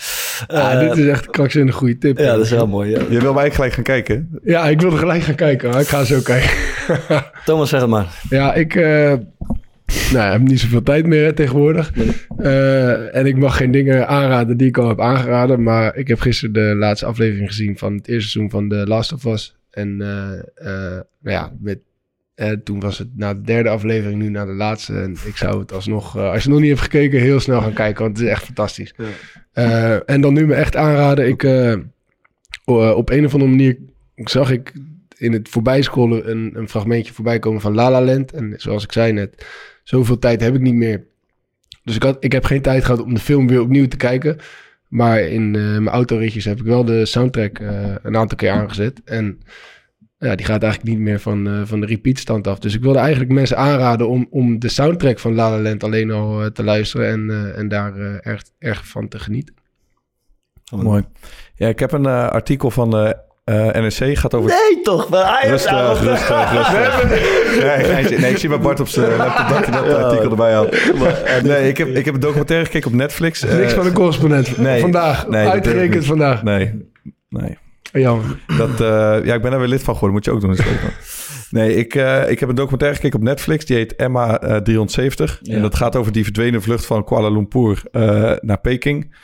[0.47, 2.17] Ja, Eh, dit is echt een krankzinnig goede tip.
[2.17, 2.89] ja, dat is wel mooi.
[2.91, 3.01] Ja.
[3.09, 4.39] Je wil mij gelijk gaan kijken.
[4.43, 5.69] Ja, ik wilde gelijk gaan kijken.
[5.69, 6.49] maar Ik ga zo kijken.
[7.45, 8.07] Thomas, zeg het maar.
[8.29, 9.13] Ja, ik eh,
[10.13, 11.93] nou, heb niet zoveel tijd meer hè, tegenwoordig.
[12.37, 15.63] Eh, en ik mag geen dingen aanraden die ik al heb aangeraden.
[15.63, 19.13] Maar ik heb gisteren de laatste aflevering gezien van het eerste seizoen van The Last
[19.13, 19.55] of Us.
[19.71, 21.79] En eh, eh, nou ja, met,
[22.63, 24.93] toen was het na de derde aflevering, nu naar de laatste.
[24.93, 28.03] En ik zou het alsnog, als je nog niet hebt gekeken, heel snel gaan kijken.
[28.03, 28.93] Want het is echt fantastisch.
[30.05, 31.27] En dan nu me echt aanraden.
[31.27, 31.43] Ik,
[32.65, 33.77] op een of andere manier
[34.15, 34.73] zag ik
[35.17, 38.31] in het voorbijscrollen een, een fragmentje voorbij komen van La La Land.
[38.31, 39.45] En zoals ik zei net,
[39.87, 41.05] zoveel tijd heb ik niet meer.
[41.83, 44.37] Dus ik, had, ik heb geen tijd gehad om de film weer opnieuw te kijken.
[44.87, 49.01] Maar in eh, mijn autoritjes heb ik wel de soundtrack eh, een aantal keer aangezet.
[49.03, 49.39] En
[50.17, 52.59] ja, die gaat eigenlijk niet meer van, eh, van de repeat stand af.
[52.59, 56.11] Dus ik wilde eigenlijk mensen aanraden om, om de soundtrack van La La Land alleen
[56.11, 57.07] al te luisteren.
[57.07, 59.55] En, en daar erg, erg van te genieten.
[60.75, 61.03] Mooi.
[61.55, 63.15] Ja, ik heb een artikel van
[63.47, 64.17] de eh, NRC.
[64.17, 65.09] Gaat over Nee, toch?
[65.09, 67.09] Maar hij heeft Rustig, rustig, rustig.
[68.09, 70.53] Nee, nee, ik zie bij Bart op zijn laptop dat hij dat Ja, artikel erbij
[70.53, 70.71] had.
[70.97, 73.43] Maar- Nee, ik heb, ik heb een documentaire gekeken op Netflix.
[73.43, 74.57] eh, Niks van een correspondent.
[74.57, 74.81] nee.
[74.81, 75.27] vandaag.
[75.27, 76.43] Nee, Uitgerekend vandaag.
[76.43, 76.73] Nee,
[77.29, 77.57] nee.
[77.91, 78.25] Jammer.
[78.57, 80.15] Dat, eh, ja, ik ben daar weer lid van geworden.
[80.15, 80.57] Moet je ook doen.
[81.49, 83.65] Nee, ik, eh, ik heb een documentaire gekeken op Netflix.
[83.65, 85.39] Die heet Emma eh, 370.
[85.41, 85.55] Ja.
[85.55, 89.15] En dat gaat over die verdwenen vlucht van Kuala Lumpur eh, naar Peking.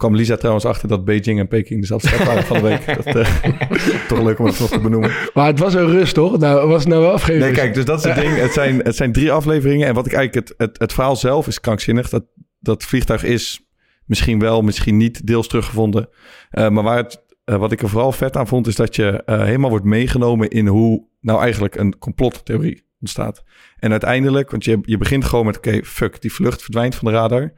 [0.00, 2.86] Kwam Lisa trouwens achter dat Beijing en Peking dezelfde stad waren van de week.
[2.96, 5.10] Dat, eh, toch leuk om het nog te benoemen.
[5.34, 6.38] Maar het was een rust, toch?
[6.38, 7.46] Nou, was het nou wel afgegeven?
[7.46, 8.36] Nee, kijk, dus dat is het ding.
[8.36, 9.86] Het zijn, het zijn drie afleveringen.
[9.86, 10.48] En wat ik eigenlijk...
[10.48, 12.08] Het, het, het verhaal zelf is krankzinnig.
[12.08, 12.24] Dat,
[12.58, 13.66] dat vliegtuig is
[14.04, 16.08] misschien wel, misschien niet deels teruggevonden.
[16.50, 18.66] Eh, maar waar het, eh, wat ik er vooral vet aan vond...
[18.66, 23.44] is dat je helemaal wordt meegenomen in hoe nou eigenlijk een complottheorie ontstaat.
[23.78, 25.56] En uiteindelijk, want je, je begint gewoon met...
[25.56, 27.52] oké, fuck, die vlucht verdwijnt van de radar.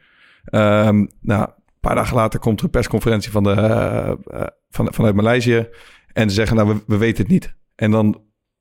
[0.45, 1.49] Ehm, nou,
[1.83, 5.69] paar dagen later komt er een persconferentie van de, eh, eh, van, vanuit Maleisië.
[6.13, 7.55] En ze zeggen, nou, we, we weten het niet.
[7.75, 8.21] En dan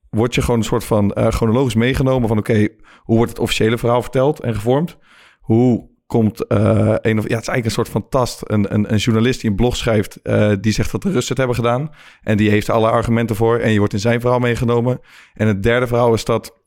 [0.09, 2.37] word je gewoon een soort van eh, chronologisch meegenomen van...
[2.37, 2.67] oké,
[2.97, 4.97] hoe wordt het officiële verhaal verteld en gevormd?
[5.39, 7.27] Hoe komt een of...
[7.27, 8.41] Ja, het is eigenlijk een soort van tast.
[8.43, 10.19] Een, een, een journalist die een blog schrijft...
[10.61, 11.89] die zegt dat de Russen het hebben gedaan.
[12.21, 13.59] En die heeft alle argumenten voor.
[13.59, 14.99] En je wordt in zijn verhaal meegenomen.
[15.33, 16.60] En het derde verhaal is dat...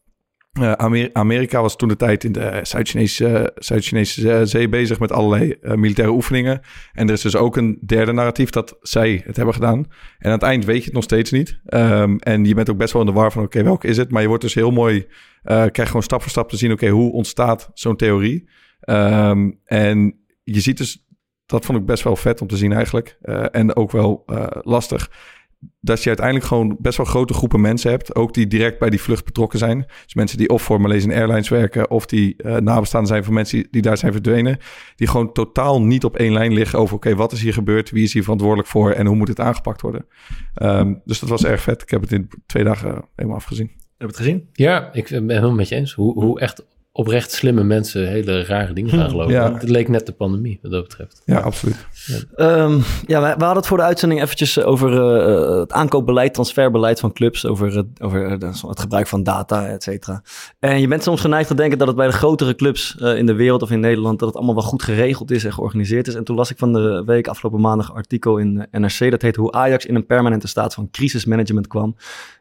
[0.60, 5.50] eh, Amer- Amerika was toen de tijd in de Zuid-Chinese eh, zee bezig met allerlei
[5.50, 6.60] eh, militaire oefeningen.
[6.92, 9.78] En er is dus ook een derde narratief dat zij het hebben gedaan.
[10.18, 11.60] En aan het eind weet je het nog steeds niet.
[11.66, 14.10] Ehm, en je bent ook best wel in de war van, oké, welke is het?
[14.10, 15.06] Maar je wordt dus heel mooi,
[15.42, 18.48] eh krijg gewoon stap voor stap te zien, oké, hoe ontstaat zo'n theorie?
[18.80, 21.06] Ehm, en je ziet dus,
[21.46, 23.18] dat vond ik best wel vet om te zien eigenlijk.
[23.50, 24.24] En ook wel
[24.62, 25.10] lastig.
[25.80, 28.14] Dat je uiteindelijk gewoon best wel grote groepen mensen hebt.
[28.14, 29.84] Ook die direct bij die vlucht betrokken zijn.
[30.04, 31.90] Dus mensen die of voor Malaysian Airlines werken.
[31.90, 34.58] Of die eh nabestaanden zijn van mensen die, die daar zijn verdwenen.
[34.96, 36.96] Die gewoon totaal niet op één lijn liggen over...
[36.96, 37.90] oké, wat is hier gebeurd?
[37.90, 38.90] Wie is hier verantwoordelijk voor?
[38.90, 40.06] En hoe moet het aangepakt worden?
[40.54, 41.82] Ehm, dus dat was erg vet.
[41.82, 43.66] Ik heb het in twee dagen helemaal afgezien.
[43.66, 44.48] Heb je het gezien?
[44.52, 45.92] Ja, ik ben het helemaal met je eens.
[45.92, 46.66] Hoe, hoe echt
[46.96, 49.32] oprecht slimme mensen hele rare dingen gaan geloven.
[49.32, 49.52] Ja.
[49.52, 51.22] Het leek net de pandemie, wat dat betreft.
[51.24, 51.86] Ja, absoluut.
[52.36, 57.00] Ehm, ja, we, we hadden het voor de uitzending eventjes over eh, het aankoopbeleid, transferbeleid
[57.00, 58.30] van clubs, over, het- over eh,
[58.68, 60.22] het gebruik van data, et cetera.
[60.58, 63.26] En je bent soms geneigd te denken dat het bij de grotere clubs eh, in
[63.26, 66.14] de wereld of in Nederland, dat het allemaal wel goed geregeld is en georganiseerd is.
[66.14, 69.22] En toen las ik van de week, afgelopen maandag, een artikel in eh, NRC, dat
[69.22, 71.94] heet hoe Ajax in een permanente staat van crisismanagement kwam.
[71.94, 71.96] En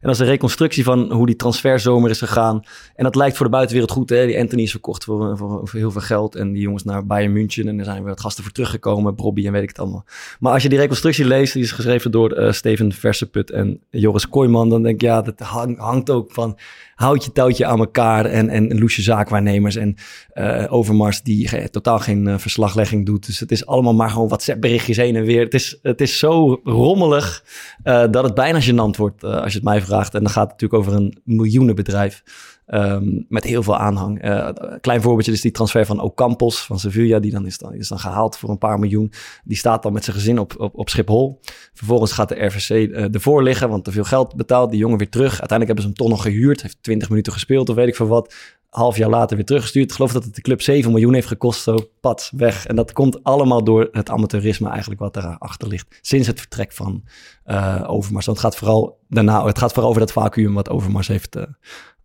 [0.09, 2.61] dat is een reconstructie van hoe die transferzomer is gegaan.
[2.95, 4.25] En dat lijkt voor de buitenwereld goed, hè.
[4.25, 7.33] Die Anthony is verkocht voor, voor, voor heel veel geld en die jongens naar Bayern
[7.33, 10.05] München en er zijn weer wat gasten voor teruggekomen, Bobby en weet ik het allemaal.
[10.39, 14.29] Maar als je die reconstructie leest, die is geschreven door eh, Steven Verseput en Joris
[14.29, 16.57] Kooijman, dan denk ik, ja, dat hang- hangt ook van
[16.95, 19.95] houd je touwtje aan elkaar en, en loesje zaakwaarnemers en
[20.33, 23.25] eh, Overmars die totaal geen eh, verslaglegging doet.
[23.25, 25.43] Dus het is allemaal maar gewoon WhatsApp berichtjes heen en weer.
[25.43, 27.43] Het is, het is zo rommelig
[27.83, 30.13] dat het bijna gênant wordt als je het mij vraagt.
[30.13, 32.23] En dan gaat het natuurlijk over een miljoenenbedrijf.
[32.65, 34.23] Ehm, met heel veel aanhang.
[34.23, 37.19] Een klein voorbeeldje is die transfer van Ocampos van Sevilla.
[37.19, 39.11] Die dan is, dan is dan gehaald voor een paar miljoen.
[39.43, 41.39] Die staat dan met zijn gezin op, op, Schiphol.
[41.73, 44.69] Vervolgens gaat de RVC eh, ervoor liggen, want te veel geld betaald.
[44.69, 45.39] Die jongen weer terug.
[45.39, 46.61] Uiteindelijk hebben ze hem toch nog gehuurd.
[46.61, 48.33] Heeft 20 minuten gespeeld of weet ik veel wat.
[48.69, 49.89] Half jaar later weer teruggestuurd.
[49.89, 51.61] Ik geloof dat het de club 7 miljoen heeft gekost.
[51.61, 52.65] Zo, pad, weg.
[52.65, 55.99] En dat komt allemaal door het amateurisme eigenlijk wat erachter ligt.
[56.01, 57.03] Sinds het vertrek van
[57.43, 58.25] eh, Overmars.
[58.25, 61.37] Want het gaat vooral daarna, het gaat vooral over dat vacuüm wat Overmars heeft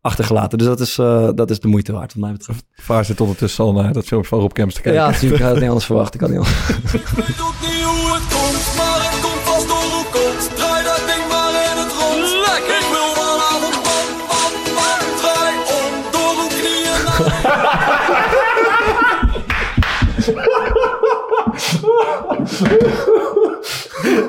[0.09, 0.59] achtergelaten.
[0.59, 2.65] Dus dat is, eh, dat is de moeite waard wat mij betreft.
[2.75, 5.01] Vaar zit ondertussen al naar dat filmpje van Rob Kemps te kijken.
[5.03, 5.35] Ja, natuurlijk.
[5.35, 6.15] Ik had het niet anders verwacht.
[6.15, 6.83] Ik had het niet anders.
[7.43, 10.57] doet niet hoe het komt, maar het komt vast door hoe komt.
[10.57, 12.27] Draai dat ding maar in het rond.
[12.47, 12.77] Lekker.
[12.83, 15.03] Ik wil vanavond bam, bam, bam.
[15.21, 17.27] Draai om door hoe knieën naar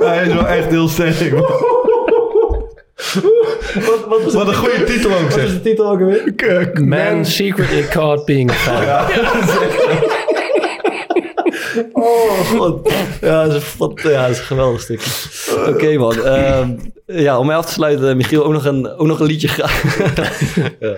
[0.10, 1.34] Hij is wel echt heel sterk.
[4.34, 5.52] Wat een goede titel ook zeg.
[5.54, 6.82] de titel ook weer?
[6.86, 8.84] Man secretly caught being a fan.
[11.94, 12.92] Oh, god.
[13.22, 15.10] Ja, dat is, een fant- ja, dat is een geweldig stukje.
[15.68, 16.24] Oké, man.
[16.26, 16.70] Ehm,
[17.06, 19.98] ja, om mij af te sluiten, Michiel, ook nog een, ook nog een liedje graag.
[20.80, 20.96] ja.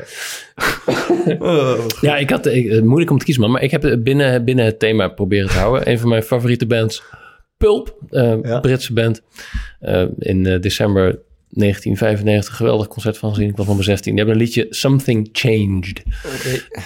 [2.02, 3.52] Ja, ik had ik, eh, moeilijk om te kiezen, man.
[3.52, 5.89] Maar ik heb het binnen, binnen het thema proberen te houden.
[5.89, 7.04] Een van mijn favoriete bands,
[7.58, 8.60] Pulp, eh, Ja.
[8.60, 9.22] Britse band.
[9.80, 11.20] Eh, in eh, december
[11.54, 13.49] 1995 geweldig concert van gezien.
[13.49, 14.16] Ik was van mijn 16.
[14.16, 16.04] Die hebben een liedje Something Changed.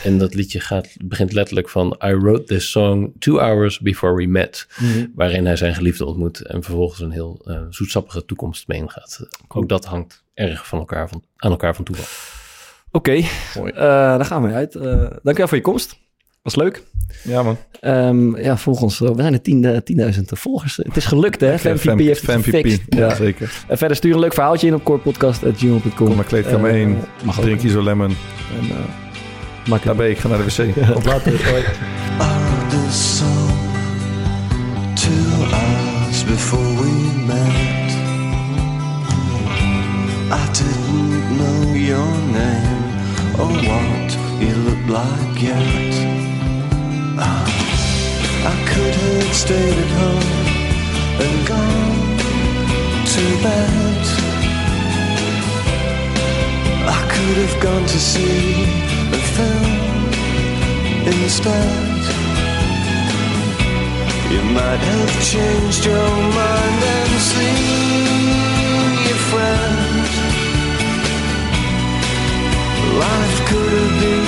[0.03, 1.99] En dat liedje gaat, begint letterlijk van...
[2.05, 4.67] I wrote this song two hours before we met.
[5.15, 6.41] Waarin hij zijn geliefde ontmoet.
[6.41, 9.27] En vervolgens een heel eh, zoetsappige toekomst mee ingaat.
[9.47, 12.05] Ook dat hangt erg van elkaar van, aan elkaar van toeval.
[12.91, 14.75] Oké, eh, daar gaan we uit.
[14.75, 15.97] Eh dankjewel voor je komst.
[16.41, 16.83] Was leuk.
[17.21, 17.57] Ja man.
[17.79, 18.99] Ehm, ja, volg ons.
[18.99, 20.77] We zijn er 10.000 10.000 volgers.
[20.77, 21.59] Het is gelukt, hè?
[21.59, 22.81] FanVP heeft het FanVP, gefixt.
[22.89, 23.15] Ja, Ja.
[23.15, 23.63] zeker.
[23.67, 26.07] En verder stuur een leuk verhaaltje in op courepodcast.gmail.com.
[26.07, 26.97] Kom naar kleedkamer Eh, 1.
[27.23, 27.39] mag.
[27.39, 28.09] Drink Isolemon.
[28.59, 28.75] En, eh,
[29.69, 29.97] maak Daar het.
[29.97, 30.11] ben ik.
[30.15, 30.85] Ik ga naar de wc.
[30.93, 31.49] Tot later.
[31.49, 31.63] Hoi.
[41.75, 46.14] Your name or what you looked like yet.
[47.17, 47.47] I,
[48.43, 50.31] I could have stayed at home
[51.23, 52.17] and gone
[53.13, 54.03] to bed.
[56.87, 58.63] I could have gone to see
[59.13, 59.75] a film
[61.07, 62.01] instead.
[64.33, 66.09] You might have changed your
[66.39, 68.25] mind and seen
[69.07, 70.07] your friend.
[72.99, 74.24] Life could have been.